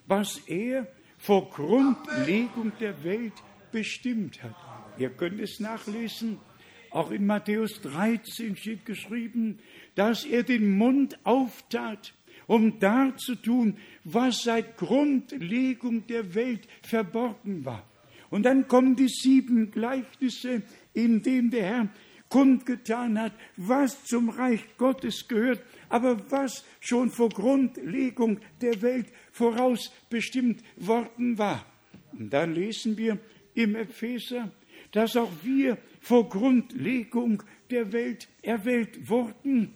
was 0.08 0.38
er 0.48 0.88
vor 1.18 1.50
Grundlegung 1.50 2.72
der 2.80 3.04
Welt 3.04 3.34
bestimmt 3.74 4.42
hat. 4.42 4.56
Ihr 4.98 5.10
könnt 5.10 5.42
es 5.42 5.60
nachlesen. 5.60 6.40
Auch 6.96 7.12
in 7.12 7.26
Matthäus 7.26 7.82
13 7.82 8.56
steht 8.56 8.86
geschrieben, 8.86 9.60
dass 9.96 10.24
er 10.24 10.44
den 10.44 10.78
Mund 10.78 11.20
auftat 11.26 12.14
um 12.48 12.80
darzutun, 12.80 13.76
was 14.06 14.44
seit 14.44 14.78
Grundlegung 14.78 16.08
der 16.08 16.36
Welt 16.36 16.70
verborgen 16.84 17.66
war. 17.66 17.86
Und 18.30 18.44
dann 18.44 18.70
kommen 18.70 18.96
die 18.96 19.10
sieben 19.10 19.72
Gleichnisse, 19.72 20.62
in 20.94 21.22
denen 21.22 21.52
der 21.52 21.64
Herr 21.66 21.90
kundgetan 22.30 23.20
hat, 23.20 23.34
was 23.58 24.06
zum 24.06 24.30
Reich 24.30 24.64
Gottes 24.78 25.28
gehört, 25.28 25.62
aber 25.90 26.32
was 26.32 26.64
schon 26.80 27.10
vor 27.10 27.28
Grundlegung 27.28 28.40
der 28.62 28.82
Welt 28.82 29.08
vorausbestimmt 29.34 30.64
worden 30.78 31.38
war. 31.38 31.66
Und 32.14 32.32
dann 32.32 32.54
lesen 32.54 32.98
wir 32.98 33.18
im 33.54 33.76
Epheser, 33.76 34.50
dass 34.94 35.18
auch 35.18 35.32
wir 35.44 35.78
vor 36.06 36.30
Grundlegung 36.30 37.42
der 37.72 37.92
Welt 37.92 38.28
erwählt 38.44 39.10
wurden. 39.10 39.74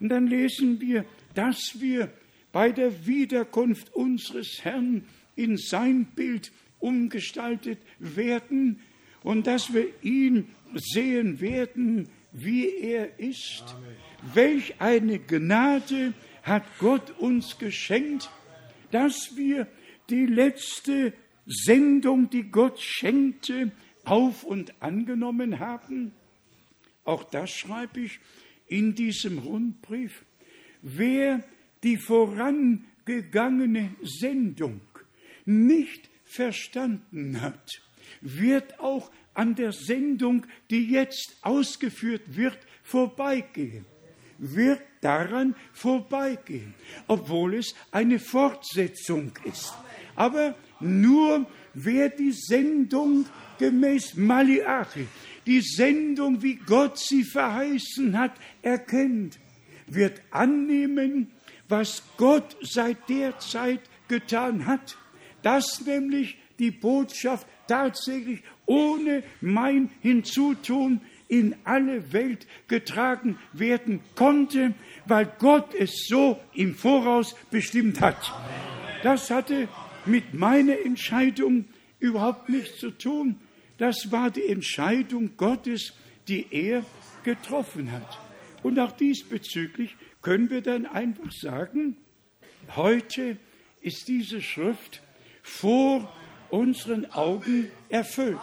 Und 0.00 0.08
dann 0.08 0.26
lesen 0.26 0.80
wir, 0.80 1.04
dass 1.34 1.76
wir 1.78 2.10
bei 2.50 2.72
der 2.72 3.06
Wiederkunft 3.06 3.94
unseres 3.94 4.58
Herrn 4.62 5.04
in 5.36 5.56
sein 5.56 6.06
Bild 6.16 6.50
umgestaltet 6.80 7.78
werden 8.00 8.80
und 9.22 9.46
dass 9.46 9.72
wir 9.72 9.86
ihn 10.02 10.48
sehen 10.74 11.40
werden, 11.40 12.08
wie 12.32 12.68
er 12.68 13.16
ist. 13.20 13.62
Amen. 13.68 14.34
Welch 14.34 14.80
eine 14.80 15.20
Gnade 15.20 16.12
hat 16.42 16.64
Gott 16.80 17.12
uns 17.18 17.56
geschenkt, 17.56 18.30
dass 18.90 19.36
wir 19.36 19.68
die 20.10 20.26
letzte 20.26 21.12
Sendung, 21.46 22.30
die 22.30 22.50
Gott 22.50 22.80
schenkte, 22.80 23.70
auf 24.10 24.44
und 24.44 24.82
angenommen 24.82 25.58
haben. 25.58 26.12
Auch 27.04 27.24
das 27.24 27.50
schreibe 27.50 28.00
ich 28.00 28.20
in 28.66 28.94
diesem 28.94 29.38
Rundbrief. 29.38 30.24
Wer 30.82 31.42
die 31.82 31.96
vorangegangene 31.96 33.90
Sendung 34.02 34.80
nicht 35.44 36.08
verstanden 36.24 37.40
hat, 37.40 37.82
wird 38.20 38.78
auch 38.80 39.10
an 39.34 39.54
der 39.54 39.72
Sendung, 39.72 40.46
die 40.70 40.90
jetzt 40.90 41.36
ausgeführt 41.42 42.36
wird, 42.36 42.58
vorbeigehen. 42.82 43.86
Wird 44.38 44.82
daran 45.00 45.54
vorbeigehen, 45.72 46.74
obwohl 47.06 47.54
es 47.54 47.74
eine 47.90 48.18
Fortsetzung 48.18 49.32
ist. 49.44 49.72
Aber 50.14 50.54
nur 50.80 51.46
wer 51.74 52.08
die 52.08 52.32
Sendung 52.32 53.26
gemäß 53.58 54.14
Maliachi, 54.16 55.06
die 55.46 55.60
Sendung, 55.60 56.42
wie 56.42 56.56
Gott 56.56 56.98
sie 56.98 57.24
verheißen 57.24 58.18
hat, 58.18 58.32
erkennt, 58.62 59.38
wird 59.86 60.20
annehmen, 60.30 61.30
was 61.68 62.02
Gott 62.16 62.56
seit 62.60 63.08
der 63.08 63.38
Zeit 63.38 63.80
getan 64.08 64.66
hat, 64.66 64.96
dass 65.42 65.80
nämlich 65.84 66.38
die 66.58 66.70
Botschaft 66.70 67.46
tatsächlich 67.66 68.42
ohne 68.66 69.22
mein 69.40 69.90
Hinzutun 70.00 71.00
in 71.28 71.54
alle 71.64 72.12
Welt 72.12 72.46
getragen 72.68 73.38
werden 73.52 74.00
konnte, 74.14 74.74
weil 75.06 75.30
Gott 75.38 75.74
es 75.74 76.06
so 76.06 76.40
im 76.54 76.74
Voraus 76.74 77.36
bestimmt 77.50 78.00
hat. 78.00 78.32
Das 79.02 79.30
hatte 79.30 79.68
mit 80.06 80.34
meiner 80.34 80.78
Entscheidung 80.84 81.66
überhaupt 82.00 82.48
nichts 82.48 82.78
zu 82.78 82.90
tun. 82.90 83.36
Das 83.78 84.10
war 84.10 84.30
die 84.30 84.46
Entscheidung 84.46 85.36
Gottes, 85.36 85.94
die 86.26 86.46
er 86.50 86.84
getroffen 87.22 87.92
hat. 87.92 88.18
Und 88.62 88.78
auch 88.78 88.92
diesbezüglich 88.92 89.96
können 90.20 90.50
wir 90.50 90.62
dann 90.62 90.84
einfach 90.84 91.30
sagen, 91.30 91.96
heute 92.74 93.38
ist 93.80 94.08
diese 94.08 94.42
Schrift 94.42 95.00
vor 95.42 96.12
unseren 96.50 97.06
Augen 97.12 97.70
erfüllt. 97.88 98.38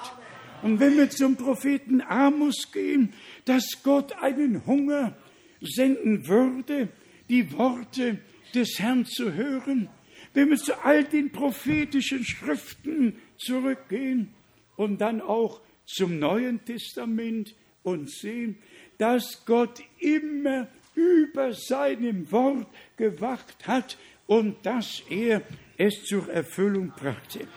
Und 0.62 0.80
wenn 0.80 0.98
wir 0.98 1.10
zum 1.10 1.36
Propheten 1.36 2.02
Amos 2.02 2.72
gehen, 2.72 3.14
dass 3.44 3.84
Gott 3.84 4.14
einen 4.22 4.66
Hunger 4.66 5.16
senden 5.62 6.28
würde, 6.28 6.88
die 7.30 7.52
Worte 7.52 8.20
des 8.54 8.80
Herrn 8.80 9.06
zu 9.06 9.34
hören, 9.34 9.90
wenn 10.34 10.50
wir 10.50 10.58
zu 10.58 10.74
all 10.84 11.04
den 11.04 11.32
prophetischen 11.32 12.24
Schriften 12.24 13.18
zurückgehen 13.38 14.34
und 14.76 14.99
dann 14.99 15.21
auch 15.21 15.61
zum 15.86 16.19
Neuen 16.19 16.63
Testament 16.65 17.55
und 17.84 18.11
sehen, 18.11 18.57
dass 18.97 19.45
Gott 19.45 19.82
immer 19.99 20.67
über 20.95 21.53
seinem 21.53 22.32
Wort 22.32 22.67
gewacht 22.97 23.67
hat 23.67 23.97
und 24.28 24.65
dass 24.65 25.03
er 25.09 25.41
es 25.78 26.03
zur 26.05 26.30
Erfüllung 26.30 26.93
brachte. 26.95 27.47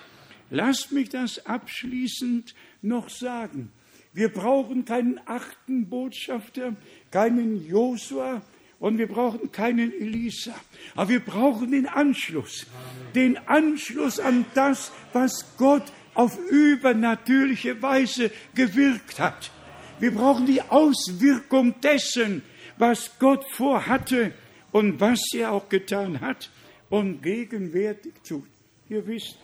Lasst 0.50 0.92
mich 0.92 1.08
das 1.08 1.46
abschließend 1.46 2.54
noch 2.82 3.08
sagen. 3.08 3.70
Wir 4.12 4.32
brauchen 4.32 4.84
keinen 4.84 5.20
achten 5.26 5.88
Botschafter, 5.88 6.74
keinen 7.10 7.64
Josua 7.64 8.42
und 8.80 8.98
wir 8.98 9.08
brauchen 9.08 9.52
keinen 9.52 9.92
Elisa. 9.92 10.54
Aber 10.94 11.10
wir 11.10 11.20
brauchen 11.20 11.70
den 11.70 11.86
Anschluss. 11.86 12.66
Den 13.14 13.36
Anschluss 13.36 14.18
an 14.18 14.44
das, 14.54 14.90
was 15.12 15.56
Gott 15.56 15.84
auf 16.18 16.36
übernatürliche 16.50 17.80
Weise 17.80 18.32
gewirkt 18.52 19.20
hat. 19.20 19.52
Wir 20.00 20.10
brauchen 20.10 20.46
die 20.46 20.60
Auswirkung 20.62 21.80
dessen, 21.80 22.42
was 22.76 23.20
Gott 23.20 23.44
vorhatte 23.52 24.32
und 24.72 24.98
was 24.98 25.20
er 25.32 25.52
auch 25.52 25.68
getan 25.68 26.20
hat 26.20 26.50
und 26.90 27.22
gegenwärtig 27.22 28.14
tut. 28.26 28.48
Ihr 28.88 29.06
wisst, 29.06 29.38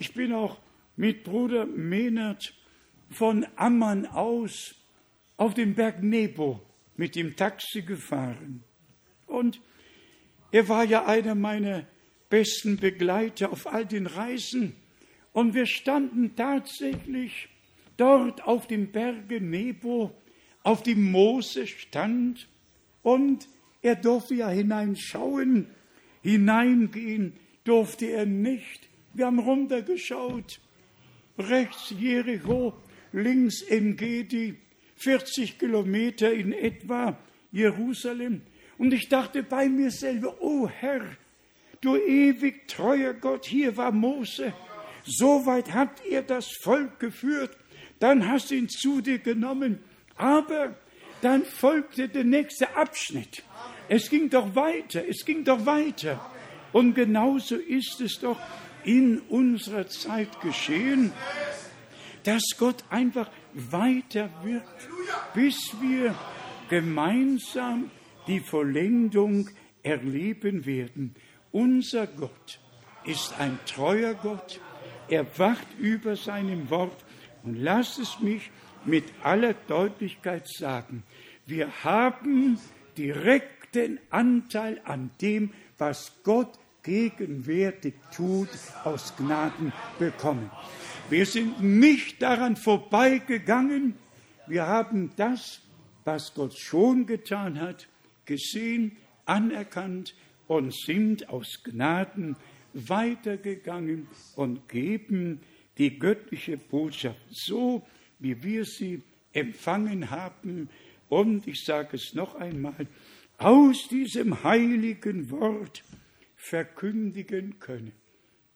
ich 0.00 0.12
bin 0.12 0.32
auch 0.32 0.58
mit 0.96 1.22
Bruder 1.22 1.64
Menert 1.66 2.54
von 3.08 3.46
Amman 3.54 4.04
aus 4.06 4.74
auf 5.36 5.54
den 5.54 5.76
Berg 5.76 6.02
Nebo 6.02 6.60
mit 6.96 7.14
dem 7.14 7.36
Taxi 7.36 7.82
gefahren. 7.82 8.64
Und 9.28 9.60
er 10.50 10.68
war 10.68 10.82
ja 10.82 11.06
einer 11.06 11.36
meiner 11.36 11.86
besten 12.28 12.78
Begleiter 12.78 13.52
auf 13.52 13.72
all 13.72 13.86
den 13.86 14.08
Reisen. 14.08 14.74
Und 15.32 15.54
wir 15.54 15.66
standen 15.66 16.34
tatsächlich 16.34 17.48
dort 17.96 18.44
auf 18.44 18.66
dem 18.66 18.90
Berge 18.90 19.40
Nebo, 19.40 20.12
auf 20.62 20.82
dem 20.82 21.10
Moose 21.10 21.66
stand. 21.66 22.48
Und 23.02 23.48
er 23.82 23.96
durfte 23.96 24.34
ja 24.34 24.48
hineinschauen, 24.48 25.66
hineingehen 26.22 27.34
durfte 27.64 28.06
er 28.06 28.26
nicht. 28.26 28.88
Wir 29.14 29.26
haben 29.26 29.38
runtergeschaut. 29.38 30.60
Rechts 31.38 31.94
Jericho, 31.98 32.74
links 33.12 33.62
Engedi, 33.62 34.56
40 34.96 35.58
Kilometer 35.58 36.32
in 36.32 36.52
etwa 36.52 37.18
Jerusalem. 37.52 38.42
Und 38.76 38.92
ich 38.92 39.08
dachte 39.08 39.42
bei 39.42 39.68
mir 39.68 39.90
selber, 39.90 40.36
oh 40.40 40.68
Herr, 40.68 41.02
du 41.80 41.96
ewig 41.96 42.68
treuer 42.68 43.14
Gott, 43.14 43.46
hier 43.46 43.76
war 43.76 43.92
Mose. 43.92 44.52
So 45.04 45.46
weit 45.46 45.72
hat 45.72 46.04
er 46.08 46.22
das 46.22 46.48
Volk 46.62 46.98
geführt. 47.00 47.56
Dann 47.98 48.28
hast 48.28 48.50
du 48.50 48.54
ihn 48.54 48.68
zu 48.68 49.00
dir 49.00 49.18
genommen. 49.18 49.82
Aber 50.16 50.74
dann 51.22 51.44
folgte 51.44 52.08
der 52.08 52.24
nächste 52.24 52.76
Abschnitt. 52.76 53.42
Es 53.88 54.08
ging 54.08 54.30
doch 54.30 54.54
weiter, 54.54 55.02
es 55.08 55.24
ging 55.24 55.44
doch 55.44 55.66
weiter. 55.66 56.30
Und 56.72 56.94
genauso 56.94 57.56
ist 57.56 58.00
es 58.00 58.20
doch 58.20 58.38
in 58.84 59.20
unserer 59.28 59.88
Zeit 59.88 60.40
geschehen, 60.40 61.12
dass 62.24 62.42
Gott 62.58 62.84
einfach 62.90 63.30
weiter 63.52 64.30
wirkt, 64.42 64.88
bis 65.34 65.74
wir 65.80 66.14
gemeinsam 66.68 67.90
die 68.26 68.40
Vollendung 68.40 69.48
erleben 69.82 70.64
werden. 70.66 71.14
Unser 71.50 72.06
Gott 72.06 72.60
ist 73.04 73.34
ein 73.38 73.58
treuer 73.66 74.14
Gott. 74.14 74.60
Er 75.10 75.26
wacht 75.38 75.66
über 75.78 76.14
seinem 76.14 76.70
Wort. 76.70 77.04
Und 77.42 77.56
lasst 77.56 77.98
es 77.98 78.20
mich 78.20 78.50
mit 78.84 79.04
aller 79.22 79.54
Deutlichkeit 79.54 80.48
sagen. 80.48 81.02
Wir 81.46 81.84
haben 81.84 82.58
direkten 82.96 83.98
Anteil 84.10 84.80
an 84.84 85.10
dem, 85.20 85.52
was 85.78 86.12
Gott 86.22 86.52
gegenwärtig 86.82 87.94
tut, 88.14 88.48
aus 88.84 89.14
Gnaden 89.16 89.72
bekommen. 89.98 90.50
Wir 91.08 91.26
sind 91.26 91.60
nicht 91.60 92.22
daran 92.22 92.56
vorbeigegangen. 92.56 93.94
Wir 94.46 94.66
haben 94.66 95.10
das, 95.16 95.60
was 96.04 96.34
Gott 96.34 96.56
schon 96.56 97.06
getan 97.06 97.60
hat, 97.60 97.88
gesehen, 98.26 98.96
anerkannt 99.26 100.14
und 100.46 100.74
sind 100.74 101.28
aus 101.28 101.62
Gnaden 101.64 102.36
weitergegangen 102.72 104.08
und 104.36 104.68
geben 104.68 105.40
die 105.78 105.98
göttliche 105.98 106.56
Botschaft 106.56 107.20
so, 107.30 107.86
wie 108.18 108.42
wir 108.42 108.64
sie 108.64 109.02
empfangen 109.32 110.10
haben. 110.10 110.68
Und 111.08 111.46
ich 111.46 111.64
sage 111.64 111.96
es 111.96 112.14
noch 112.14 112.34
einmal, 112.34 112.86
aus 113.38 113.88
diesem 113.88 114.44
heiligen 114.44 115.30
Wort 115.30 115.82
verkündigen 116.36 117.58
können. 117.58 117.92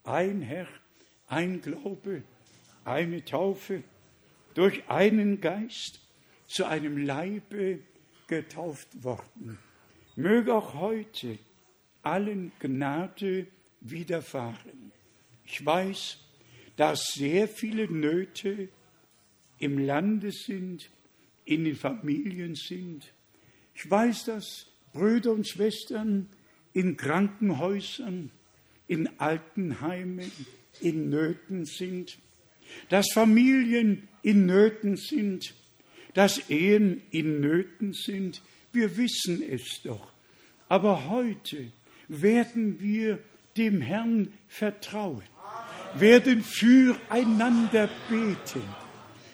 Ein 0.05 0.43
Herr, 0.43 0.69
ein 1.27 1.61
Glaube, 1.63 2.23
eine 2.85 3.25
Taufe, 3.25 3.83
durch 4.53 4.89
einen 4.89 5.41
Geist 5.41 6.01
zu 6.47 6.67
einem 6.67 6.99
Leibe 6.99 7.81
getauft 8.27 9.03
worden. 9.03 9.59
Möge 10.17 10.55
auch 10.55 10.75
heute 10.75 11.39
allen 12.03 12.53
Gnade 12.61 13.47
widerfahren. 13.85 14.93
Ich 15.47 15.65
weiß, 15.65 16.19
dass 16.77 17.13
sehr 17.15 17.47
viele 17.49 17.91
Nöte 17.91 18.69
im 19.59 19.79
Lande 19.79 20.33
sind, 20.33 20.91
in 21.45 21.65
den 21.65 21.77
Familien 21.77 22.55
sind. 22.55 23.13
Ich 23.75 23.89
weiß, 23.89 24.25
dass 24.25 24.67
Brüder 24.93 25.33
und 25.33 25.47
Schwestern 25.47 26.29
in 26.73 26.97
Krankenhäusern, 26.97 28.31
in 28.89 29.09
Altenheimen 29.19 30.31
in 30.81 31.09
Nöten 31.11 31.65
sind, 31.65 32.19
dass 32.89 33.13
Familien 33.13 34.09
in 34.23 34.47
Nöten 34.47 34.97
sind, 34.97 35.55
dass 36.15 36.51
Ehen 36.51 37.03
in 37.11 37.41
Nöten 37.41 37.93
sind. 37.93 38.43
Wir 38.73 38.97
wissen 38.97 39.43
es 39.43 39.81
doch. 39.83 40.13
Aber 40.69 41.09
heute 41.09 41.71
werden 42.09 42.81
wir 42.81 43.19
dem 43.57 43.81
Herrn 43.81 44.33
vertrauen, 44.49 45.23
werden 45.95 46.43
füreinander 46.43 47.89
beten, 48.09 48.63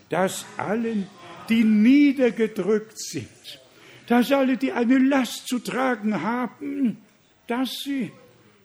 dass 0.08 0.44
allen, 0.56 1.06
die 1.48 1.64
niedergedrückt 1.64 2.98
sind, 2.98 3.60
dass 4.06 4.30
alle, 4.30 4.56
die 4.56 4.72
eine 4.72 4.98
Last 4.98 5.48
zu 5.48 5.58
tragen 5.58 6.22
haben, 6.22 6.98
dass 7.46 7.70
sie 7.84 8.12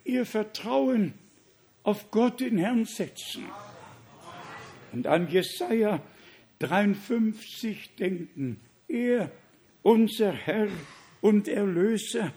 ihr 0.04 0.26
Vertrauen 0.26 1.14
auf 1.84 2.12
Gott 2.12 2.40
den 2.40 2.58
Herrn 2.58 2.86
setzen 2.86 3.46
und 4.92 5.08
an 5.08 5.30
Jesaja 5.30 6.02
53 6.60 7.96
denken. 7.96 8.60
Er, 8.88 9.32
unser 9.84 10.32
Herr 10.32 10.68
und 11.22 11.48
Erlöser, 11.48 12.32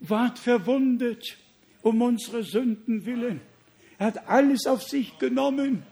ward 0.00 0.38
verwundet 0.38 1.36
um 1.86 2.02
unsere 2.02 2.42
Sünden 2.42 3.06
willen. 3.06 3.40
Er 3.96 4.08
hat 4.08 4.28
alles 4.28 4.66
auf 4.66 4.82
sich 4.82 5.20
genommen, 5.20 5.84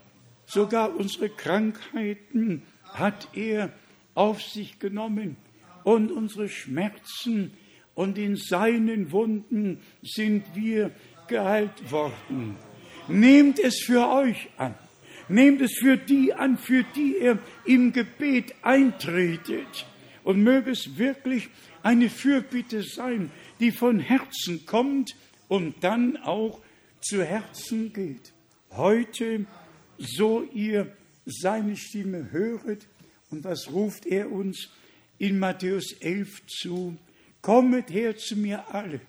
sogar 0.45 0.97
unsere 0.97 1.28
Krankheiten 1.28 2.62
hat 2.92 3.28
er 3.32 3.72
auf 4.14 4.42
sich 4.42 4.80
genommen 4.80 5.36
und 5.84 6.11
unsere 6.11 6.49
Schmerzen 6.49 7.53
und 7.95 8.18
in 8.18 8.34
seinen 8.34 9.12
Wunden 9.12 9.78
sind 10.03 10.45
wir 10.57 10.90
geheilt 11.28 11.92
worden. 11.92 12.57
Nehmt 13.07 13.61
es 13.61 13.78
für 13.84 14.09
euch 14.09 14.49
an. 14.57 14.74
Nehmt 15.28 15.61
es 15.61 15.78
für 15.78 15.97
die 15.97 16.34
an, 16.34 16.59
für 16.59 16.82
die 16.97 17.18
ihr 17.20 17.38
im 17.66 17.92
Gebet 17.92 18.53
eintretet. 18.62 19.86
Und 20.24 20.42
möge 20.42 20.72
es 20.72 20.99
wirklich 20.99 21.51
eine 21.84 22.11
Fürbitte 22.11 22.82
sein, 22.82 23.30
die 23.61 23.70
von 23.70 24.01
Herzen 24.01 24.66
kommt 24.66 25.14
und 25.49 25.82
dann 25.82 26.16
auch 26.18 26.61
zu 27.01 27.22
Herzen 27.22 27.92
geht. 27.92 28.32
Heute, 28.70 29.47
so 29.99 30.42
ihr 30.53 30.97
seine 31.26 31.76
Stimme 31.76 32.30
höret, 32.30 32.86
und 33.30 33.45
was 33.45 33.72
ruft 33.72 34.07
er 34.07 34.30
uns 34.30 34.68
in 35.18 35.38
Matthäus 35.38 35.92
11 36.01 36.47
zu? 36.47 36.97
Kommet 37.40 37.90
her 37.90 38.16
zu 38.16 38.36
mir 38.36 38.72
alle, 38.72 39.01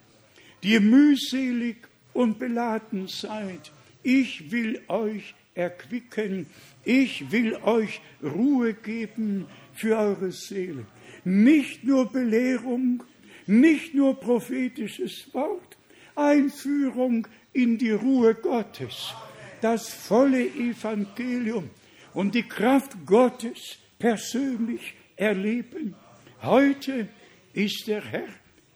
die 0.64 0.74
ihr 0.74 0.82
mühselig 0.82 1.78
und 2.14 2.40
beladen 2.40 3.08
seid. 3.08 3.72
Ich 4.02 4.52
will 4.52 4.82
euch 4.88 5.36
erquicken. 5.56 6.48
Ich 6.84 7.32
will 7.32 7.56
euch 7.56 8.02
Ruhe 8.22 8.74
geben 8.74 9.48
für 9.74 9.98
eure 9.98 10.32
Seele. 10.32 10.86
Nicht 11.24 11.84
nur 11.84 12.12
Belehrung, 12.12 13.04
nicht 13.48 13.94
nur 13.96 14.20
prophetisches 14.20 15.34
Wort, 15.34 15.75
Einführung 16.16 17.28
in 17.54 17.78
die 17.78 17.92
Ruhe 17.92 18.36
Gottes, 18.36 19.14
das 19.62 19.94
volle 19.94 20.46
Evangelium 20.46 21.70
und 22.14 22.36
die 22.36 22.44
Kraft 22.44 23.06
Gottes 23.06 23.78
persönlich 24.00 24.94
erleben. 25.16 25.96
Heute 26.42 27.08
ist 27.54 27.88
der 27.88 28.04
Herr 28.04 28.28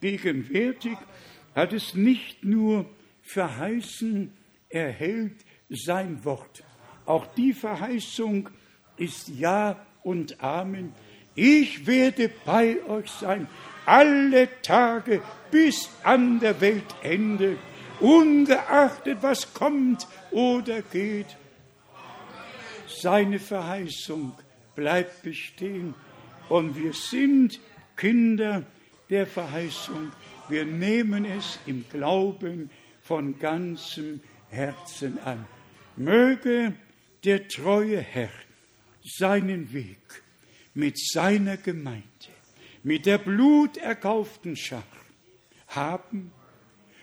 gegenwärtig, 0.02 0.98
hat 1.56 1.74
es 1.74 1.94
nicht 1.94 2.44
nur 2.44 2.86
verheißen, 3.22 4.32
er 4.70 4.92
hält 4.92 5.46
sein 5.70 6.24
Wort. 6.24 6.64
Auch 7.06 7.28
die 7.36 7.54
Verheißung 7.54 8.50
ist 8.98 9.30
Ja 9.30 9.86
und 10.04 10.42
Amen. 10.44 10.94
Ich 11.36 11.88
werde 11.88 12.30
bei 12.46 12.84
euch 12.88 13.10
sein, 13.10 13.48
alle 13.90 14.48
Tage 14.62 15.22
bis 15.50 15.90
an 16.04 16.40
der 16.40 16.62
Weltende, 16.62 17.58
ungeachtet 18.00 19.18
was 19.22 19.54
kommt 19.54 20.08
oder 20.32 20.82
geht. 20.84 21.36
Seine 22.88 23.40
Verheißung 23.40 24.34
bleibt 24.76 25.24
bestehen 25.24 25.96
und 26.50 26.76
wir 26.76 26.94
sind 26.94 27.60
Kinder 27.98 28.64
der 29.10 29.26
Verheißung. 29.26 30.12
Wir 30.50 30.66
nehmen 30.66 31.26
es 31.26 31.60
im 31.66 31.84
Glauben 31.92 32.70
von 33.02 33.40
ganzem 33.40 34.22
Herzen 34.50 35.18
an. 35.26 35.46
Möge 35.96 36.74
der 37.24 37.48
treue 37.48 38.00
Herr 38.00 38.30
seinen 39.04 39.74
Weg 39.74 39.98
mit 40.74 40.98
seiner 41.00 41.58
Gemeinde, 41.58 42.04
mit 42.90 43.06
der 43.06 43.20
bluterkauften 43.20 44.56
Schar 44.56 44.82
haben, 45.68 46.32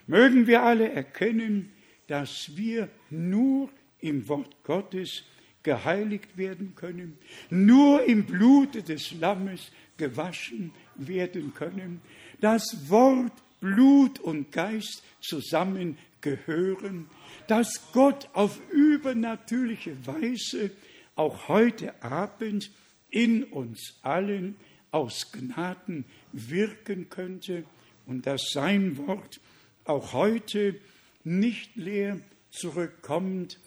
mögen 0.08 0.48
wir 0.48 0.64
alle 0.64 0.90
erkennen, 0.90 1.70
dass 2.08 2.56
wir 2.56 2.88
nur 3.08 3.70
im 4.00 4.28
Wort 4.28 4.64
Gottes 4.64 5.22
geheiligt 5.62 6.36
werden 6.36 6.74
können, 6.74 7.16
nur 7.50 8.02
im 8.02 8.26
Blute 8.26 8.82
des 8.82 9.12
Lammes 9.20 9.70
gewaschen 9.96 10.72
werden 10.96 11.54
können, 11.54 12.00
das 12.40 12.90
Wort, 12.90 13.34
Blut 13.60 14.18
und 14.18 14.50
Geist 14.50 15.04
zusammengehören, 15.20 17.08
dass 17.46 17.92
Gott 17.92 18.28
auf 18.32 18.58
übernatürliche 18.72 20.04
Weise 20.04 20.72
auch 21.14 21.46
heute 21.46 22.02
Abend 22.02 22.72
in 23.08 23.44
uns 23.44 24.00
allen 24.02 24.56
aus 24.96 25.30
Gnaden 25.30 26.06
wirken 26.32 27.10
könnte 27.10 27.64
und 28.06 28.26
dass 28.26 28.50
sein 28.52 28.96
Wort 28.96 29.40
auch 29.84 30.14
heute 30.14 30.80
nicht 31.22 31.76
leer 31.76 32.18
zurückkommt, 32.48 33.58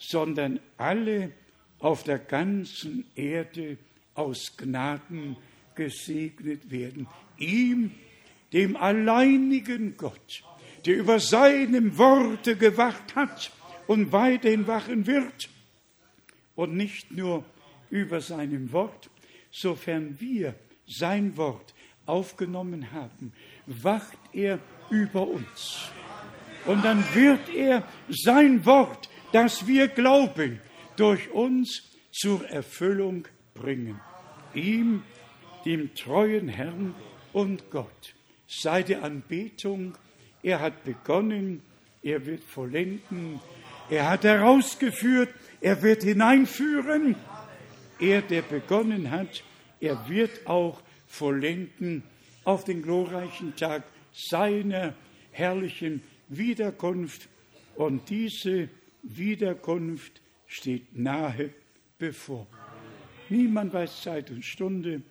sondern 0.00 0.58
alle 0.78 1.30
auf 1.78 2.02
der 2.02 2.18
ganzen 2.18 3.04
Erde 3.14 3.78
aus 4.14 4.56
Gnaden 4.56 5.36
gesegnet 5.76 6.70
werden. 6.72 7.06
Ihm, 7.38 7.92
dem 8.52 8.76
alleinigen 8.76 9.96
Gott, 9.96 10.42
der 10.84 10.96
über 10.96 11.20
seinem 11.20 11.96
Worte 11.96 12.56
gewacht 12.56 13.14
hat 13.14 13.52
und 13.86 14.10
weiterhin 14.10 14.66
wachen 14.66 15.06
wird. 15.06 15.48
Und 16.56 16.74
nicht 16.74 17.12
nur 17.12 17.44
über 17.88 18.20
seinem 18.20 18.72
Wort, 18.72 19.10
sofern 19.52 20.16
wir 20.18 20.56
sein 20.86 21.36
Wort 21.36 21.74
aufgenommen 22.06 22.92
haben, 22.92 23.32
wacht 23.66 24.18
er 24.32 24.58
über 24.90 25.26
uns. 25.26 25.88
Und 26.66 26.84
dann 26.84 27.04
wird 27.14 27.48
er 27.48 27.82
sein 28.08 28.64
Wort, 28.66 29.08
das 29.32 29.66
wir 29.66 29.88
glauben, 29.88 30.60
durch 30.96 31.30
uns 31.30 31.90
zur 32.10 32.48
Erfüllung 32.48 33.26
bringen. 33.54 34.00
Ihm, 34.54 35.02
dem 35.64 35.94
treuen 35.94 36.48
Herrn 36.48 36.94
und 37.32 37.70
Gott, 37.70 38.14
sei 38.46 38.82
die 38.82 38.96
Anbetung 38.96 39.94
er 40.42 40.60
hat 40.60 40.84
begonnen, 40.84 41.62
er 42.02 42.26
wird 42.26 42.42
vollenden, 42.42 43.40
er 43.88 44.10
hat 44.10 44.24
herausgeführt, 44.24 45.32
er 45.60 45.82
wird 45.82 46.02
hineinführen. 46.02 47.14
Er, 48.00 48.22
der 48.22 48.42
begonnen 48.42 49.12
hat, 49.12 49.44
er 49.82 50.08
wird 50.08 50.46
auch 50.46 50.80
vollenden 51.08 52.04
auf 52.44 52.62
den 52.64 52.82
glorreichen 52.82 53.54
Tag 53.56 53.82
seiner 54.12 54.94
herrlichen 55.32 56.02
Wiederkunft. 56.28 57.28
Und 57.74 58.08
diese 58.08 58.68
Wiederkunft 59.02 60.20
steht 60.46 60.96
nahe 60.96 61.50
bevor. 61.98 62.46
Niemand 63.28 63.72
weiß 63.72 64.02
Zeit 64.02 64.30
und 64.30 64.44
Stunde, 64.44 65.02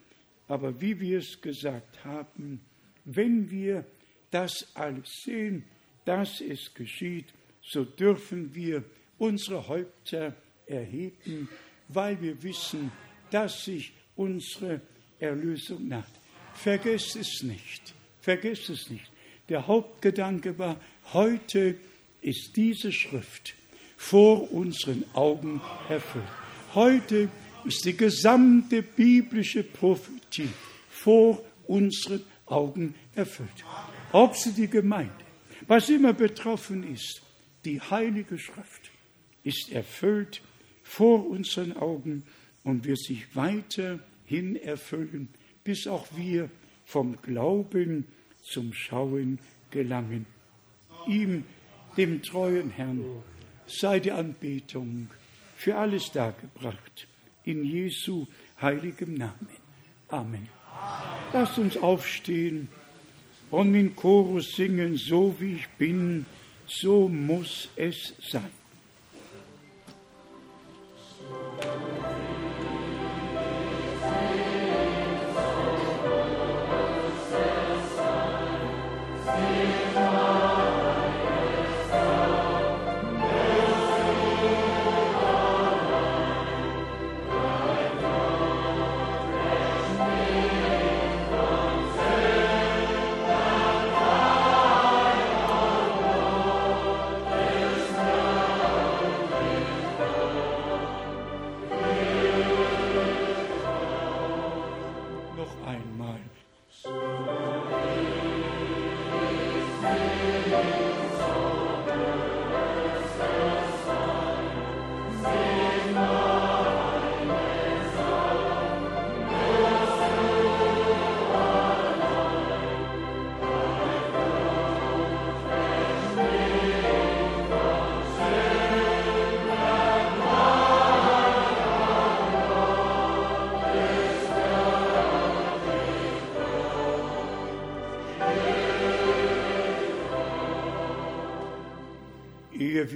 aber 0.48 0.80
wie 0.80 1.00
wir 1.00 1.20
es 1.20 1.42
gesagt 1.42 2.06
haben, 2.06 2.62
wenn 3.04 3.52
wir 3.52 3.86
das 4.30 4.68
alles 4.74 5.24
sehen, 5.26 5.66
dass 6.06 6.40
es 6.40 6.74
geschieht, 6.74 7.34
so 7.62 7.84
dürfen 7.84 8.56
wir 8.56 8.86
unsere 9.18 9.68
Häupter 9.68 10.34
erheben, 10.66 11.50
weil 11.90 12.22
wir 12.22 12.42
wissen, 12.42 12.92
dass 13.32 13.66
sich 13.66 13.92
unsere 14.16 14.82
Erlösung 15.20 15.88
naht. 15.88 16.12
Vergesst 16.54 17.16
es 17.16 17.44
nicht, 17.44 17.94
vergesst 18.22 18.70
es 18.70 18.90
nicht. 18.90 19.10
Der 19.50 19.68
Hauptgedanke 19.68 20.58
war, 20.58 20.80
heute 21.14 21.76
ist 22.22 22.56
diese 22.56 22.92
Schrift 22.92 23.56
vor 23.98 24.52
unseren 24.52 25.04
Augen 25.14 25.62
erfüllt. 25.90 26.26
Heute 26.74 27.30
ist 27.66 27.86
die 27.86 27.96
gesamte 27.96 28.82
biblische 28.82 29.64
Prophetie 29.64 30.50
vor 30.90 31.44
unseren 31.68 32.24
Augen 32.46 32.96
erfüllt. 33.16 33.66
Ob 34.12 34.36
sie 34.36 34.54
die 34.54 34.68
Gemeinde, 34.68 35.14
was 35.68 35.90
immer 35.90 36.14
betroffen 36.14 36.92
ist, 36.92 37.22
die 37.66 37.80
Heilige 37.80 38.38
Schrift 38.38 38.92
ist 39.44 39.72
erfüllt 39.72 40.42
vor 40.84 41.28
unseren 41.28 41.78
Augen 41.78 42.24
und 42.64 42.86
wird 42.86 43.00
sich 43.00 43.36
weiterhin 43.36 44.56
erfüllen, 44.56 45.30
bis 45.64 45.88
auch 45.88 46.08
wir 46.16 46.50
vom 46.86 47.22
Glauben 47.22 48.06
zum 48.44 48.74
Schauen 48.74 49.40
gelangen. 49.70 50.26
Ihm, 51.08 51.44
dem 51.98 52.22
treuen 52.22 52.70
Herrn, 52.70 53.04
sei 53.68 54.00
die 54.00 54.12
Anbetung 54.12 55.10
für 55.56 55.78
alles 55.78 56.12
dargebracht. 56.12 57.08
In 57.44 57.64
Jesu 57.64 58.28
heiligem 58.62 59.16
Namen. 59.16 59.48
Amen. 60.10 60.48
Lasst 61.34 61.58
uns 61.58 61.78
aufstehen 61.78 62.68
und 63.50 63.74
in 63.76 63.96
Chorus 63.96 64.56
singen, 64.56 64.98
so 64.98 65.36
wie 65.40 65.54
ich 65.54 65.70
bin, 65.70 66.26
so 66.68 67.08
muss 67.08 67.70
es 67.76 68.14
sein. 68.22 68.61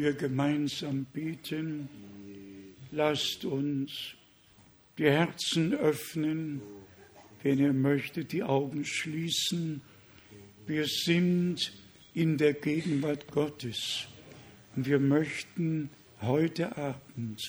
Wir 0.06 0.14
gemeinsam 0.14 1.06
beten, 1.06 1.90
lasst 2.92 3.44
uns 3.44 4.14
die 5.00 5.10
Herzen 5.10 5.74
öffnen, 5.74 6.62
wenn 7.42 7.58
ihr 7.58 7.74
möchtet, 7.74 8.32
die 8.32 8.44
Augen 8.44 8.86
schließen. 8.86 9.82
Wir 10.68 10.86
sind 10.86 11.74
in 12.14 12.38
der 12.38 12.54
Gegenwart 12.54 13.32
Gottes 13.32 14.06
und 14.76 14.86
wir 14.86 15.00
möchten 15.00 15.90
heute 16.22 16.78
Abend 16.78 17.42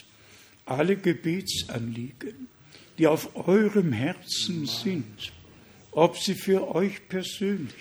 alle 0.64 0.96
Gebetsanliegen, 0.96 2.48
die 2.96 3.06
auf 3.06 3.36
eurem 3.36 3.92
Herzen 3.92 4.64
sind, 4.64 5.30
ob 5.92 6.16
sie 6.16 6.34
für 6.34 6.74
euch 6.74 7.06
persönlich, 7.06 7.74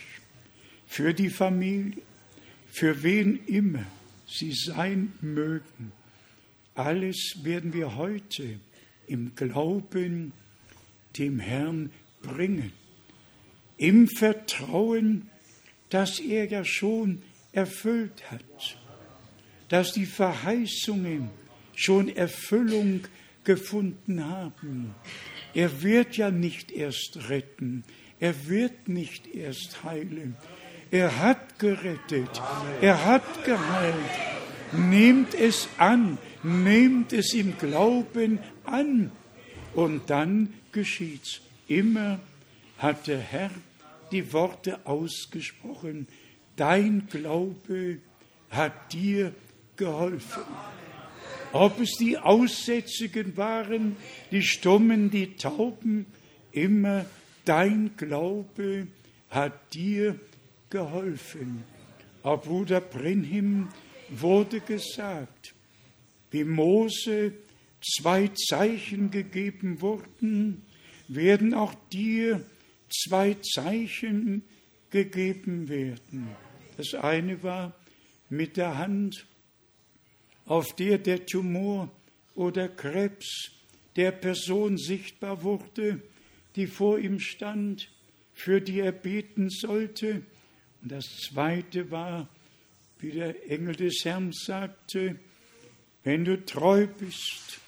für 0.85 1.13
die 1.13 1.29
Familie, 1.29 2.01
für 2.67 3.03
wen 3.03 3.39
immer, 3.45 3.85
sie 4.37 4.53
sein 4.53 5.13
mögen. 5.21 5.91
Alles 6.73 7.39
werden 7.43 7.73
wir 7.73 7.95
heute 7.95 8.59
im 9.07 9.35
Glauben 9.35 10.33
dem 11.17 11.39
Herrn 11.39 11.91
bringen, 12.21 12.73
im 13.77 14.07
Vertrauen, 14.07 15.29
dass 15.89 16.19
er 16.19 16.45
ja 16.45 16.65
schon 16.65 17.21
erfüllt 17.51 18.29
hat, 18.31 18.77
dass 19.69 19.93
die 19.93 20.05
Verheißungen 20.05 21.29
schon 21.75 22.09
Erfüllung 22.09 23.01
gefunden 23.43 24.25
haben. 24.25 24.95
Er 25.53 25.81
wird 25.81 26.17
ja 26.17 26.31
nicht 26.31 26.71
erst 26.71 27.29
retten, 27.29 27.83
er 28.19 28.47
wird 28.47 28.89
nicht 28.89 29.27
erst 29.27 29.83
heilen, 29.83 30.35
er 30.91 31.19
hat 31.19 31.59
gerettet. 31.59 32.41
Er 32.81 33.05
hat 33.05 33.43
geheilt. 33.43 33.95
Nehmt 34.71 35.33
es 35.33 35.67
an. 35.77 36.17
Nehmt 36.43 37.13
es 37.13 37.33
im 37.33 37.57
Glauben 37.57 38.39
an. 38.65 39.11
Und 39.73 40.09
dann 40.09 40.53
geschieht's. 40.71 41.41
Immer 41.67 42.19
hat 42.77 43.07
der 43.07 43.19
Herr 43.19 43.51
die 44.11 44.31
Worte 44.33 44.85
ausgesprochen. 44.85 46.07
Dein 46.55 47.07
Glaube 47.09 47.97
hat 48.49 48.93
dir 48.93 49.33
geholfen. 49.75 50.43
Ob 51.51 51.79
es 51.79 51.97
die 51.97 52.17
Aussätzigen 52.17 53.35
waren, 53.37 53.95
die 54.31 54.43
Stummen, 54.43 55.09
die 55.09 55.35
Tauben, 55.35 56.05
immer 56.51 57.05
dein 57.45 57.91
Glaube 57.97 58.87
hat 59.29 59.73
dir 59.73 60.11
geholfen 60.11 60.34
geholfen. 60.75 61.63
Auch 62.21 62.41
Bruder 62.41 62.81
Brenhim 62.81 63.69
wurde 64.09 64.59
gesagt, 64.59 65.55
wie 66.31 66.43
Mose 66.43 67.31
zwei 67.81 68.29
Zeichen 68.49 69.09
gegeben 69.09 69.79
wurden, 69.79 70.63
werden 71.07 71.53
auch 71.53 71.73
dir 71.93 72.43
zwei 72.89 73.35
Zeichen 73.35 74.43
gegeben 74.89 75.69
werden. 75.69 76.27
Das 76.75 76.93
eine 76.93 77.41
war 77.41 77.73
mit 78.29 78.57
der 78.57 78.77
Hand, 78.77 79.25
auf 80.45 80.75
der 80.75 80.97
der 80.97 81.25
Tumor 81.25 81.89
oder 82.33 82.67
Krebs 82.67 83.51
der 83.95 84.11
Person 84.11 84.77
sichtbar 84.77 85.41
wurde, 85.41 86.01
die 86.57 86.67
vor 86.67 86.99
ihm 86.99 87.21
stand, 87.21 87.89
für 88.33 88.59
die 88.59 88.81
er 88.81 88.91
beten 88.91 89.49
sollte, 89.49 90.23
und 90.85 90.91
das 90.91 91.17
zweite 91.17 91.89
war, 91.89 92.29
wie 92.99 93.09
der 93.09 93.49
Engel 93.49 93.75
des 93.75 94.05
Herrn 94.05 94.31
sagte, 94.31 95.15
wenn 96.03 96.23
du 96.25 96.45
treu 96.45 96.85
bist, 96.85 97.59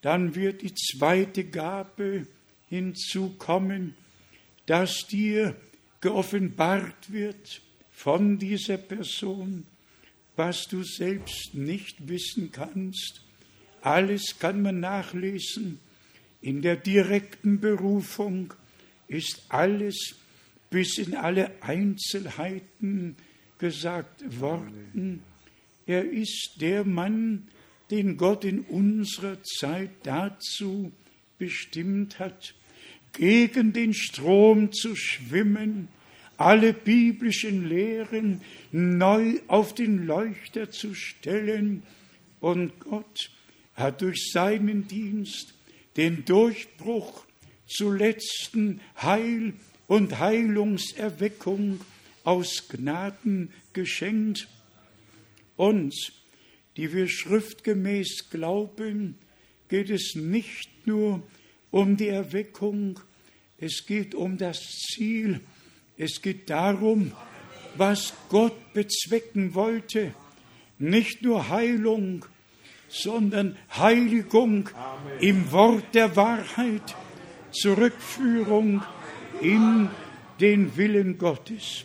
dann 0.00 0.36
wird 0.36 0.62
die 0.62 0.72
zweite 0.72 1.42
Gabe 1.42 2.28
hinzukommen, 2.68 3.96
dass 4.66 5.08
dir 5.08 5.56
geoffenbart 6.00 7.12
wird 7.12 7.62
von 7.90 8.38
dieser 8.38 8.76
Person, 8.76 9.66
was 10.36 10.68
du 10.68 10.84
selbst 10.84 11.54
nicht 11.54 12.06
wissen 12.06 12.52
kannst. 12.52 13.22
Alles 13.80 14.38
kann 14.38 14.62
man 14.62 14.78
nachlesen. 14.78 15.80
In 16.40 16.62
der 16.62 16.76
direkten 16.76 17.58
Berufung 17.58 18.54
ist 19.08 19.42
alles 19.48 20.14
bis 20.72 20.96
in 20.98 21.14
alle 21.14 21.52
Einzelheiten 21.62 23.14
gesagt 23.58 24.40
worden. 24.40 25.22
Er 25.86 26.10
ist 26.10 26.56
der 26.60 26.84
Mann, 26.84 27.48
den 27.90 28.16
Gott 28.16 28.44
in 28.44 28.60
unserer 28.60 29.42
Zeit 29.42 29.90
dazu 30.02 30.90
bestimmt 31.38 32.18
hat, 32.18 32.54
gegen 33.12 33.74
den 33.74 33.92
Strom 33.92 34.72
zu 34.72 34.96
schwimmen, 34.96 35.88
alle 36.38 36.72
biblischen 36.72 37.68
Lehren 37.68 38.40
neu 38.72 39.40
auf 39.48 39.74
den 39.74 40.06
Leuchter 40.06 40.70
zu 40.70 40.94
stellen. 40.94 41.82
Und 42.40 42.80
Gott 42.80 43.30
hat 43.74 44.00
durch 44.00 44.30
seinen 44.32 44.88
Dienst 44.88 45.52
den 45.98 46.24
Durchbruch 46.24 47.26
zu 47.66 47.92
letzten 47.92 48.80
Heil 48.96 49.52
und 49.92 50.20
Heilungserweckung 50.20 51.78
aus 52.24 52.66
Gnaden 52.70 53.52
geschenkt. 53.74 54.48
Uns, 55.56 56.12
die 56.78 56.94
wir 56.94 57.08
schriftgemäß 57.10 58.30
glauben, 58.30 59.18
geht 59.68 59.90
es 59.90 60.14
nicht 60.14 60.86
nur 60.86 61.22
um 61.70 61.98
die 61.98 62.08
Erweckung, 62.08 63.00
es 63.58 63.84
geht 63.84 64.14
um 64.14 64.38
das 64.38 64.62
Ziel, 64.62 65.40
es 65.98 66.22
geht 66.22 66.48
darum, 66.48 67.12
was 67.76 68.14
Gott 68.30 68.72
bezwecken 68.72 69.52
wollte. 69.52 70.14
Nicht 70.78 71.20
nur 71.20 71.50
Heilung, 71.50 72.24
sondern 72.88 73.58
Heiligung 73.76 74.70
Amen. 74.72 75.20
im 75.20 75.52
Wort 75.52 75.94
der 75.94 76.16
Wahrheit, 76.16 76.96
Zurückführung 77.50 78.82
in 79.42 79.90
den 80.40 80.76
Willen 80.76 81.18
Gottes. 81.18 81.84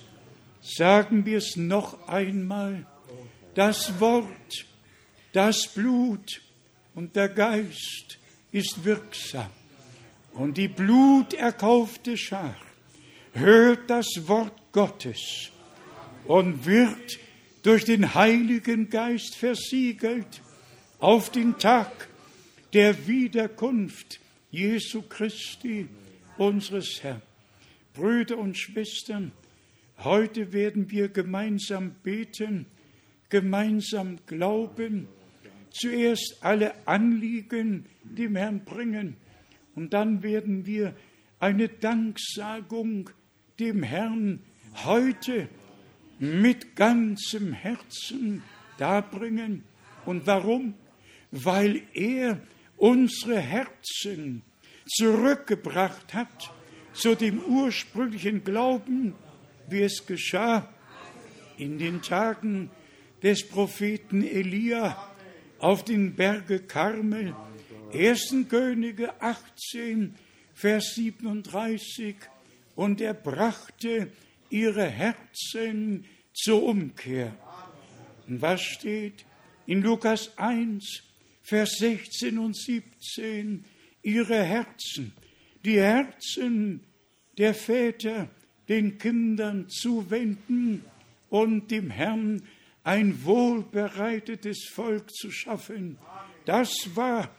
Sagen 0.62 1.26
wir 1.26 1.38
es 1.38 1.56
noch 1.56 2.08
einmal, 2.08 2.86
das 3.56 4.00
Wort, 4.00 4.66
das 5.34 5.68
Blut 5.74 6.42
und 6.96 7.16
der 7.16 7.30
Geist 7.30 8.20
ist 8.52 8.84
wirksam. 8.84 9.50
Und 10.34 10.58
die 10.58 10.68
bluterkaufte 10.68 12.16
Schar 12.18 12.56
hört 13.34 13.90
das 13.90 14.28
Wort 14.28 14.54
Gottes 14.72 15.52
und 16.26 16.66
wird 16.66 17.20
durch 17.64 17.86
den 17.86 18.14
Heiligen 18.14 18.90
Geist 18.90 19.36
versiegelt 19.36 20.42
auf 21.00 21.32
den 21.32 21.58
Tag 21.58 22.08
der 22.74 23.08
Wiederkunft 23.08 24.20
Jesu 24.52 25.02
Christi, 25.04 25.88
unseres 26.38 27.02
Herrn. 27.02 27.22
Brüder 27.98 28.38
und 28.38 28.56
Schwestern, 28.56 29.32
heute 30.04 30.54
werden 30.54 30.92
wir 30.92 31.10
gemeinsam 31.10 31.96
beten, 32.04 32.68
gemeinsam 33.30 34.20
glauben, 34.28 35.08
zuerst 35.72 36.38
alle 36.42 36.76
Anliegen 36.88 37.88
dem 38.04 38.36
Herrn 38.36 38.64
bringen 38.64 39.18
und 39.74 39.94
dann 39.94 40.22
werden 40.22 40.68
wir 40.68 40.94
eine 41.40 41.70
Danksagung 41.70 43.10
dem 43.60 43.82
Herrn 43.82 44.44
heute 44.86 45.50
mit 46.20 46.76
ganzem 46.76 47.52
Herzen 47.52 48.44
darbringen. 48.78 49.64
Und 50.06 50.28
warum? 50.28 50.76
Weil 51.32 51.82
er 51.96 52.40
unsere 52.78 53.40
Herzen 53.40 54.44
zurückgebracht 54.86 56.14
hat 56.14 56.52
zu 56.98 57.16
dem 57.16 57.40
ursprünglichen 57.44 58.44
Glauben, 58.44 59.14
wie 59.70 59.82
es 59.82 60.06
geschah 60.06 60.68
in 61.58 61.78
den 61.78 62.02
Tagen 62.02 62.72
des 63.22 63.48
Propheten 63.48 64.24
Elia 64.24 64.98
auf 65.60 65.84
den 65.84 66.16
Berge 66.16 66.60
Karmel. 66.60 67.36
1. 67.94 68.36
Könige 68.50 69.22
18, 69.22 70.16
Vers 70.56 70.96
37. 70.96 72.16
Und 72.76 73.00
er 73.00 73.14
brachte 73.14 74.12
ihre 74.50 74.86
Herzen 74.88 76.06
zur 76.34 76.64
Umkehr. 76.64 77.36
Und 78.28 78.42
was 78.42 78.62
steht 78.62 79.26
in 79.68 79.84
Lukas 79.84 80.36
1, 80.38 81.04
Vers 81.44 81.78
16 81.78 82.40
und 82.40 82.58
17? 82.58 83.66
Ihre 84.02 84.44
Herzen, 84.44 85.14
die 85.64 85.80
Herzen 85.80 86.87
der 87.38 87.54
Väter 87.54 88.30
den 88.68 88.98
Kindern 88.98 89.70
zuwenden 89.70 90.84
und 91.30 91.72
dem 91.72 91.90
Herrn 91.90 92.42
ein 92.84 93.24
wohlbereitetes 93.26 94.66
Volk 94.72 95.12
zu 95.12 95.32
schaffen. 95.32 95.98
Das 96.46 96.96
war 96.96 97.30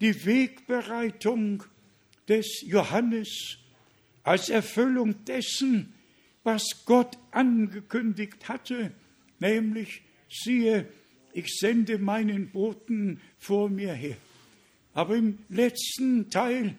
die 0.00 0.26
Wegbereitung 0.26 1.62
des 2.28 2.62
Johannes 2.66 3.58
als 4.24 4.48
Erfüllung 4.48 5.24
dessen, 5.24 5.94
was 6.42 6.84
Gott 6.84 7.16
angekündigt 7.30 8.48
hatte, 8.48 8.92
nämlich, 9.38 10.02
siehe, 10.28 10.88
ich 11.32 11.56
sende 11.58 11.98
meinen 11.98 12.50
Boten 12.50 13.20
vor 13.38 13.68
mir 13.68 13.92
her. 13.92 14.16
Aber 14.94 15.16
im 15.16 15.38
letzten 15.48 16.30
Teil 16.30 16.74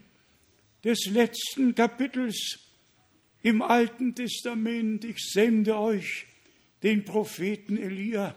des 0.84 1.06
letzten 1.06 1.76
Kapitels 1.76 2.67
im 3.44 3.62
Alten 3.62 4.16
Testament, 4.16 5.06
ich 5.06 5.18
sende 5.32 5.78
euch 5.78 6.26
den 6.84 7.06
Propheten 7.06 7.78
Elia. 7.78 8.36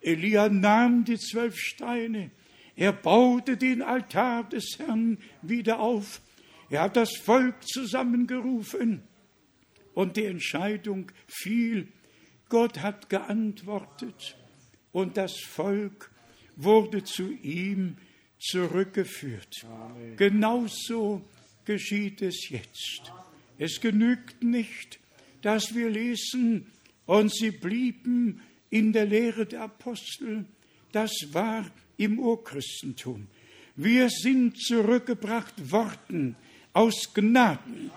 Elia 0.00 0.48
nahm 0.48 1.04
die 1.04 1.18
zwölf 1.18 1.56
Steine, 1.58 2.30
er 2.76 2.92
baute 2.92 3.56
den 3.56 3.82
Altar 3.82 4.48
des 4.48 4.78
Herrn 4.78 5.18
wieder 5.42 5.80
auf, 5.80 6.20
er 6.70 6.82
hat 6.82 6.96
das 6.96 7.16
Volk 7.16 7.66
zusammengerufen 7.66 9.02
und 9.92 10.16
die 10.16 10.24
Entscheidung 10.24 11.10
fiel. 11.26 11.88
Gott 12.48 12.80
hat 12.80 13.08
geantwortet 13.08 14.36
und 14.92 15.16
das 15.16 15.38
Volk 15.40 16.10
wurde 16.56 17.04
zu 17.04 17.32
ihm 17.32 17.96
zurückgeführt. 18.38 19.64
Amen. 19.64 20.16
Genauso 20.16 21.22
geschieht 21.64 22.22
es 22.22 22.48
jetzt. 22.48 23.12
Es 23.60 23.80
genügt 23.82 24.42
nicht, 24.42 24.98
dass 25.42 25.74
wir 25.74 25.90
lesen, 25.90 26.66
und 27.04 27.30
sie 27.30 27.50
blieben 27.50 28.40
in 28.70 28.92
der 28.92 29.04
Lehre 29.04 29.44
der 29.44 29.62
Apostel. 29.62 30.46
Das 30.92 31.12
war 31.32 31.70
im 31.98 32.18
Urchristentum. 32.18 33.26
Wir 33.76 34.08
sind 34.08 34.56
zurückgebracht 34.58 35.72
worden 35.72 36.36
aus 36.72 37.12
Gnaden. 37.12 37.90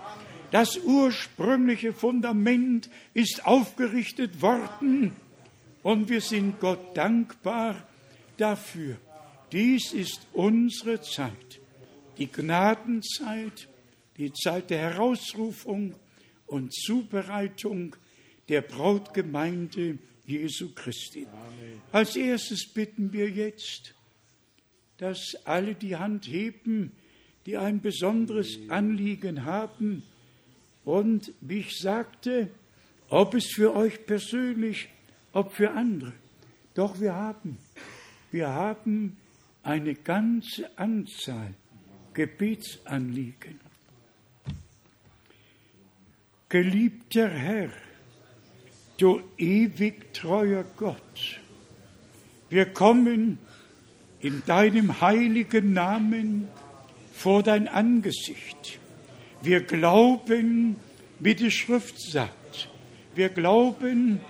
Das 0.50 0.76
ursprüngliche 0.78 1.94
Fundament 1.94 2.90
ist 3.14 3.46
aufgerichtet 3.46 4.42
worden 4.42 5.12
und 5.82 6.10
wir 6.10 6.20
sind 6.20 6.60
Gott 6.60 6.94
dankbar 6.94 7.86
dafür. 8.36 8.98
Dies 9.50 9.94
ist 9.94 10.26
unsere 10.32 11.00
Zeit, 11.00 11.60
die 12.18 12.30
Gnadenzeit, 12.30 13.68
die 14.16 14.32
Zeit 14.32 14.70
der 14.70 14.78
Herausrufung 14.78 15.94
und 16.46 16.72
Zubereitung 16.74 17.96
der 18.48 18.62
Brautgemeinde 18.62 19.98
Jesu 20.26 20.72
Christi. 20.74 21.26
Amen. 21.26 21.80
Als 21.92 22.16
erstes 22.16 22.66
bitten 22.72 23.12
wir 23.12 23.28
jetzt, 23.28 23.94
dass 24.98 25.36
alle 25.44 25.74
die 25.74 25.96
Hand 25.96 26.26
heben, 26.26 26.92
die 27.46 27.56
ein 27.56 27.80
besonderes 27.80 28.58
Anliegen 28.68 29.44
haben. 29.44 30.02
Und 30.84 31.32
wie 31.40 31.60
ich 31.60 31.78
sagte, 31.78 32.50
ob 33.08 33.34
es 33.34 33.52
für 33.54 33.74
euch 33.74 34.06
persönlich, 34.06 34.88
ob 35.32 35.52
für 35.52 35.72
andere. 35.72 36.12
Doch 36.74 37.00
wir 37.00 37.14
haben, 37.14 37.58
wir 38.30 38.48
haben 38.48 39.16
eine 39.62 39.94
ganze 39.94 40.76
Anzahl 40.78 41.54
Gebetsanliegen. 42.12 43.63
Geliebter 46.54 47.28
Herr, 47.30 47.70
du 48.96 49.20
ewig 49.38 50.14
treuer 50.14 50.64
Gott, 50.76 51.40
wir 52.48 52.66
kommen 52.66 53.40
in 54.20 54.40
deinem 54.46 55.00
heiligen 55.00 55.72
Namen 55.72 56.46
vor 57.12 57.42
dein 57.42 57.66
Angesicht. 57.66 58.78
Wir 59.42 59.62
glauben, 59.62 60.76
wie 61.18 61.34
die 61.34 61.50
Schrift 61.50 62.00
sagt. 62.00 62.68
Wir 63.16 63.30
glauben, 63.30 64.20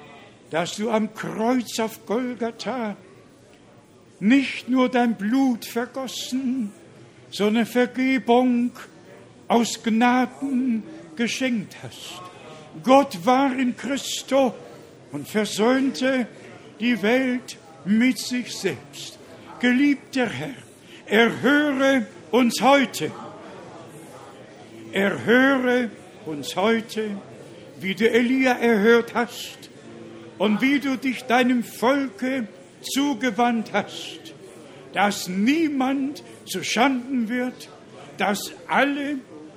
dass 0.48 0.76
du 0.76 0.88
am 0.88 1.12
Kreuz 1.12 1.78
auf 1.78 2.06
Golgatha 2.06 2.96
nicht 4.18 4.70
nur 4.70 4.88
dein 4.88 5.14
Blut 5.16 5.66
vergossen, 5.66 6.72
sondern 7.30 7.66
Vergebung 7.66 8.70
aus 9.46 9.82
Gnaden 9.82 10.84
geschenkt 11.16 11.76
hast. 11.82 12.22
Gott 12.82 13.24
war 13.24 13.56
in 13.56 13.76
Christo 13.76 14.54
und 15.12 15.28
versöhnte 15.28 16.26
die 16.80 17.00
Welt 17.02 17.56
mit 17.84 18.18
sich 18.18 18.54
selbst. 18.54 19.18
Geliebter 19.60 20.28
Herr, 20.28 20.54
erhöre 21.06 22.06
uns 22.30 22.60
heute. 22.60 23.10
Erhöre 24.92 25.90
uns 26.26 26.56
heute. 26.56 27.10
wie 27.84 27.94
du 27.94 28.08
Elia 28.08 28.52
erhört 28.52 29.14
hast 29.14 29.70
und 30.38 30.60
wie 30.60 30.80
du 30.80 30.96
dich 30.96 31.24
deinem 31.24 31.62
Volke 31.62 32.48
zugewandt 32.80 33.72
hast, 33.72 34.34
dass 34.92 35.28
niemand 35.28 36.22
zu 36.46 36.62
Schanden 36.64 37.28
wird, 37.28 37.68
dass 38.16 38.52
alle 38.68 39.16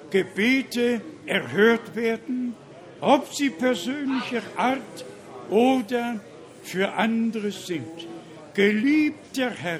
Gebete 0.09 1.01
erhört 1.27 1.95
werden, 1.95 2.55
ob 3.01 3.33
sie 3.33 3.49
persönlicher 3.49 4.41
Art 4.55 5.05
oder 5.49 6.19
für 6.63 6.93
andere 6.93 7.51
sind. 7.51 8.07
Geliebter 8.53 9.51
Herr, 9.51 9.79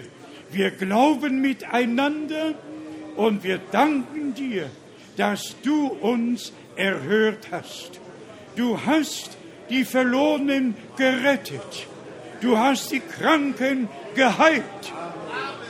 wir 0.52 0.72
glauben 0.72 1.42
miteinander 1.42 2.54
und 3.16 3.44
wir 3.44 3.60
danken 3.72 4.34
dir, 4.34 4.70
dass 5.18 5.56
du 5.64 5.88
uns 5.88 6.54
erhört 6.76 7.48
hast. 7.52 8.00
Du 8.56 8.80
hast 8.86 9.38
die 9.70 9.84
Verlorenen 9.84 10.76
gerettet. 10.96 11.88
Du 12.40 12.58
hast 12.58 12.92
die 12.92 13.00
Kranken 13.00 13.90
geheilt. 14.16 14.64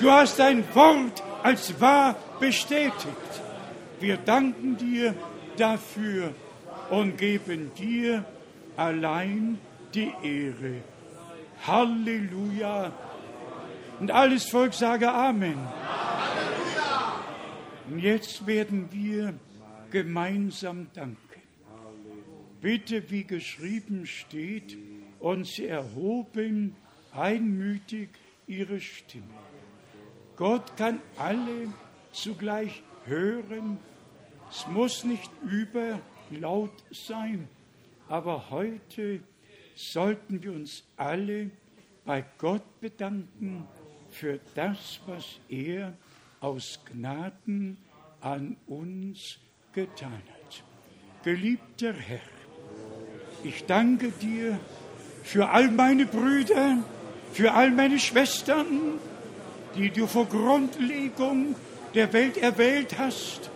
Du 0.02 0.12
hast 0.12 0.40
dein 0.40 0.64
Wort 0.76 1.24
als 1.44 1.80
wahr 1.80 2.16
bestätigt. 2.40 3.42
Wir 4.00 4.18
danken 4.18 4.78
dir 4.78 5.16
dafür 5.60 6.34
und 6.90 7.18
geben 7.18 7.72
dir 7.76 8.26
allein 8.76 9.60
die 9.94 10.12
Ehre. 10.24 10.82
Halleluja. 11.66 12.92
Und 14.00 14.12
alles 14.12 14.50
Volk 14.50 14.74
sage 14.74 15.12
Amen. 15.12 15.58
Und 17.90 18.00
jetzt 18.00 18.46
werden 18.46 18.90
wir 18.92 19.34
gemeinsam 19.90 20.88
danken. 20.94 21.18
Bitte, 22.62 23.10
wie 23.10 23.24
geschrieben 23.24 24.06
steht, 24.06 24.78
und 25.20 25.48
sie 25.48 25.68
erhoben 25.68 26.76
einmütig 27.12 28.10
ihre 28.46 28.80
Stimme. 28.80 29.26
Gott 30.36 30.78
kann 30.78 31.00
alle 31.18 31.74
zugleich 32.12 32.84
hören. 33.06 33.80
Es 34.50 34.66
muss 34.68 35.04
nicht 35.04 35.32
überlaut 35.44 36.84
sein, 36.92 37.48
aber 38.08 38.50
heute 38.50 39.22
sollten 39.76 40.42
wir 40.42 40.54
uns 40.54 40.84
alle 40.96 41.52
bei 42.06 42.24
Gott 42.38 42.80
bedanken 42.80 43.68
für 44.10 44.40
das, 44.56 45.02
was 45.06 45.40
er 45.50 45.94
aus 46.40 46.80
Gnaden 46.86 47.78
an 48.22 48.56
uns 48.68 49.38
getan 49.74 50.12
hat. 50.14 50.64
Geliebter 51.24 51.94
Herr, 51.94 52.20
ich 53.44 53.66
danke 53.66 54.12
dir 54.12 54.58
für 55.24 55.50
all 55.50 55.70
meine 55.70 56.06
Brüder, 56.06 56.78
für 57.34 57.54
all 57.54 57.72
meine 57.72 58.00
Schwestern, 58.00 59.00
die 59.76 59.92
du 59.92 60.08
vor 60.08 60.26
Grundlegung 60.26 61.56
der 61.94 62.14
Welt 62.14 62.38
erwählt 62.38 62.98
hast, 62.98 63.52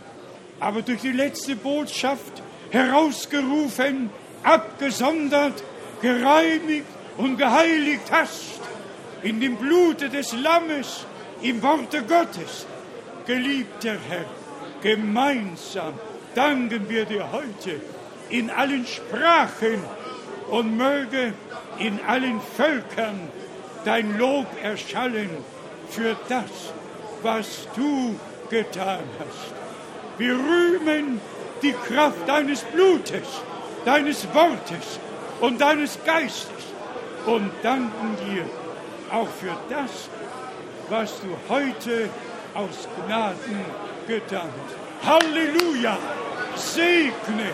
aber 0.61 0.83
durch 0.83 1.01
die 1.01 1.11
letzte 1.11 1.55
Botschaft 1.55 2.41
herausgerufen, 2.69 4.11
abgesondert, 4.43 5.63
gereinigt 6.01 6.85
und 7.17 7.37
geheiligt 7.37 8.09
hast 8.11 8.61
in 9.23 9.41
dem 9.41 9.57
Blute 9.57 10.09
des 10.09 10.33
Lammes, 10.33 11.05
im 11.41 11.61
Worte 11.63 12.03
Gottes. 12.03 12.67
Geliebter 13.25 13.97
Herr, 14.07 14.25
gemeinsam 14.81 15.93
danken 16.35 16.87
wir 16.87 17.05
dir 17.05 17.31
heute 17.31 17.81
in 18.29 18.51
allen 18.51 18.85
Sprachen 18.85 19.83
und 20.49 20.77
möge 20.77 21.33
in 21.79 21.99
allen 22.05 22.39
Völkern 22.39 23.19
dein 23.83 24.17
Lob 24.19 24.45
erschallen 24.61 25.29
für 25.89 26.15
das, 26.29 26.51
was 27.23 27.67
du 27.75 28.15
getan 28.49 29.03
hast. 29.19 29.60
Wir 30.21 30.35
rühmen 30.35 31.19
die 31.63 31.73
Kraft 31.73 32.27
deines 32.27 32.61
Blutes, 32.61 33.27
deines 33.85 34.31
Wortes 34.35 34.99
und 35.39 35.59
deines 35.59 35.97
Geistes 36.05 36.63
und 37.25 37.49
danken 37.63 38.15
dir 38.27 38.45
auch 39.11 39.27
für 39.27 39.57
das, 39.67 40.09
was 40.91 41.19
du 41.21 41.35
heute 41.49 42.07
aus 42.53 42.87
Gnaden 42.97 43.65
getan 44.07 44.49
hast. 44.61 45.09
Halleluja! 45.09 45.97
Segne, 46.55 47.49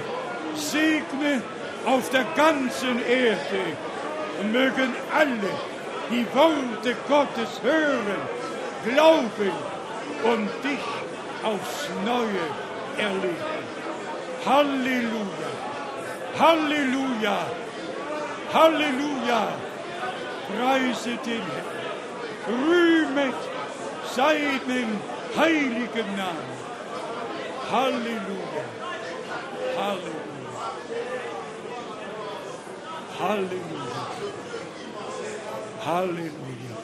segne 0.54 1.42
auf 1.86 2.10
der 2.10 2.26
ganzen 2.36 3.00
Erde 3.08 3.64
und 4.42 4.52
mögen 4.52 4.94
alle 5.18 5.52
die 6.12 6.26
Worte 6.36 6.98
Gottes 7.08 7.62
hören, 7.64 8.22
glauben 8.84 9.54
und 10.26 10.50
dich 10.66 11.07
aufs 11.48 11.90
Neue 12.06 12.46
erleben. 12.98 13.68
Halleluja! 14.46 15.52
Halleluja! 16.40 17.38
Halleluja! 18.54 19.42
Preise 20.48 21.14
den 21.26 21.46
Herrn, 21.54 21.78
rühmet 22.48 23.40
seinen 24.16 24.90
heiligen 25.38 26.10
Namen. 26.20 26.58
Halleluja! 27.72 28.66
Halleluja! 29.78 30.38
Halleluja! 33.20 34.06
Halleluja! 35.86 36.78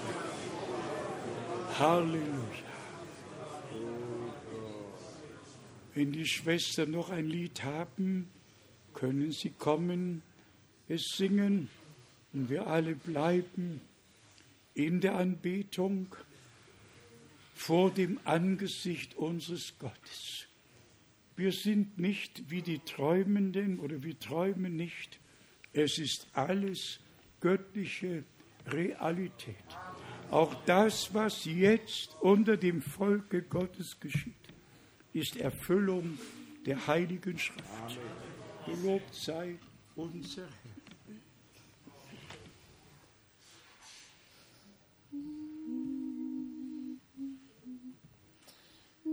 Halleluja! 1.80 2.43
Wenn 5.96 6.12
die 6.12 6.26
Schwestern 6.26 6.92
noch 6.92 7.10
ein 7.10 7.28
Lied 7.28 7.64
haben, 7.64 8.28
können 8.94 9.32
sie 9.32 9.52
kommen, 9.52 10.22
es 10.88 11.16
singen 11.16 11.70
und 12.34 12.50
wir 12.50 12.68
alle 12.68 12.96
bleiben 12.96 13.82
in 14.74 15.02
der 15.02 15.16
Anbetung 15.16 16.08
vor 17.54 17.92
dem 17.92 18.20
Angesicht 18.24 19.16
unseres 19.16 19.78
Gottes. 19.78 20.48
Wir 21.36 21.52
sind 21.52 21.98
nicht 21.98 22.50
wie 22.50 22.62
die 22.62 22.80
Träumenden 22.80 23.80
oder 23.80 24.04
wir 24.04 24.20
träumen 24.20 24.76
nicht. 24.76 25.20
Es 25.74 25.98
ist 25.98 26.28
alles 26.34 27.00
göttliche 27.40 28.24
Realität. 28.68 29.56
Auch 30.32 30.54
das, 30.66 31.14
was 31.14 31.46
jetzt 31.46 32.16
unter 32.22 32.58
dem 32.58 32.82
Volke 32.82 33.42
Gottes 33.42 34.00
geschieht, 34.00 34.34
ist 35.14 35.38
Erfüllung 35.38 36.18
der 36.66 36.88
Heiligen 36.88 37.38
Schrift. 37.38 38.00
Gelobt 38.66 39.14
sei 39.14 39.58
unser 39.96 40.42
Herr. 40.42 40.74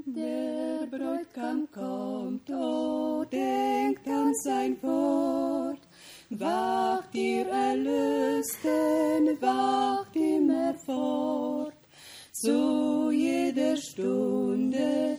Der 0.07 0.87
Bräutigam 0.91 1.69
kommt, 1.71 2.51
oh, 2.51 3.25
denkt 3.31 4.09
an 4.09 4.35
sein 4.43 4.83
Wort. 4.83 5.81
Wacht 6.31 7.15
ihr 7.15 7.47
Erlösten, 7.47 9.41
wacht 9.41 10.17
immer 10.17 10.75
fort. 10.75 11.75
Zu 12.33 13.11
jeder 13.13 13.77
Stunde, 13.77 15.19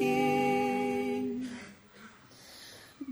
entgegengehen. 0.00 1.48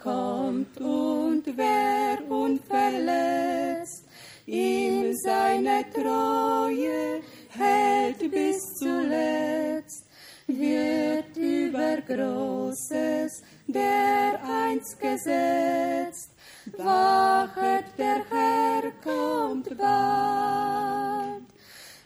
kommt 0.01 0.80
und 0.80 1.43
wer 1.55 2.17
unverletzt 2.30 4.05
ihm 4.45 5.13
seine 5.15 5.85
Treue 5.93 7.21
hält 7.49 8.31
bis 8.31 8.57
zuletzt, 8.80 10.05
wird 10.47 11.38
über 11.38 11.97
Großes 12.07 13.43
der 13.67 14.39
einst 14.43 14.99
gesetzt. 14.99 16.31
Wachet, 16.77 17.85
der 17.97 18.21
Herr 18.30 18.91
kommt 19.03 19.77
bald. 19.77 21.43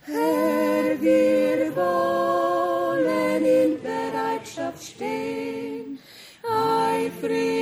Herr, 0.05 1.01
wir 1.01 1.75
wollen 1.75 3.45
in 3.45 3.81
Bereitschaft 3.81 4.83
stehen, 4.83 5.99
eifrig 6.43 7.52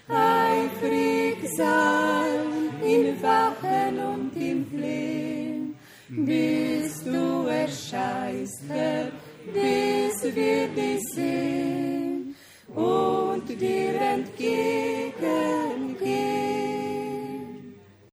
eifrig 0.09 1.37
sein 1.57 2.73
im 2.83 3.23
Wachen 3.23 3.99
und 3.99 4.37
im 4.37 4.67
Flehen, 4.67 5.77
bis 6.09 7.05
du 7.05 7.47
erscheinst, 7.47 8.65
Herr, 8.69 9.13
bis 9.53 10.25
wir 10.35 10.67
dich 10.69 11.05
sehen. 11.15 12.35
Und 12.75 13.49
Yeah. 15.21 15.68